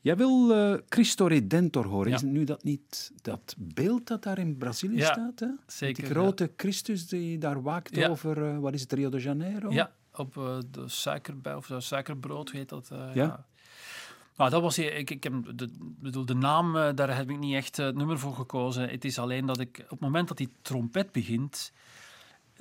Jij 0.00 0.16
wil 0.16 0.50
uh, 0.50 0.78
Cristo 0.88 1.26
Redentor 1.26 1.86
horen. 1.86 2.10
Ja. 2.10 2.16
Is 2.16 2.22
nu 2.22 2.44
dat 2.44 2.64
niet 2.64 3.12
dat 3.22 3.54
beeld 3.58 4.06
dat 4.06 4.22
daar 4.22 4.38
in 4.38 4.56
Brazilië 4.56 4.96
ja, 4.96 5.12
staat? 5.12 5.40
Hè? 5.40 5.48
Zeker. 5.66 6.02
Die 6.02 6.12
grote 6.12 6.50
Christus 6.56 7.06
die 7.06 7.38
daar 7.38 7.62
waakt 7.62 8.04
over, 8.08 8.38
uh, 8.38 8.58
wat 8.58 8.74
is 8.74 8.80
het, 8.80 8.92
Rio 8.92 9.08
de 9.08 9.20
Janeiro? 9.20 9.70
Ja, 9.70 9.92
op 10.14 10.36
uh, 10.36 10.58
de 10.70 10.88
suikerbij 10.88 11.54
of 11.54 11.70
suikerbrood 11.78 12.50
heet 12.50 12.68
dat. 12.68 12.88
Ja? 12.90 13.10
ja. 13.14 13.44
Nou, 14.36 14.50
dat 14.50 14.62
was 14.62 14.78
ik, 14.78 15.10
ik 15.10 15.24
heb 15.24 15.32
de, 15.54 15.68
bedoel, 15.78 16.24
de 16.24 16.34
naam, 16.34 16.72
daar 16.94 17.16
heb 17.16 17.30
ik 17.30 17.38
niet 17.38 17.54
echt 17.54 17.76
het 17.76 17.96
nummer 17.96 18.18
voor 18.18 18.34
gekozen. 18.34 18.88
Het 18.88 19.04
is 19.04 19.18
alleen 19.18 19.46
dat 19.46 19.60
ik 19.60 19.78
op 19.82 19.90
het 19.90 20.00
moment 20.00 20.28
dat 20.28 20.36
die 20.36 20.52
trompet 20.62 21.12
begint, 21.12 21.72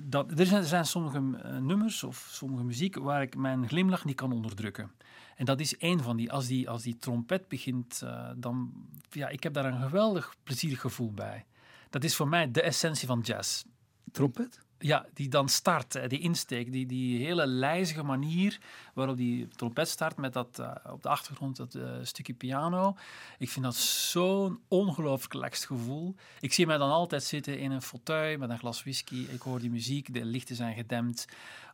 dat, 0.03 0.39
er, 0.39 0.45
zijn, 0.45 0.61
er 0.61 0.67
zijn 0.67 0.85
sommige 0.85 1.37
eh, 1.43 1.57
nummers 1.57 2.03
of 2.03 2.27
sommige 2.31 2.63
muziek 2.63 2.95
waar 2.95 3.21
ik 3.21 3.35
mijn 3.35 3.67
glimlach 3.67 4.05
niet 4.05 4.15
kan 4.15 4.31
onderdrukken. 4.31 4.91
En 5.39 5.45
dat 5.45 5.59
is 5.59 5.77
één 5.77 6.03
van 6.03 6.17
die. 6.17 6.31
Als 6.31 6.47
die, 6.47 6.69
als 6.69 6.83
die 6.83 6.97
trompet 6.97 7.47
begint, 7.47 8.01
uh, 8.03 8.29
dan... 8.35 8.71
Ja, 9.09 9.27
ik 9.29 9.43
heb 9.43 9.53
daar 9.53 9.65
een 9.65 9.81
geweldig 9.81 10.35
plezierig 10.43 10.81
gevoel 10.81 11.11
bij. 11.11 11.45
Dat 11.89 12.03
is 12.03 12.15
voor 12.15 12.27
mij 12.27 12.51
de 12.51 12.61
essentie 12.61 13.07
van 13.07 13.19
jazz. 13.19 13.63
Trompet? 14.11 14.59
Ja, 14.81 15.05
die 15.13 15.29
dan 15.29 15.49
start, 15.49 16.09
die 16.09 16.19
insteek, 16.19 16.71
die, 16.71 16.85
die 16.85 17.25
hele 17.25 17.47
lijzige 17.47 18.03
manier 18.03 18.59
waarop 18.93 19.17
die 19.17 19.47
trompet 19.47 19.87
start 19.87 20.17
met 20.17 20.33
dat 20.33 20.59
uh, 20.59 20.75
op 20.91 21.01
de 21.01 21.09
achtergrond 21.09 21.55
dat 21.55 21.75
uh, 21.75 21.89
stukje 22.01 22.33
piano. 22.33 22.95
Ik 23.37 23.49
vind 23.49 23.65
dat 23.65 23.75
zo'n 23.75 24.59
ongelooflijk 24.67 25.33
relaxed 25.33 25.65
gevoel. 25.65 26.15
Ik 26.39 26.53
zie 26.53 26.65
mij 26.65 26.77
dan 26.77 26.89
altijd 26.89 27.23
zitten 27.23 27.59
in 27.59 27.71
een 27.71 27.81
fauteuil 27.81 28.37
met 28.37 28.49
een 28.49 28.59
glas 28.59 28.81
whisky. 28.83 29.25
Ik 29.29 29.41
hoor 29.41 29.59
die 29.59 29.69
muziek, 29.69 30.13
de 30.13 30.25
lichten 30.25 30.55
zijn 30.55 30.75
gedempt, 30.75 31.27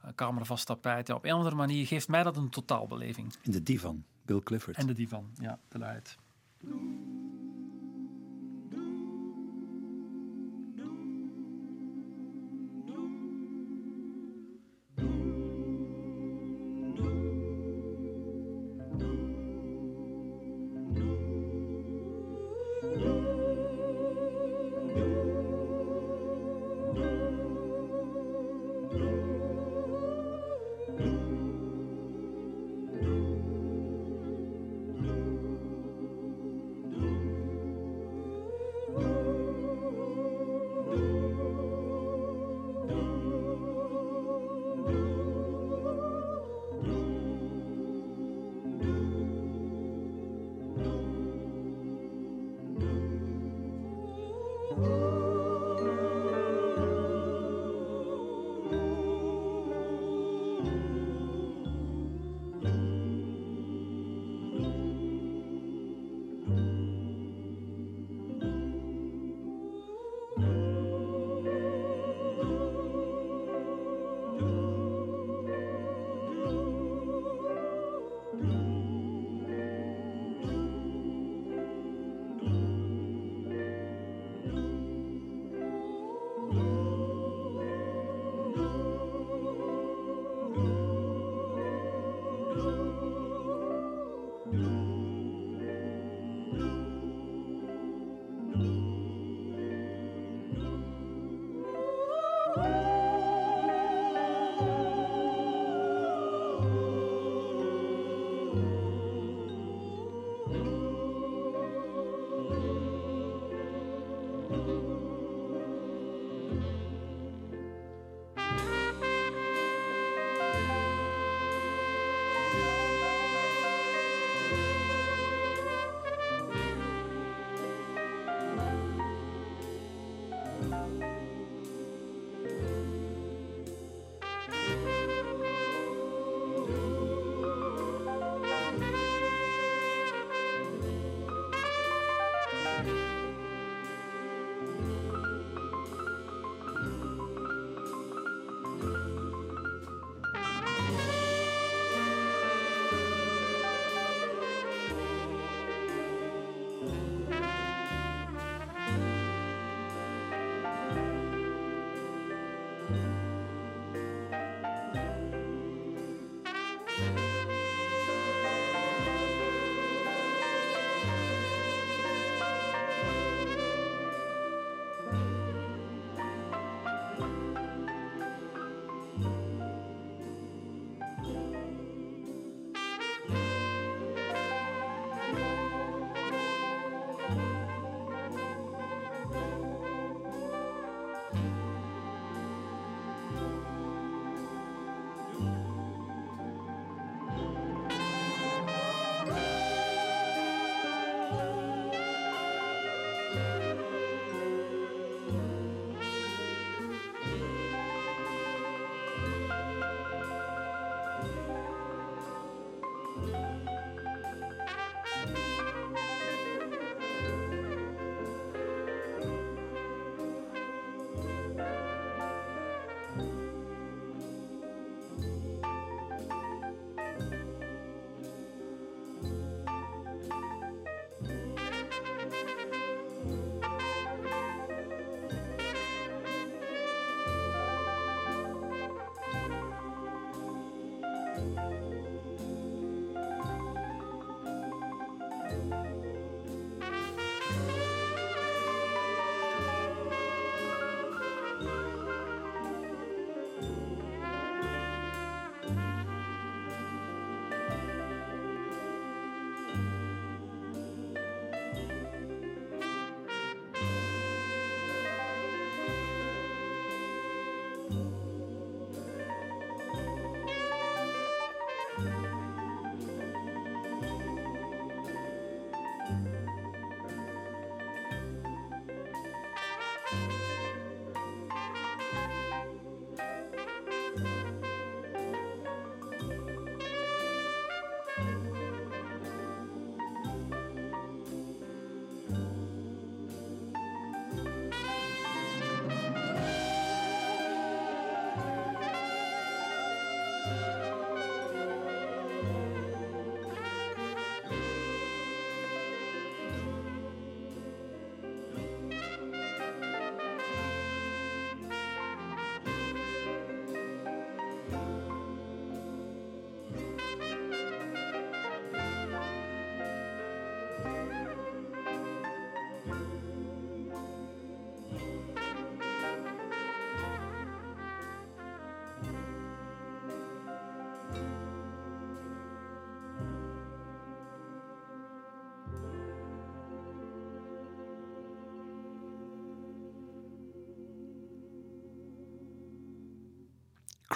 uh, 0.06 0.12
kamervast 0.16 0.66
tapijt. 0.66 1.08
Ja, 1.08 1.16
op 1.16 1.24
een 1.24 1.32
of 1.32 1.38
andere 1.38 1.56
manier 1.56 1.88
geeft 1.88 2.08
mij 2.08 2.24
dat 2.24 2.38
een 2.38 2.50
totaalbeleving. 2.50 3.34
In 3.42 3.52
de 3.52 3.64
divan, 3.64 4.04
Bill 4.22 4.40
Clifford. 4.40 4.78
En 4.78 4.88
de 4.88 4.94
divan, 4.94 5.32
ja, 5.40 5.60
de 5.68 5.78
luid. 5.78 6.18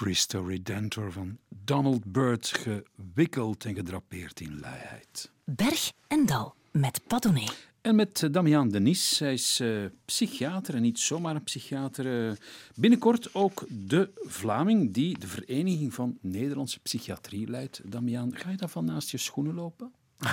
Christo 0.02 0.44
Redentor 0.44 1.12
van 1.12 1.38
Donald 1.64 2.12
Byrd, 2.12 2.48
gewikkeld 2.48 3.66
en 3.66 3.76
gedrapeerd 3.76 4.40
in 4.40 4.60
luiheid. 4.60 5.32
Berg 5.44 5.92
en 6.08 6.26
Dal 6.26 6.56
met 6.72 7.02
Padone. 7.08 7.50
En 7.82 7.96
met 7.96 8.24
eh, 8.24 8.32
Damian 8.32 8.70
Denis, 8.70 9.20
hij 9.20 9.34
is 9.34 9.60
eh, 9.60 9.86
psychiater 10.06 10.76
en 10.76 10.82
niet 10.82 11.00
zomaar 11.00 11.36
een 11.36 11.44
psychiater. 11.44 12.30
eh, 12.30 12.36
binnenkort 12.76 13.34
ook 13.34 13.66
de 13.70 14.12
Vlaming 14.16 14.94
die 14.94 15.20
de 15.20 15.28
Vereniging 15.28 15.94
van 15.94 16.18
Nederlandse 16.22 16.80
Psychiatrie 16.80 17.50
leidt. 17.50 17.82
Damian, 17.92 18.36
ga 18.36 18.50
je 18.50 18.58
daarvan 18.58 18.86
naast 18.86 19.12
je 19.12 19.18
schoenen 19.18 19.54
lopen? 19.54 19.94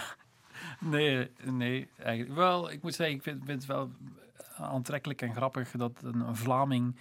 Nee, 0.81 1.31
nee, 1.45 1.89
eigenlijk. 1.99 2.35
Wel, 2.35 2.71
ik 2.71 2.83
moet 2.83 2.95
zeggen, 2.95 3.17
ik 3.17 3.23
vind, 3.23 3.45
vind 3.45 3.59
het 3.59 3.67
wel 3.67 3.91
aantrekkelijk 4.57 5.23
en 5.23 5.35
grappig 5.35 5.71
dat 5.71 5.93
een, 6.03 6.21
een 6.21 6.37
Vlaming 6.37 6.97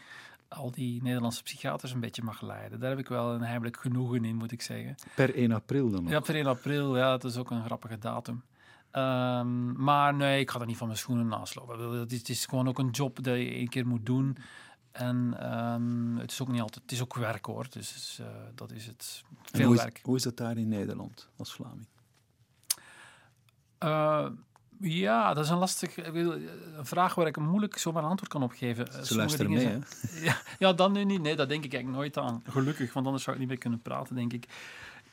al 0.47 0.71
die 0.71 1.01
Nederlandse 1.03 1.43
psychiaters 1.43 1.91
een 1.91 1.99
beetje 1.99 2.23
mag 2.23 2.41
leiden. 2.41 2.79
Daar 2.79 2.89
heb 2.89 2.99
ik 2.99 3.07
wel 3.07 3.33
een 3.33 3.41
heimelijk 3.41 3.77
genoegen 3.77 4.25
in, 4.25 4.35
moet 4.35 4.51
ik 4.51 4.61
zeggen. 4.61 4.95
Per 5.15 5.35
1 5.35 5.51
april 5.51 5.89
dan 5.89 6.03
nog. 6.03 6.11
Ja, 6.11 6.19
per 6.19 6.35
1 6.35 6.45
april, 6.45 6.97
ja, 6.97 7.11
dat 7.11 7.23
is 7.23 7.37
ook 7.37 7.51
een 7.51 7.63
grappige 7.63 7.97
datum. 7.97 8.43
Ehm, 8.91 9.83
maar 9.83 10.13
nee, 10.13 10.39
ik 10.39 10.51
ga 10.51 10.59
er 10.59 10.65
niet 10.65 10.77
van 10.77 10.87
mijn 10.87 10.99
schoenen 10.99 11.27
naast 11.27 11.55
lopen. 11.55 11.99
Het 11.99 12.11
is, 12.11 12.17
het 12.17 12.29
is 12.29 12.45
gewoon 12.45 12.67
ook 12.67 12.79
een 12.79 12.89
job 12.89 13.23
dat 13.23 13.35
je 13.37 13.49
één 13.49 13.69
keer 13.69 13.87
moet 13.87 14.05
doen. 14.05 14.37
En 14.91 15.35
ehm, 15.39 16.15
het 16.15 16.31
is 16.31 16.41
ook 16.41 16.47
niet 16.47 16.61
altijd, 16.61 16.81
het 16.81 16.91
is 16.91 17.01
ook 17.01 17.15
werk 17.15 17.45
hoor. 17.45 17.67
Dus 17.69 18.19
eh, 18.19 18.27
dat 18.55 18.71
is 18.71 18.85
het. 18.85 19.23
Veel 19.41 19.65
hoe 19.65 19.75
is, 19.75 19.81
werk. 19.81 19.99
Hoe 20.03 20.15
is 20.15 20.23
dat 20.23 20.37
daar 20.37 20.57
in 20.57 20.67
Nederland 20.67 21.29
als 21.37 21.53
Vlaming? 21.53 21.87
Eh, 23.77 24.27
ja, 24.79 25.33
dat 25.33 25.43
is 25.43 25.49
een 25.49 25.57
lastig, 25.57 25.97
ik 25.97 26.13
bedoel, 26.13 26.33
een 26.77 26.85
vraag 26.85 27.15
waar 27.15 27.27
ik 27.27 27.37
moeilijk 27.37 27.77
zomaar 27.77 28.03
een 28.03 28.09
antwoord 28.09 28.31
kan 28.31 28.43
op 28.43 28.51
geven. 28.51 28.87
Eh, 28.87 28.93
Ze 28.93 29.05
sommige 29.05 29.15
luisteren 29.15 29.51
mee, 29.51 29.65
hè? 29.65 29.79
zijn- 29.99 30.23
Ja, 30.27 30.37
ja, 30.59 30.73
dan 30.73 30.91
nu 30.91 31.03
niet. 31.03 31.21
Nee, 31.21 31.35
dat 31.35 31.49
denk 31.49 31.63
ik 31.63 31.73
eigenlijk 31.73 32.03
nooit 32.03 32.17
aan. 32.27 32.43
Gelukkig, 32.49 32.93
want 32.93 33.05
anders 33.05 33.23
zou 33.23 33.35
ik 33.35 33.41
niet 33.41 33.51
meer 33.51 33.59
kunnen 33.61 33.81
praten, 33.81 34.15
denk 34.15 34.33
ik. 34.33 34.47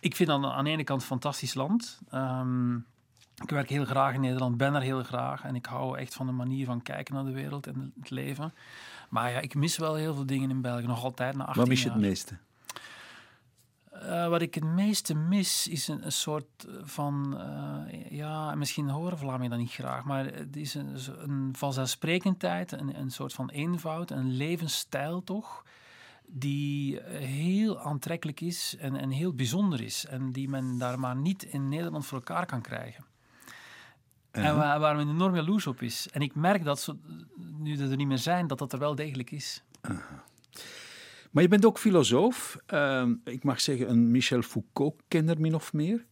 Ik 0.00 0.16
vind 0.16 0.28
aan, 0.30 0.46
aan 0.46 0.64
de 0.64 0.70
ene 0.70 0.84
kant 0.84 1.00
een 1.00 1.06
fantastisch 1.06 1.54
land. 1.54 2.00
Ehm, 2.10 2.74
ik 3.42 3.50
werk 3.50 3.68
heel 3.68 3.84
graag 3.84 4.14
in 4.14 4.20
Nederland, 4.20 4.56
ben 4.56 4.74
er 4.74 4.80
heel 4.82 5.02
graag. 5.02 5.42
En 5.44 5.54
ik 5.54 5.66
hou 5.66 5.98
echt 5.98 6.14
van 6.14 6.26
de 6.26 6.32
manier 6.32 6.66
van 6.66 6.82
kijken 6.82 7.14
naar 7.14 7.24
de 7.24 7.32
wereld 7.32 7.66
en 7.66 7.92
het 8.00 8.10
leven. 8.10 8.54
Maar 9.08 9.30
ja, 9.30 9.38
ik 9.40 9.54
mis 9.54 9.76
wel 9.76 9.94
heel 9.94 10.14
veel 10.14 10.26
dingen 10.26 10.50
in 10.50 10.60
België, 10.60 10.86
nog 10.86 11.04
altijd 11.04 11.34
na 11.36 11.44
18 11.44 11.60
Wat 11.60 11.68
mis 11.68 11.78
je 11.82 11.86
jaar. 11.86 11.94
het 11.96 12.04
meeste? 12.06 12.36
Eh, 13.92 14.28
wat 14.28 14.42
ik 14.42 14.54
het 14.54 14.64
meeste 14.64 15.14
mis 15.14 15.68
is 15.68 15.88
een, 15.88 16.04
een 16.04 16.12
soort 16.12 16.66
van, 16.82 17.40
eh, 17.40 18.10
ja, 18.10 18.54
misschien 18.54 18.88
horen 18.88 19.18
Vlamingen 19.18 19.50
dat 19.50 19.58
niet 19.58 19.72
graag, 19.72 20.04
maar 20.04 20.24
het 20.24 20.56
is 20.56 20.74
een, 20.74 20.96
een 21.18 21.48
vanzelfsprekendheid, 21.56 22.72
een, 22.72 22.98
een 22.98 23.10
soort 23.10 23.32
van 23.32 23.50
eenvoud, 23.50 24.10
een 24.10 24.30
levensstijl 24.30 25.24
toch, 25.24 25.64
die 26.26 27.00
eh, 27.00 27.26
heel 27.26 27.80
aantrekkelijk 27.80 28.40
is 28.40 28.76
en, 28.78 28.96
en 28.96 29.10
heel 29.10 29.34
bijzonder 29.34 29.80
is 29.80 30.06
en 30.06 30.32
die 30.32 30.48
men 30.48 30.78
daar 30.78 30.98
maar 30.98 31.16
niet 31.16 31.42
in 31.42 31.68
Nederland 31.68 32.06
voor 32.06 32.18
elkaar 32.18 32.46
kan 32.46 32.60
krijgen. 32.60 33.04
En 34.30 34.56
waar, 34.56 34.80
waar 34.80 34.96
men 34.96 35.08
enorm 35.08 35.34
jaloers 35.34 35.66
op 35.66 35.82
is. 35.82 36.08
En 36.10 36.20
ik 36.20 36.34
merk 36.34 36.64
dat, 36.64 36.80
zo, 36.80 36.96
nu 37.58 37.76
dat 37.76 37.90
er 37.90 37.96
niet 37.96 38.06
meer 38.06 38.18
zijn, 38.18 38.46
dat 38.46 38.58
dat 38.58 38.72
er 38.72 38.78
wel 38.78 38.94
degelijk 38.94 39.30
is. 39.30 39.62
Maar 41.32 41.42
je 41.42 41.48
bent 41.48 41.64
ook 41.64 41.78
filosoof. 41.78 42.58
Ehm, 42.66 43.14
ik 43.24 43.44
mag 43.44 43.60
zeggen 43.60 43.90
een 43.90 44.10
Michel 44.10 44.42
Foucault-kenner 44.42 45.40
min 45.40 45.54
of 45.54 45.72
meer. 45.72 46.06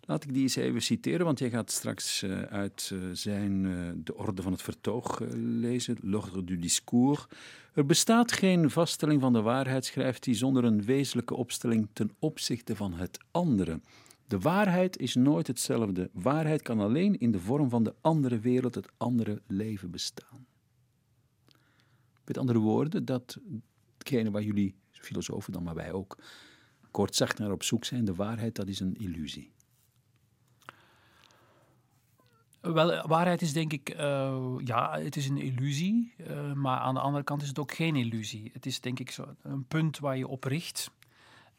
Laat 0.00 0.24
ik 0.24 0.34
die 0.34 0.42
eens 0.42 0.56
even 0.56 0.82
citeren, 0.82 1.24
want 1.24 1.38
jij 1.38 1.50
gaat 1.50 1.70
straks 1.70 2.22
eh, 2.22 2.42
uit 2.42 2.90
eh, 2.92 2.98
zijn 3.12 3.66
eh, 3.66 3.72
De 3.96 4.16
Orde 4.16 4.42
van 4.42 4.52
het 4.52 4.62
Vertoog 4.62 5.20
lezen, 5.36 5.96
L'Ordre 6.00 6.44
du 6.44 6.58
Discours. 6.58 7.26
Er 7.74 7.86
bestaat 7.86 8.32
geen 8.32 8.70
vaststelling 8.70 9.20
van 9.20 9.32
de 9.32 9.40
waarheid, 9.40 9.84
schrijft 9.84 10.24
hij, 10.24 10.34
zonder 10.34 10.64
een 10.64 10.84
wezenlijke 10.84 11.34
opstelling 11.34 11.88
ten 11.92 12.10
opzichte 12.18 12.76
van 12.76 12.92
het 12.92 13.18
andere. 13.30 13.80
De 14.26 14.38
waarheid 14.38 14.98
is 14.98 15.14
nooit 15.14 15.46
hetzelfde. 15.46 16.10
Waarheid 16.12 16.62
kan 16.62 16.80
alleen 16.80 17.18
in 17.18 17.30
de 17.30 17.40
vorm 17.40 17.68
van 17.68 17.82
de 17.82 17.94
andere 18.00 18.38
wereld, 18.38 18.74
het 18.74 18.88
andere 18.96 19.42
leven 19.46 19.90
bestaan. 19.90 20.46
Met 22.24 22.38
andere 22.38 22.58
woorden, 22.58 23.04
dat 23.04 23.38
hetgene 24.02 24.30
waar 24.30 24.42
jullie 24.42 24.74
filosofen 24.90 25.52
dan, 25.52 25.62
maar 25.62 25.74
wij 25.74 25.92
ook, 25.92 26.18
kortzacht 26.90 27.38
naar 27.38 27.52
op 27.52 27.62
zoek 27.62 27.84
zijn, 27.84 28.04
de 28.04 28.14
waarheid, 28.14 28.54
dat 28.54 28.68
is 28.68 28.80
een 28.80 28.94
illusie. 28.94 29.52
Wel, 32.60 33.06
waarheid 33.06 33.42
is 33.42 33.52
denk 33.52 33.72
ik, 33.72 33.88
eh, 33.88 34.54
ja, 34.64 34.98
het 34.98 35.16
is 35.16 35.28
een 35.28 35.36
illusie, 35.38 36.14
eh, 36.16 36.52
maar 36.52 36.78
aan 36.78 36.94
de 36.94 37.00
andere 37.00 37.24
kant 37.24 37.42
is 37.42 37.48
het 37.48 37.58
ook 37.58 37.72
geen 37.72 37.96
illusie. 37.96 38.50
Het 38.52 38.66
is 38.66 38.80
denk 38.80 38.98
ik 38.98 39.10
zo 39.10 39.34
een 39.42 39.64
punt 39.64 39.98
waar 39.98 40.16
je 40.16 40.28
op 40.28 40.44
richt 40.44 40.90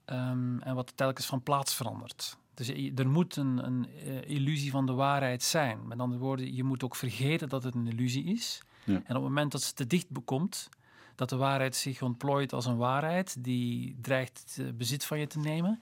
ehm, 0.05 0.59
en 0.59 0.75
wat 0.75 0.97
telkens 0.97 1.25
van 1.25 1.43
plaats 1.43 1.75
verandert. 1.75 2.37
Dus 2.53 2.69
er 2.95 3.09
moet 3.09 3.35
een, 3.35 3.65
een 3.65 3.87
eh, 4.05 4.29
illusie 4.29 4.71
van 4.71 4.85
de 4.85 4.93
waarheid 4.93 5.43
zijn. 5.43 5.87
Met 5.87 5.99
andere 5.99 6.21
woorden, 6.21 6.55
je 6.55 6.63
moet 6.63 6.83
ook 6.83 6.95
vergeten 6.95 7.49
dat 7.49 7.63
het 7.63 7.75
een 7.75 7.87
illusie 7.87 8.23
is. 8.23 8.61
Ja. 8.85 8.93
En 8.93 8.99
op 8.99 9.07
het 9.07 9.21
moment 9.21 9.51
dat 9.51 9.61
ze 9.61 9.73
te 9.73 9.87
dicht 9.87 10.07
komt, 10.25 10.69
dat 11.15 11.29
de 11.29 11.35
waarheid 11.35 11.75
zich 11.75 12.01
ontplooit 12.01 12.53
als 12.53 12.65
een 12.65 12.77
waarheid 12.77 13.43
die 13.43 13.97
dreigt 14.01 14.55
het 14.55 14.77
bezit 14.77 15.05
van 15.05 15.19
je 15.19 15.27
te 15.27 15.39
nemen, 15.39 15.81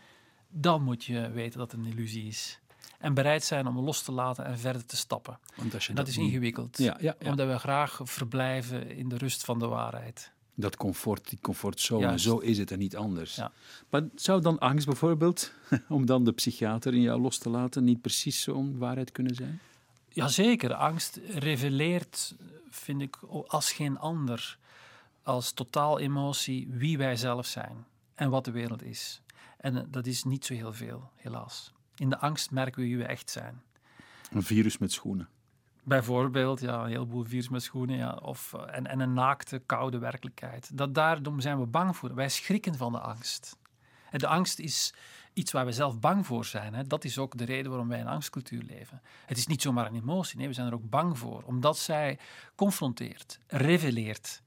dan 0.49 0.83
moet 0.83 1.03
je 1.05 1.29
weten 1.31 1.59
dat 1.59 1.71
het 1.71 1.79
een 1.79 1.91
illusie 1.91 2.27
is. 2.27 2.59
En 2.99 3.13
bereid 3.13 3.43
zijn 3.43 3.67
om 3.67 3.79
los 3.79 4.01
te 4.01 4.11
laten 4.11 4.45
en 4.45 4.59
verder 4.59 4.85
te 4.85 4.95
stappen. 4.95 5.39
En 5.87 5.95
dat 5.95 6.07
is 6.07 6.17
ingewikkeld. 6.17 6.77
Ja, 6.77 6.97
ja, 6.99 7.15
ja. 7.19 7.29
Omdat 7.29 7.47
we 7.47 7.59
graag 7.59 7.99
verblijven 8.03 8.89
in 8.89 9.09
de 9.09 9.17
rust 9.17 9.45
van 9.45 9.59
de 9.59 9.67
waarheid. 9.67 10.31
Dat 10.55 10.75
comfort, 10.75 11.29
die 11.29 11.39
comfortzone, 11.41 12.01
Juist. 12.01 12.23
zo 12.23 12.37
is 12.37 12.57
het 12.57 12.71
en 12.71 12.79
niet 12.79 12.95
anders. 12.95 13.35
Ja. 13.35 13.51
Maar 13.89 14.03
zou 14.15 14.41
dan 14.41 14.59
angst 14.59 14.85
bijvoorbeeld, 14.85 15.51
om 15.89 16.05
dan 16.05 16.23
de 16.23 16.31
psychiater 16.31 16.93
in 16.93 17.01
jou 17.01 17.21
los 17.21 17.37
te 17.37 17.49
laten, 17.49 17.83
niet 17.83 18.01
precies 18.01 18.41
zo'n 18.41 18.77
waarheid 18.77 19.11
kunnen 19.11 19.35
zijn? 19.35 19.59
Jazeker, 20.09 20.73
angst 20.73 21.19
reveleert, 21.27 22.35
vind 22.69 23.01
ik, 23.01 23.15
als 23.47 23.71
geen 23.71 23.99
ander, 23.99 24.57
als 25.23 25.51
totaal 25.51 25.99
emotie 25.99 26.67
wie 26.69 26.97
wij 26.97 27.15
zelf 27.15 27.45
zijn 27.45 27.85
en 28.15 28.29
wat 28.29 28.45
de 28.45 28.51
wereld 28.51 28.83
is. 28.83 29.21
En 29.57 29.77
eh, 29.77 29.83
dat 29.87 30.05
is 30.05 30.23
niet 30.23 30.45
zo 30.45 30.53
heel 30.53 30.73
veel, 30.73 31.09
helaas. 31.15 31.73
In 31.95 32.09
de 32.09 32.19
angst 32.19 32.51
merken 32.51 32.81
we 32.81 32.87
wie 32.87 32.97
we 32.97 33.05
echt 33.05 33.29
zijn. 33.29 33.61
Een 34.31 34.43
virus 34.43 34.77
met 34.77 34.91
schoenen. 34.91 35.29
Bijvoorbeeld, 35.83 36.59
ja, 36.59 36.83
een 36.83 36.89
heleboel 36.89 37.23
virus 37.23 37.49
met 37.49 37.63
schoenen, 37.63 37.97
ja, 37.97 38.13
of, 38.13 38.53
eh, 38.53 38.77
en, 38.77 38.87
en 38.87 38.99
een 38.99 39.13
naakte, 39.13 39.61
koude 39.65 39.97
werkelijkheid. 39.97 40.77
Dat, 40.77 40.95
daarom 40.95 41.39
zijn 41.39 41.59
we 41.59 41.65
bang 41.65 41.97
voor. 41.97 42.15
Wij 42.15 42.29
schrikken 42.29 42.75
van 42.75 42.91
de 42.91 42.99
angst. 42.99 43.57
En 44.09 44.19
de 44.19 44.27
angst 44.27 44.59
is 44.59 44.93
iets 45.33 45.51
waar 45.51 45.65
we 45.65 45.71
zelf 45.71 45.99
bang 45.99 46.25
voor 46.25 46.45
zijn. 46.45 46.73
Hè. 46.73 46.87
Dat 46.87 47.03
is 47.03 47.17
ook 47.17 47.37
de 47.37 47.45
reden 47.45 47.69
waarom 47.69 47.87
wij 47.87 47.99
in 47.99 48.07
angstcultuur 48.07 48.63
leven. 48.63 49.01
Het 49.25 49.37
is 49.37 49.47
niet 49.47 49.61
zomaar 49.61 49.85
een 49.85 49.95
emotie, 49.95 50.37
nee, 50.37 50.47
we 50.47 50.53
zijn 50.53 50.67
er 50.67 50.73
ook 50.73 50.89
bang 50.89 51.17
voor. 51.17 51.43
Omdat 51.43 51.77
zij 51.77 52.19
confronteert, 52.55 53.39
reveleert. 53.47 54.41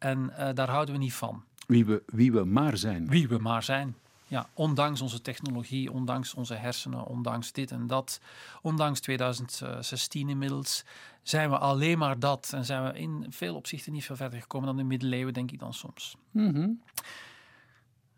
En 0.00 0.36
eh, 0.36 0.54
daar 0.54 0.68
houden 0.68 0.94
we 0.94 1.00
niet 1.00 1.14
van. 1.14 1.44
Wie 1.66 1.84
we, 1.84 2.02
wie 2.06 2.32
we 2.32 2.44
maar 2.44 2.76
zijn. 2.76 3.08
Wie 3.08 3.28
we 3.28 3.38
maar 3.38 3.62
zijn. 3.62 3.96
Ja, 4.26 4.48
ondanks 4.54 5.00
onze 5.00 5.22
technologie, 5.22 5.92
ondanks 5.92 6.34
onze 6.34 6.54
hersenen, 6.54 7.06
ondanks 7.06 7.52
dit 7.52 7.70
en 7.70 7.86
dat, 7.86 8.20
ondanks 8.62 9.00
2016 9.00 10.28
inmiddels, 10.28 10.84
zijn 11.22 11.50
we 11.50 11.58
alleen 11.58 11.98
maar 11.98 12.18
dat. 12.18 12.50
En 12.54 12.64
zijn 12.64 12.84
we 12.84 12.98
in 12.98 13.26
veel 13.28 13.54
opzichten 13.54 13.92
niet 13.92 14.04
veel 14.04 14.16
verder 14.16 14.40
gekomen 14.40 14.66
dan 14.66 14.76
de 14.76 14.82
middeleeuwen, 14.82 15.34
denk 15.34 15.50
ik 15.50 15.58
dan 15.58 15.74
soms. 15.74 16.16
Mhm. 16.30 16.68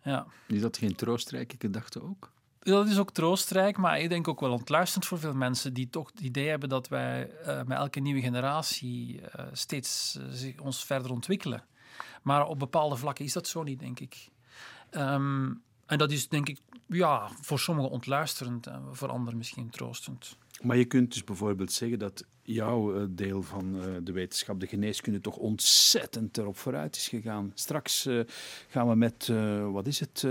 Ja. 0.02 0.26
Is 0.46 0.60
dat 0.60 0.76
geen 0.76 0.94
troostrijke 0.94 1.56
gedachte 1.58 2.02
ook? 2.02 2.30
Dat 2.58 2.88
is 2.88 2.98
ook 2.98 3.10
troostrijk, 3.10 3.76
maar 3.76 4.00
ik 4.00 4.08
denk 4.08 4.28
ook 4.28 4.40
wel 4.40 4.52
ontluisterend 4.52 5.06
voor 5.06 5.18
veel 5.18 5.34
mensen 5.34 5.72
die 5.72 5.90
toch 5.90 6.10
het 6.10 6.20
idee 6.20 6.48
hebben 6.48 6.68
dat 6.68 6.88
wij 6.88 7.30
eh, 7.30 7.62
met 7.62 7.78
elke 7.78 8.00
nieuwe 8.00 8.20
generatie 8.20 9.20
eh, 9.20 9.46
steeds 9.52 10.18
zich, 10.30 10.60
ons 10.60 10.84
verder 10.84 11.10
ontwikkelen. 11.10 11.64
Maar 12.22 12.47
op 12.47 12.59
bepaalde 12.59 12.97
vlakken 12.97 13.24
is 13.24 13.32
dat 13.32 13.49
zo 13.49 13.62
niet, 13.62 13.78
denk 13.78 14.01
ik. 14.01 14.28
Ehm, 14.90 15.53
en 15.86 15.99
dat 15.99 16.11
is 16.11 16.28
denk 16.28 16.49
ik 16.49 16.59
ja, 16.86 17.28
voor 17.40 17.59
sommigen 17.59 17.90
ontluisterend 17.90 18.66
en 18.66 18.82
voor 18.93 19.09
anderen 19.09 19.38
misschien 19.38 19.70
troostend. 19.70 20.36
Maar 20.62 20.76
je 20.76 20.84
kunt 20.84 21.12
dus 21.12 21.24
bijvoorbeeld 21.24 21.72
zeggen 21.72 21.99
dat 21.99 22.24
jouw 22.43 22.95
eh, 22.95 23.05
deel 23.11 23.43
van 23.43 23.80
eh, 23.80 23.86
de 24.03 24.12
wetenschap, 24.12 24.61
de 24.61 24.66
geneeskunde, 24.66 25.20
toch 25.20 25.36
ontzettend 25.36 26.38
erop 26.38 26.57
vooruit 26.57 26.97
is 26.97 27.09
gegaan. 27.09 27.53
Straks 27.55 28.07
eh, 28.07 28.20
gaan 28.68 28.88
we 28.88 28.95
met, 28.95 29.26
wat 29.72 29.86
is 29.86 30.01
het, 30.01 30.26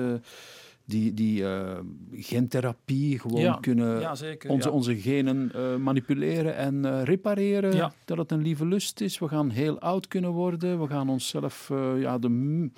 die, 0.91 1.13
die 1.13 1.47
eh, 1.47 1.79
gentherapie 2.11 3.19
gewoon 3.19 3.41
Ja, 3.41 3.57
kunnen 3.61 3.99
ja, 3.99 4.15
zeker. 4.15 4.49
onze, 4.49 4.67
ja. 4.67 4.75
onze 4.75 4.97
genen 4.97 5.51
eh, 5.53 5.75
manipuleren 5.75 6.55
en 6.55 6.85
eh, 6.85 7.03
repareren. 7.03 7.93
Dat 8.05 8.17
het 8.17 8.31
een 8.31 8.41
lieve 8.41 8.65
lust 8.65 9.01
is. 9.01 9.19
We 9.19 9.27
gaan 9.27 9.49
heel 9.49 9.79
oud 9.79 10.07
kunnen 10.07 10.31
worden. 10.31 10.81
We 10.81 10.87
gaan 10.87 11.09
onszelf 11.09 11.71
ja, 11.97 12.17
de, 12.17 12.69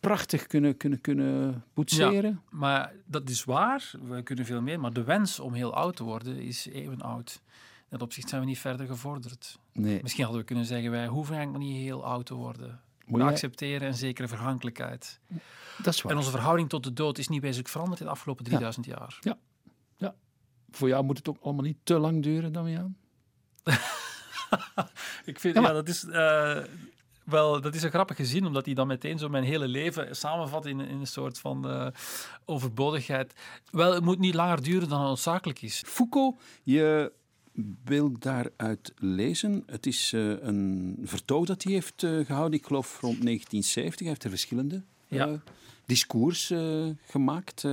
prachtig 0.00 0.46
kunnen, 0.46 0.76
kunnen, 0.76 1.00
kunnen 1.00 1.64
poetseren. 1.72 2.40
Maar 2.50 2.92
dat 3.06 3.28
is 3.28 3.44
waar, 3.44 3.92
we 4.08 4.22
kunnen 4.22 4.44
veel 4.44 4.62
meer. 4.62 4.80
Maar 4.80 4.92
de 4.92 5.04
wens 5.04 5.40
om 5.40 5.52
heel 5.52 5.74
oud 5.74 5.96
te 5.96 6.04
worden 6.04 6.36
is 6.36 6.66
even 6.66 7.00
oud. 7.00 7.42
In 7.78 8.00
dat 8.00 8.02
opzicht 8.02 8.28
zijn 8.28 8.40
we 8.40 8.46
niet 8.46 8.58
verder 8.58 8.86
gevorderd. 8.86 9.58
Nee. 9.72 10.02
Misschien 10.02 10.24
hadden 10.24 10.40
we 10.42 10.46
kunnen 10.46 10.64
zeggen, 10.64 10.90
wij 10.90 11.06
hoeven 11.06 11.34
eigenlijk 11.34 11.64
niet 11.64 11.82
heel 11.82 12.04
oud 12.04 12.26
te 12.26 12.34
worden. 12.34 12.80
Moet 13.04 13.20
accepteren 13.20 13.88
een 13.88 13.94
zekere 13.94 14.28
vergankelijkheid. 14.28 15.20
Dat 15.82 15.94
is 15.94 16.02
waar. 16.02 16.12
En 16.12 16.18
onze 16.18 16.30
verhouding 16.30 16.68
tot 16.68 16.84
de 16.84 16.92
dood 16.92 17.18
is 17.18 17.28
niet 17.28 17.42
wezenlijk 17.42 17.68
veranderd 17.68 18.00
in 18.00 18.06
de 18.06 18.12
afgelopen 18.12 18.44
3000 18.44 18.86
jaar. 18.86 19.18
Voor 20.70 20.88
jou 20.88 21.04
moet 21.04 21.16
het 21.16 21.28
ook 21.28 21.38
allemaal 21.42 21.64
niet 21.64 21.78
te 21.82 21.98
lang 21.98 22.22
duren, 22.22 22.52
Damian. 22.52 22.96
Ik 25.24 25.40
vind, 25.40 25.54
Ja, 25.54 25.62
ja, 25.62 25.72
dat 25.72 25.88
is 25.88 26.04
eh, 26.04 26.58
wel, 27.24 27.60
dat 27.60 27.74
is 27.74 27.82
een 27.82 27.90
grappige 27.90 28.24
zin, 28.24 28.46
omdat 28.46 28.64
hij 28.64 28.74
dan 28.74 28.86
meteen 28.86 29.18
zo 29.18 29.28
mijn 29.28 29.44
hele 29.44 29.68
leven 29.68 30.16
samenvat 30.16 30.66
in, 30.66 30.80
in 30.80 31.00
een 31.00 31.06
soort 31.06 31.38
van 31.38 31.68
eh, 31.68 31.86
overbodigheid. 32.44 33.34
Wel, 33.70 33.94
het 33.94 34.04
moet 34.04 34.18
niet 34.18 34.34
langer 34.34 34.62
duren 34.62 34.88
dan 34.88 35.00
noodzakelijk 35.00 35.62
is. 35.62 35.82
Foucault, 35.86 36.42
je 36.62 37.12
wil 37.84 38.18
daaruit 38.18 38.92
lezen. 38.96 39.62
Het 39.66 39.86
is 39.86 40.12
eh, 40.12 40.42
een 40.42 40.98
vertoog 41.04 41.46
dat 41.46 41.62
hij 41.62 41.72
heeft 41.72 42.02
eh, 42.02 42.18
gehouden, 42.26 42.58
ik 42.58 42.66
geloof 42.66 43.00
rond 43.00 43.22
1970. 43.22 43.98
Hij 44.00 44.08
heeft 44.08 44.24
er 44.24 44.30
verschillende 44.30 44.82
Ja. 45.08 45.26
eh, 45.28 45.34
discours 45.86 46.52
gemaakt. 47.06 47.64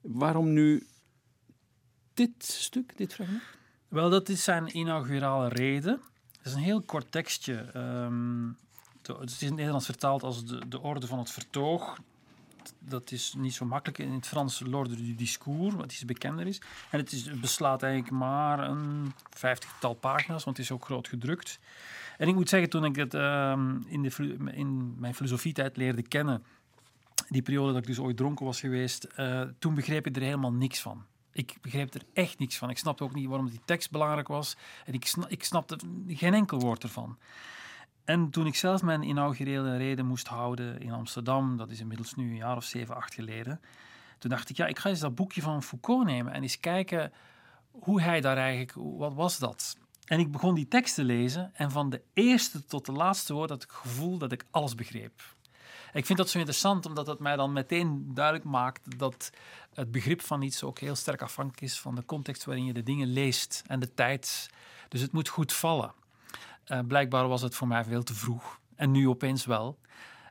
Waarom 0.00 0.52
nu 0.52 0.86
dit 2.14 2.44
stuk, 2.44 2.96
dit 2.96 3.14
fragment? 3.14 3.42
Wel, 3.88 4.10
dat 4.10 4.28
is 4.28 4.44
zijn 4.44 4.76
inaugurale 4.78 5.48
reden. 5.48 6.00
Het 6.36 6.46
is 6.46 6.52
een 6.52 6.58
heel 6.62 6.82
kort 6.82 7.12
tekstje. 7.12 7.54
ehm, 7.54 8.48
het 9.02 9.30
is 9.30 9.40
in 9.40 9.46
het 9.46 9.56
Nederlands 9.56 9.86
vertaald 9.86 10.22
als 10.22 10.44
de, 10.46 10.68
de 10.68 10.80
orde 10.80 11.06
van 11.06 11.18
het 11.18 11.30
vertoog. 11.30 11.98
Dat 12.78 13.10
is 13.10 13.34
niet 13.36 13.54
zo 13.54 13.64
makkelijk. 13.64 13.98
In 13.98 14.12
het 14.12 14.26
Frans 14.26 14.60
l'ordre 14.60 14.96
du 14.96 15.14
discours, 15.14 15.74
wat 15.74 15.92
iets 15.92 16.04
bekender 16.04 16.46
is. 16.46 16.60
En 16.90 16.98
het, 16.98 17.12
is, 17.12 17.40
beslaat 17.40 17.82
eigenlijk 17.82 18.12
maar 18.12 18.58
een 18.58 19.12
vijftigtal 19.30 19.94
pagina's, 19.94 20.44
want 20.44 20.56
het 20.56 20.66
is 20.66 20.72
ook 20.72 20.84
groot 20.84 21.08
gedrukt. 21.08 21.58
En 22.18 22.28
ik 22.28 22.34
moet 22.34 22.48
zeggen, 22.48 22.70
toen 22.70 22.84
ik 22.84 22.96
het 22.96 23.14
ehm, 23.14 23.76
in, 23.86 24.02
de, 24.02 24.36
in 24.52 24.94
mijn 24.98 25.14
filosofietijd 25.14 25.76
leerde 25.76 26.02
kennen, 26.02 26.42
die 27.28 27.42
periode 27.42 27.72
dat 27.72 27.80
ik 27.80 27.86
dus 27.86 27.98
ooit 27.98 28.16
dronken 28.16 28.46
was 28.46 28.60
geweest, 28.60 29.04
eh, 29.04 29.42
toen 29.58 29.74
begreep 29.74 30.06
ik 30.06 30.16
er 30.16 30.22
helemaal 30.22 30.52
niks 30.52 30.80
van. 30.80 31.04
Ik 31.32 31.56
begreep 31.60 31.94
er 31.94 32.02
echt 32.12 32.38
niks 32.38 32.56
van. 32.56 32.70
Ik 32.70 32.78
snapte 32.78 33.04
ook 33.04 33.14
niet 33.14 33.28
waarom 33.28 33.50
die 33.50 33.60
tekst 33.64 33.90
belangrijk 33.90 34.28
was. 34.28 34.56
En 34.84 34.92
ik, 34.92 35.12
ik 35.28 35.44
snapte 35.44 35.76
geen 36.08 36.34
enkel 36.34 36.58
woord 36.58 36.82
ervan. 36.82 37.18
En 38.04 38.30
toen 38.30 38.46
ik 38.46 38.54
zelf 38.54 38.82
mijn 38.82 39.02
inaugurele 39.02 39.76
reden 39.76 40.06
moest 40.06 40.26
houden 40.26 40.80
in 40.80 40.92
Amsterdam, 40.92 41.56
dat 41.56 41.70
is 41.70 41.80
inmiddels 41.80 42.14
nu 42.14 42.30
een 42.30 42.36
jaar 42.36 42.56
of 42.56 42.64
zeven, 42.64 42.96
acht 42.96 43.14
geleden, 43.14 43.60
toen 44.18 44.30
dacht 44.30 44.50
ik, 44.50 44.56
ja, 44.56 44.66
ik 44.66 44.78
ga 44.78 44.88
eens 44.88 45.00
dat 45.00 45.14
boekje 45.14 45.42
van 45.42 45.62
Foucault 45.62 46.04
nemen 46.04 46.32
en 46.32 46.42
eens 46.42 46.60
kijken 46.60 47.12
hoe 47.70 48.00
hij 48.00 48.20
daar 48.20 48.36
eigenlijk, 48.36 48.72
wat 48.98 49.14
was 49.14 49.38
dat? 49.38 49.76
En 50.04 50.18
ik 50.18 50.32
begon 50.32 50.54
die 50.54 50.68
tekst 50.68 50.94
te 50.94 51.04
lezen 51.04 51.50
en 51.54 51.70
van 51.70 51.90
de 51.90 52.02
eerste 52.12 52.66
tot 52.66 52.86
de 52.86 52.92
laatste 52.92 53.34
woord 53.34 53.50
had 53.50 53.62
ik 53.62 53.70
het 53.70 53.78
gevoel 53.78 54.18
dat 54.18 54.32
ik 54.32 54.44
alles 54.50 54.74
begreep. 54.74 55.22
Ik 55.92 56.06
vind 56.06 56.18
dat 56.18 56.28
zo 56.28 56.38
interessant, 56.38 56.86
omdat 56.86 57.06
het 57.06 57.18
mij 57.18 57.36
dan 57.36 57.52
meteen 57.52 58.10
duidelijk 58.14 58.44
maakt 58.44 58.98
dat 58.98 59.30
het 59.74 59.92
begrip 59.92 60.20
van 60.20 60.42
iets 60.42 60.62
ook 60.62 60.78
heel 60.78 60.94
sterk 60.94 61.22
afhankelijk 61.22 61.62
is 61.62 61.80
van 61.80 61.94
de 61.94 62.04
context 62.04 62.44
waarin 62.44 62.64
je 62.64 62.72
de 62.72 62.82
dingen 62.82 63.12
leest 63.12 63.62
en 63.66 63.80
de 63.80 63.94
tijd. 63.94 64.50
Dus 64.88 65.00
het 65.00 65.12
moet 65.12 65.28
goed 65.28 65.52
vallen. 65.52 65.92
Eh, 66.64 66.78
blijkbaar 66.86 67.28
was 67.28 67.42
het 67.42 67.54
voor 67.54 67.68
mij 67.68 67.84
veel 67.84 68.02
te 68.02 68.14
vroeg. 68.14 68.60
En 68.74 68.90
nu 68.90 69.08
opeens 69.08 69.44
wel. 69.46 69.78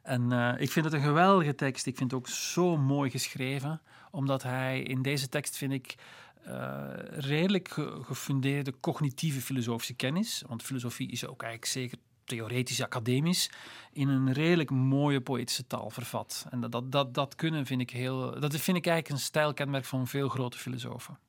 En 0.03 0.32
eh, 0.32 0.61
ik 0.61 0.71
vind 0.71 0.86
het 0.86 0.93
een 0.93 1.01
geweldige 1.01 1.55
tekst. 1.55 1.86
Ik 1.86 1.97
vind 1.97 2.11
het 2.11 2.19
ook 2.19 2.27
zo 2.27 2.77
mooi 2.77 3.09
geschreven. 3.09 3.82
Omdat 4.11 4.43
hij 4.43 4.82
in 4.82 5.01
deze 5.01 5.29
tekst, 5.29 5.57
vind 5.57 5.71
ik, 5.73 5.95
eh, 6.43 6.88
redelijk 7.09 7.69
ge- 7.69 7.99
gefundeerde 8.01 8.73
cognitieve 8.79 9.41
filosofische 9.41 9.93
kennis. 9.93 10.43
Want 10.47 10.63
filosofie 10.63 11.11
is 11.11 11.25
ook 11.27 11.41
eigenlijk 11.41 11.71
zeker 11.71 11.97
theoretisch, 12.23 12.82
academisch, 12.84 13.49
in 13.93 14.07
een 14.07 14.34
redelijk 14.34 14.69
mooie 14.69 15.21
poëtische 15.21 15.67
taal 15.67 15.89
vervat. 15.89 16.45
En 16.49 16.61
dat, 16.61 16.71
dat, 16.71 16.91
dat, 16.91 17.13
dat 17.13 17.36
kunnen 17.36 17.65
vind 17.65 17.82
ik 17.82 17.89
heel. 17.89 18.39
Dat 18.39 18.55
vind 18.55 18.77
ik 18.77 18.86
eigenlijk 18.88 19.09
een 19.09 19.25
stijlkenmerk 19.25 19.86
van 19.86 20.07
veel 20.07 20.29
grote 20.29 20.57
filosofen. 20.57 21.19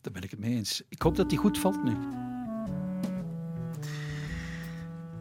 Daar 0.00 0.12
ben 0.12 0.22
ik 0.22 0.30
het 0.30 0.40
mee 0.40 0.54
eens. 0.54 0.82
Ik 0.88 1.02
hoop 1.02 1.16
dat 1.16 1.28
die 1.28 1.38
goed 1.38 1.58
valt 1.58 1.84
nu. 1.84 1.96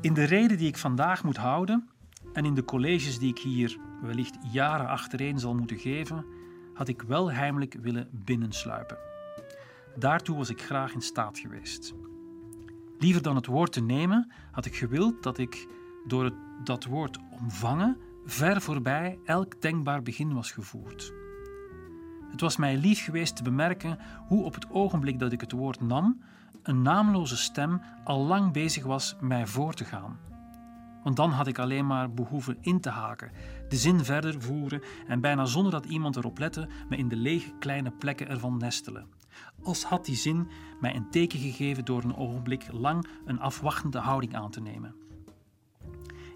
In 0.06 0.14
de 0.14 0.24
reden 0.24 0.58
die 0.58 0.68
ik 0.68 0.78
vandaag 0.78 1.24
moet 1.24 1.38
houden 1.38 1.90
en 2.34 2.46
in 2.46 2.54
de 2.54 2.64
colleges 2.64 3.20
die 3.20 3.30
ik 3.30 3.40
hier 3.40 3.78
wellicht 4.02 4.38
jaren 4.52 4.88
achtereen 4.88 5.40
zal 5.40 5.56
moeten 5.56 5.78
geven, 5.78 6.26
had 6.74 6.88
ik 6.88 7.02
wel 7.02 7.32
heimelijk 7.32 7.76
willen 7.82 8.10
binnensluipen. 8.12 8.98
Daartoe 9.96 10.38
was 10.38 10.50
ik 10.50 10.62
graag 10.62 10.94
in 10.94 11.02
staat 11.02 11.40
geweest. 11.40 11.94
Liever 13.00 13.22
dan 13.22 13.36
het 13.36 13.46
woord 13.46 13.72
te 13.72 13.82
nemen, 13.82 14.32
had 14.52 14.66
ik 14.66 14.76
gewild 14.76 15.24
dat 15.24 15.38
ik 15.38 15.68
door 16.08 16.24
het, 16.24 16.36
dat 16.64 16.86
woord 16.86 17.20
omvangen 17.42 17.98
ver 18.26 18.62
voorbij 18.62 19.20
elk 19.24 19.62
denkbaar 19.62 20.02
begin 20.02 20.34
was 20.34 20.52
gevoerd. 20.52 21.14
Het 22.32 22.42
was 22.42 22.58
mij 22.58 22.78
lief 22.78 23.04
geweest 23.04 23.36
te 23.36 23.44
bemerken 23.44 24.00
hoe 24.28 24.44
op 24.44 24.54
het 24.54 24.70
ogenblik 24.70 25.20
dat 25.20 25.32
ik 25.32 25.42
het 25.42 25.52
woord 25.52 25.82
nam, 25.82 26.22
een 26.64 26.82
naamloze 26.82 27.38
stem 27.38 27.82
al 28.04 28.26
lang 28.26 28.54
bezig 28.54 28.84
was 28.84 29.16
mij 29.20 29.48
voor 29.48 29.74
te 29.74 29.86
gaan. 29.86 30.20
Want 31.04 31.16
dan 31.16 31.32
had 31.32 31.48
ik 31.48 31.60
alleen 31.60 31.88
maar 31.88 32.14
behoeven 32.14 32.58
in 32.62 32.80
te 32.80 32.90
haken, 32.90 33.32
de 33.70 33.76
zin 33.76 34.04
verder 34.04 34.42
voeren 34.42 34.82
en 35.08 35.22
bijna 35.22 35.46
zonder 35.46 35.72
dat 35.72 35.86
iemand 35.86 36.16
erop 36.16 36.38
lette, 36.38 36.68
me 36.90 36.98
in 36.98 37.08
de 37.08 37.16
lege 37.16 37.54
kleine 37.60 37.92
plekken 37.92 38.28
ervan 38.28 38.58
nestelen. 38.58 39.08
Als 39.64 39.84
had 39.84 40.06
die 40.06 40.16
zin 40.16 40.48
mij 40.80 40.96
een 40.96 41.10
teken 41.10 41.40
gegeven 41.40 41.86
door 41.86 42.04
een 42.04 42.16
ogenblik 42.16 42.68
lang 42.72 43.08
een 43.26 43.40
afwachtende 43.40 44.00
houding 44.00 44.36
aan 44.36 44.52
te 44.52 44.62
nemen. 44.62 44.96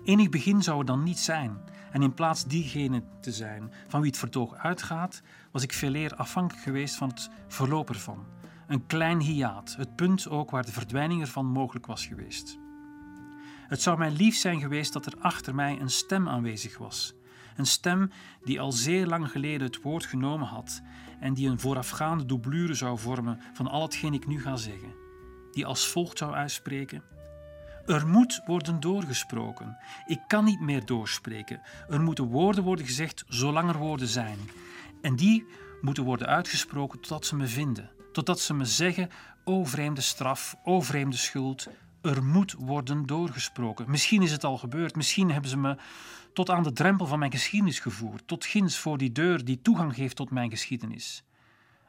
Enig 0.03 0.29
begin 0.29 0.63
zou 0.63 0.79
er 0.79 0.85
dan 0.85 1.03
niet 1.03 1.19
zijn, 1.19 1.57
en 1.91 2.01
in 2.01 2.13
plaats 2.13 2.45
diegene 2.45 3.03
te 3.21 3.31
zijn 3.31 3.71
van 3.87 4.01
wie 4.01 4.09
het 4.09 4.19
vertoog 4.19 4.53
uitgaat, 4.55 5.21
was 5.51 5.63
ik 5.63 5.73
veeleer 5.73 6.15
afhankelijk 6.15 6.63
geweest 6.63 6.95
van 6.95 7.07
het 7.09 7.29
verloop 7.47 7.89
ervan. 7.89 8.25
Een 8.69 8.85
klein 8.85 9.19
hiaat, 9.19 9.75
het 9.77 9.95
punt 9.95 10.29
ook 10.29 10.51
waar 10.51 10.65
de 10.65 10.71
verdwijning 10.71 11.21
ervan 11.21 11.45
mogelijk 11.45 11.85
was 11.85 12.05
geweest. 12.05 12.59
Het 13.67 13.81
zou 13.81 13.97
mij 13.97 14.11
lief 14.11 14.35
zijn 14.35 14.59
geweest 14.59 14.93
dat 14.93 15.05
er 15.05 15.13
achter 15.19 15.55
mij 15.55 15.79
een 15.79 15.89
stem 15.89 16.27
aanwezig 16.27 16.77
was. 16.77 17.13
Een 17.55 17.65
stem 17.65 18.11
die 18.43 18.59
al 18.61 18.71
zeer 18.71 19.07
lang 19.07 19.31
geleden 19.31 19.67
het 19.67 19.81
woord 19.81 20.05
genomen 20.05 20.47
had 20.47 20.81
en 21.19 21.33
die 21.33 21.49
een 21.49 21.59
voorafgaande 21.59 22.25
doublure 22.25 22.73
zou 22.73 22.99
vormen 22.99 23.39
van 23.53 23.67
al 23.67 23.81
hetgeen 23.81 24.13
ik 24.13 24.27
nu 24.27 24.41
ga 24.41 24.55
zeggen. 24.55 24.93
Die 25.51 25.65
als 25.65 25.87
volgt 25.87 26.17
zou 26.17 26.33
uitspreken: 26.33 27.03
Er 27.85 28.07
moet 28.07 28.41
worden 28.45 28.79
doorgesproken. 28.79 29.77
Ik 30.05 30.19
kan 30.27 30.43
niet 30.43 30.59
meer 30.59 30.85
doorspreken. 30.85 31.61
Er 31.87 32.01
moeten 32.01 32.25
woorden 32.25 32.63
worden 32.63 32.85
gezegd 32.85 33.23
zolang 33.27 33.69
er 33.69 33.77
woorden 33.77 34.07
zijn. 34.07 34.37
En 35.01 35.15
die 35.15 35.45
moeten 35.81 36.03
worden 36.03 36.27
uitgesproken 36.27 36.99
totdat 36.99 37.25
ze 37.25 37.35
me 37.35 37.47
vinden. 37.47 37.98
Totdat 38.19 38.39
ze 38.39 38.53
me 38.53 38.65
zeggen: 38.65 39.09
O 39.43 39.65
vreemde 39.65 40.01
straf, 40.01 40.55
o 40.63 40.81
vreemde 40.81 41.15
schuld. 41.15 41.67
Er 42.01 42.23
moet 42.23 42.53
worden 42.53 43.05
doorgesproken. 43.05 43.91
Misschien 43.91 44.21
is 44.21 44.31
het 44.31 44.43
al 44.43 44.57
gebeurd. 44.57 44.95
Misschien 44.95 45.31
hebben 45.31 45.49
ze 45.49 45.57
me 45.57 45.77
tot 46.33 46.49
aan 46.49 46.63
de 46.63 46.71
drempel 46.71 47.05
van 47.05 47.19
mijn 47.19 47.31
geschiedenis 47.31 47.79
gevoerd. 47.79 48.27
Tot 48.27 48.45
ginds 48.45 48.77
voor 48.77 48.97
die 48.97 49.11
deur 49.11 49.45
die 49.45 49.61
toegang 49.61 49.95
geeft 49.95 50.15
tot 50.15 50.31
mijn 50.31 50.49
geschiedenis. 50.49 51.23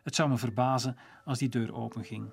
Het 0.03 0.14
zou 0.14 0.28
me 0.28 0.37
verbazen 0.37 0.97
als 1.24 1.39
die 1.39 1.49
deur 1.49 1.74
openging. 1.74 2.33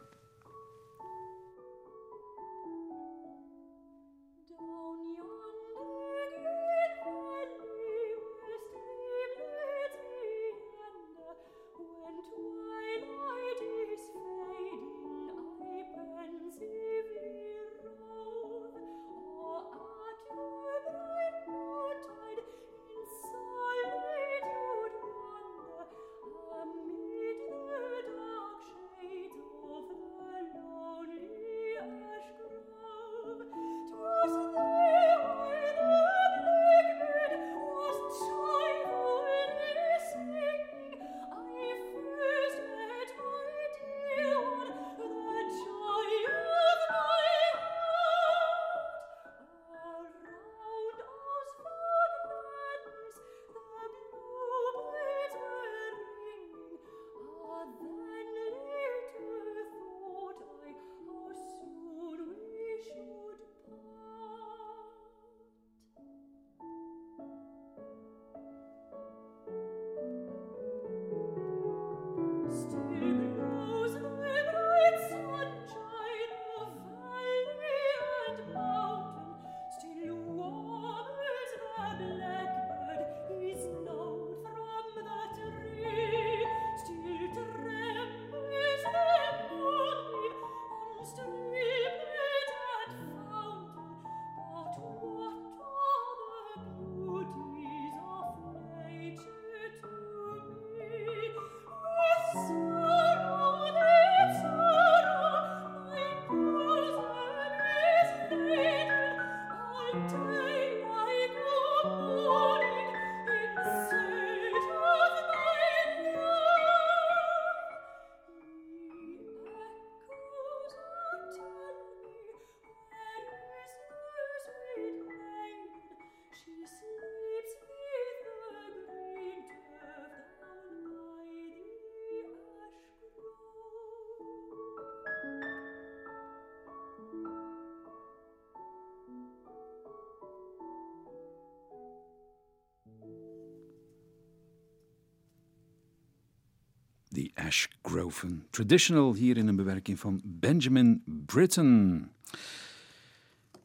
Ash 147.36 147.65
Grove. 147.82 148.28
Traditional 148.49 149.13
hier 149.13 149.38
in 149.38 149.47
een 149.47 149.55
bewerking 149.55 149.99
van 149.99 150.21
Benjamin 150.23 151.03
Britten. 151.25 152.11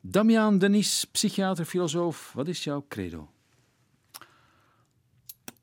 Damian 0.01 0.59
Denis, 0.59 1.05
psychiater, 1.05 1.65
filosoof. 1.65 2.33
Wat 2.33 2.49
is 2.49 2.65
jouw 2.65 2.85
credo? 2.89 3.31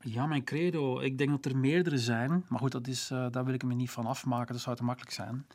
Ja, 0.00 0.26
mijn 0.26 0.44
credo. 0.44 1.00
Ik 1.00 1.18
denk 1.18 1.30
dat 1.30 1.44
er 1.44 1.56
meerdere 1.56 1.98
zijn. 1.98 2.44
Maar 2.48 2.58
goed, 2.58 2.72
dat 2.72 2.86
is, 2.86 3.10
uh, 3.10 3.26
daar 3.30 3.44
wil 3.44 3.54
ik 3.54 3.64
me 3.64 3.74
niet 3.74 3.90
van 3.90 4.06
afmaken. 4.06 4.52
Dat 4.52 4.62
zou 4.62 4.76
te 4.76 4.84
makkelijk 4.84 5.14
zijn. 5.14 5.46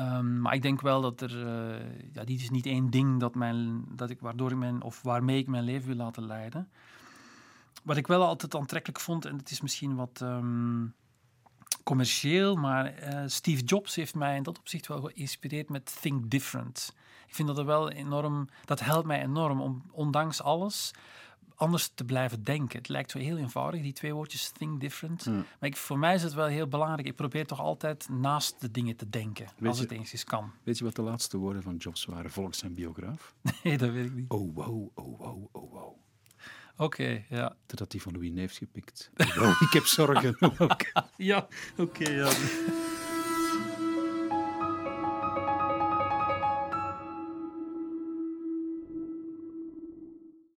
Um, 0.00 0.40
maar 0.40 0.54
ik 0.54 0.62
denk 0.62 0.80
wel 0.80 1.00
dat 1.00 1.20
er... 1.20 1.46
Uh, 1.46 2.12
ja, 2.12 2.24
dit 2.24 2.40
is 2.40 2.50
niet 2.50 2.66
één 2.66 2.90
ding 2.90 3.20
dat 3.20 3.34
mijn, 3.34 3.84
dat 3.94 4.10
ik, 4.10 4.20
waardoor 4.20 4.50
ik 4.50 4.56
mijn, 4.56 4.82
of 4.82 5.02
waarmee 5.02 5.38
ik 5.38 5.46
mijn 5.46 5.64
leven 5.64 5.86
wil 5.86 5.96
laten 5.96 6.26
leiden. 6.26 6.68
Wat 7.82 7.96
ik 7.96 8.06
wel 8.06 8.24
altijd 8.24 8.54
aantrekkelijk 8.54 9.00
vond, 9.00 9.24
en 9.24 9.36
het 9.36 9.50
is 9.50 9.60
misschien 9.60 9.94
wat 9.94 10.20
um, 10.22 10.94
commercieel, 11.86 12.56
maar 12.56 13.12
uh, 13.12 13.22
Steve 13.26 13.62
Jobs 13.62 13.94
heeft 13.94 14.14
mij 14.14 14.36
in 14.36 14.42
dat 14.42 14.58
opzicht 14.58 14.86
wel 14.86 15.00
geïnspireerd 15.00 15.68
met 15.68 15.98
Think 16.00 16.30
Different. 16.30 16.94
Ik 17.26 17.34
vind 17.34 17.48
dat 17.48 17.58
er 17.58 17.64
wel 17.64 17.90
enorm... 17.90 18.48
Dat 18.64 18.80
helpt 18.80 19.06
mij 19.06 19.22
enorm 19.22 19.60
om, 19.60 19.82
ondanks 19.92 20.42
alles 20.42 20.92
anders 21.56 21.90
te 21.94 22.04
blijven 22.04 22.44
denken. 22.44 22.78
Het 22.78 22.88
lijkt 22.88 23.10
zo 23.10 23.18
heel 23.18 23.36
eenvoudig, 23.36 23.82
die 23.82 23.92
twee 23.92 24.14
woordjes 24.14 24.50
think 24.50 24.80
different. 24.80 25.24
Ja. 25.24 25.32
Maar 25.32 25.68
ik, 25.68 25.76
voor 25.76 25.98
mij 25.98 26.14
is 26.14 26.22
het 26.22 26.34
wel 26.34 26.46
heel 26.46 26.66
belangrijk. 26.66 27.06
Ik 27.06 27.16
probeer 27.16 27.46
toch 27.46 27.60
altijd 27.60 28.08
naast 28.08 28.60
de 28.60 28.70
dingen 28.70 28.96
te 28.96 29.08
denken, 29.08 29.46
weet 29.58 29.68
als 29.68 29.76
je, 29.76 29.82
het 29.82 29.92
eens 29.92 30.12
eens 30.12 30.24
kan. 30.24 30.52
Weet 30.62 30.78
je 30.78 30.84
wat 30.84 30.96
de 30.96 31.02
laatste 31.02 31.36
woorden 31.36 31.62
van 31.62 31.76
Jobs 31.76 32.04
waren 32.04 32.30
volgens 32.30 32.58
zijn 32.58 32.74
biograaf? 32.74 33.34
Nee, 33.62 33.78
dat 33.78 33.90
weet 33.90 34.06
ik 34.06 34.14
niet. 34.14 34.30
Oh 34.30 34.54
wow, 34.54 34.88
oh 34.94 35.18
wow, 35.18 35.48
oh 35.52 35.72
wow. 35.72 35.96
Oké, 36.78 37.02
okay, 37.02 37.26
ja. 37.28 37.56
Dat 37.66 37.78
had 37.78 37.92
hij 37.92 38.00
van 38.00 38.12
Louis 38.12 38.30
Neefs 38.30 38.58
gepikt. 38.58 39.10
Ik 39.66 39.72
heb 39.72 39.84
zorgen. 39.84 40.36
ja, 41.16 41.48
oké, 41.76 41.82
okay, 41.82 42.14
ja. 42.14 42.30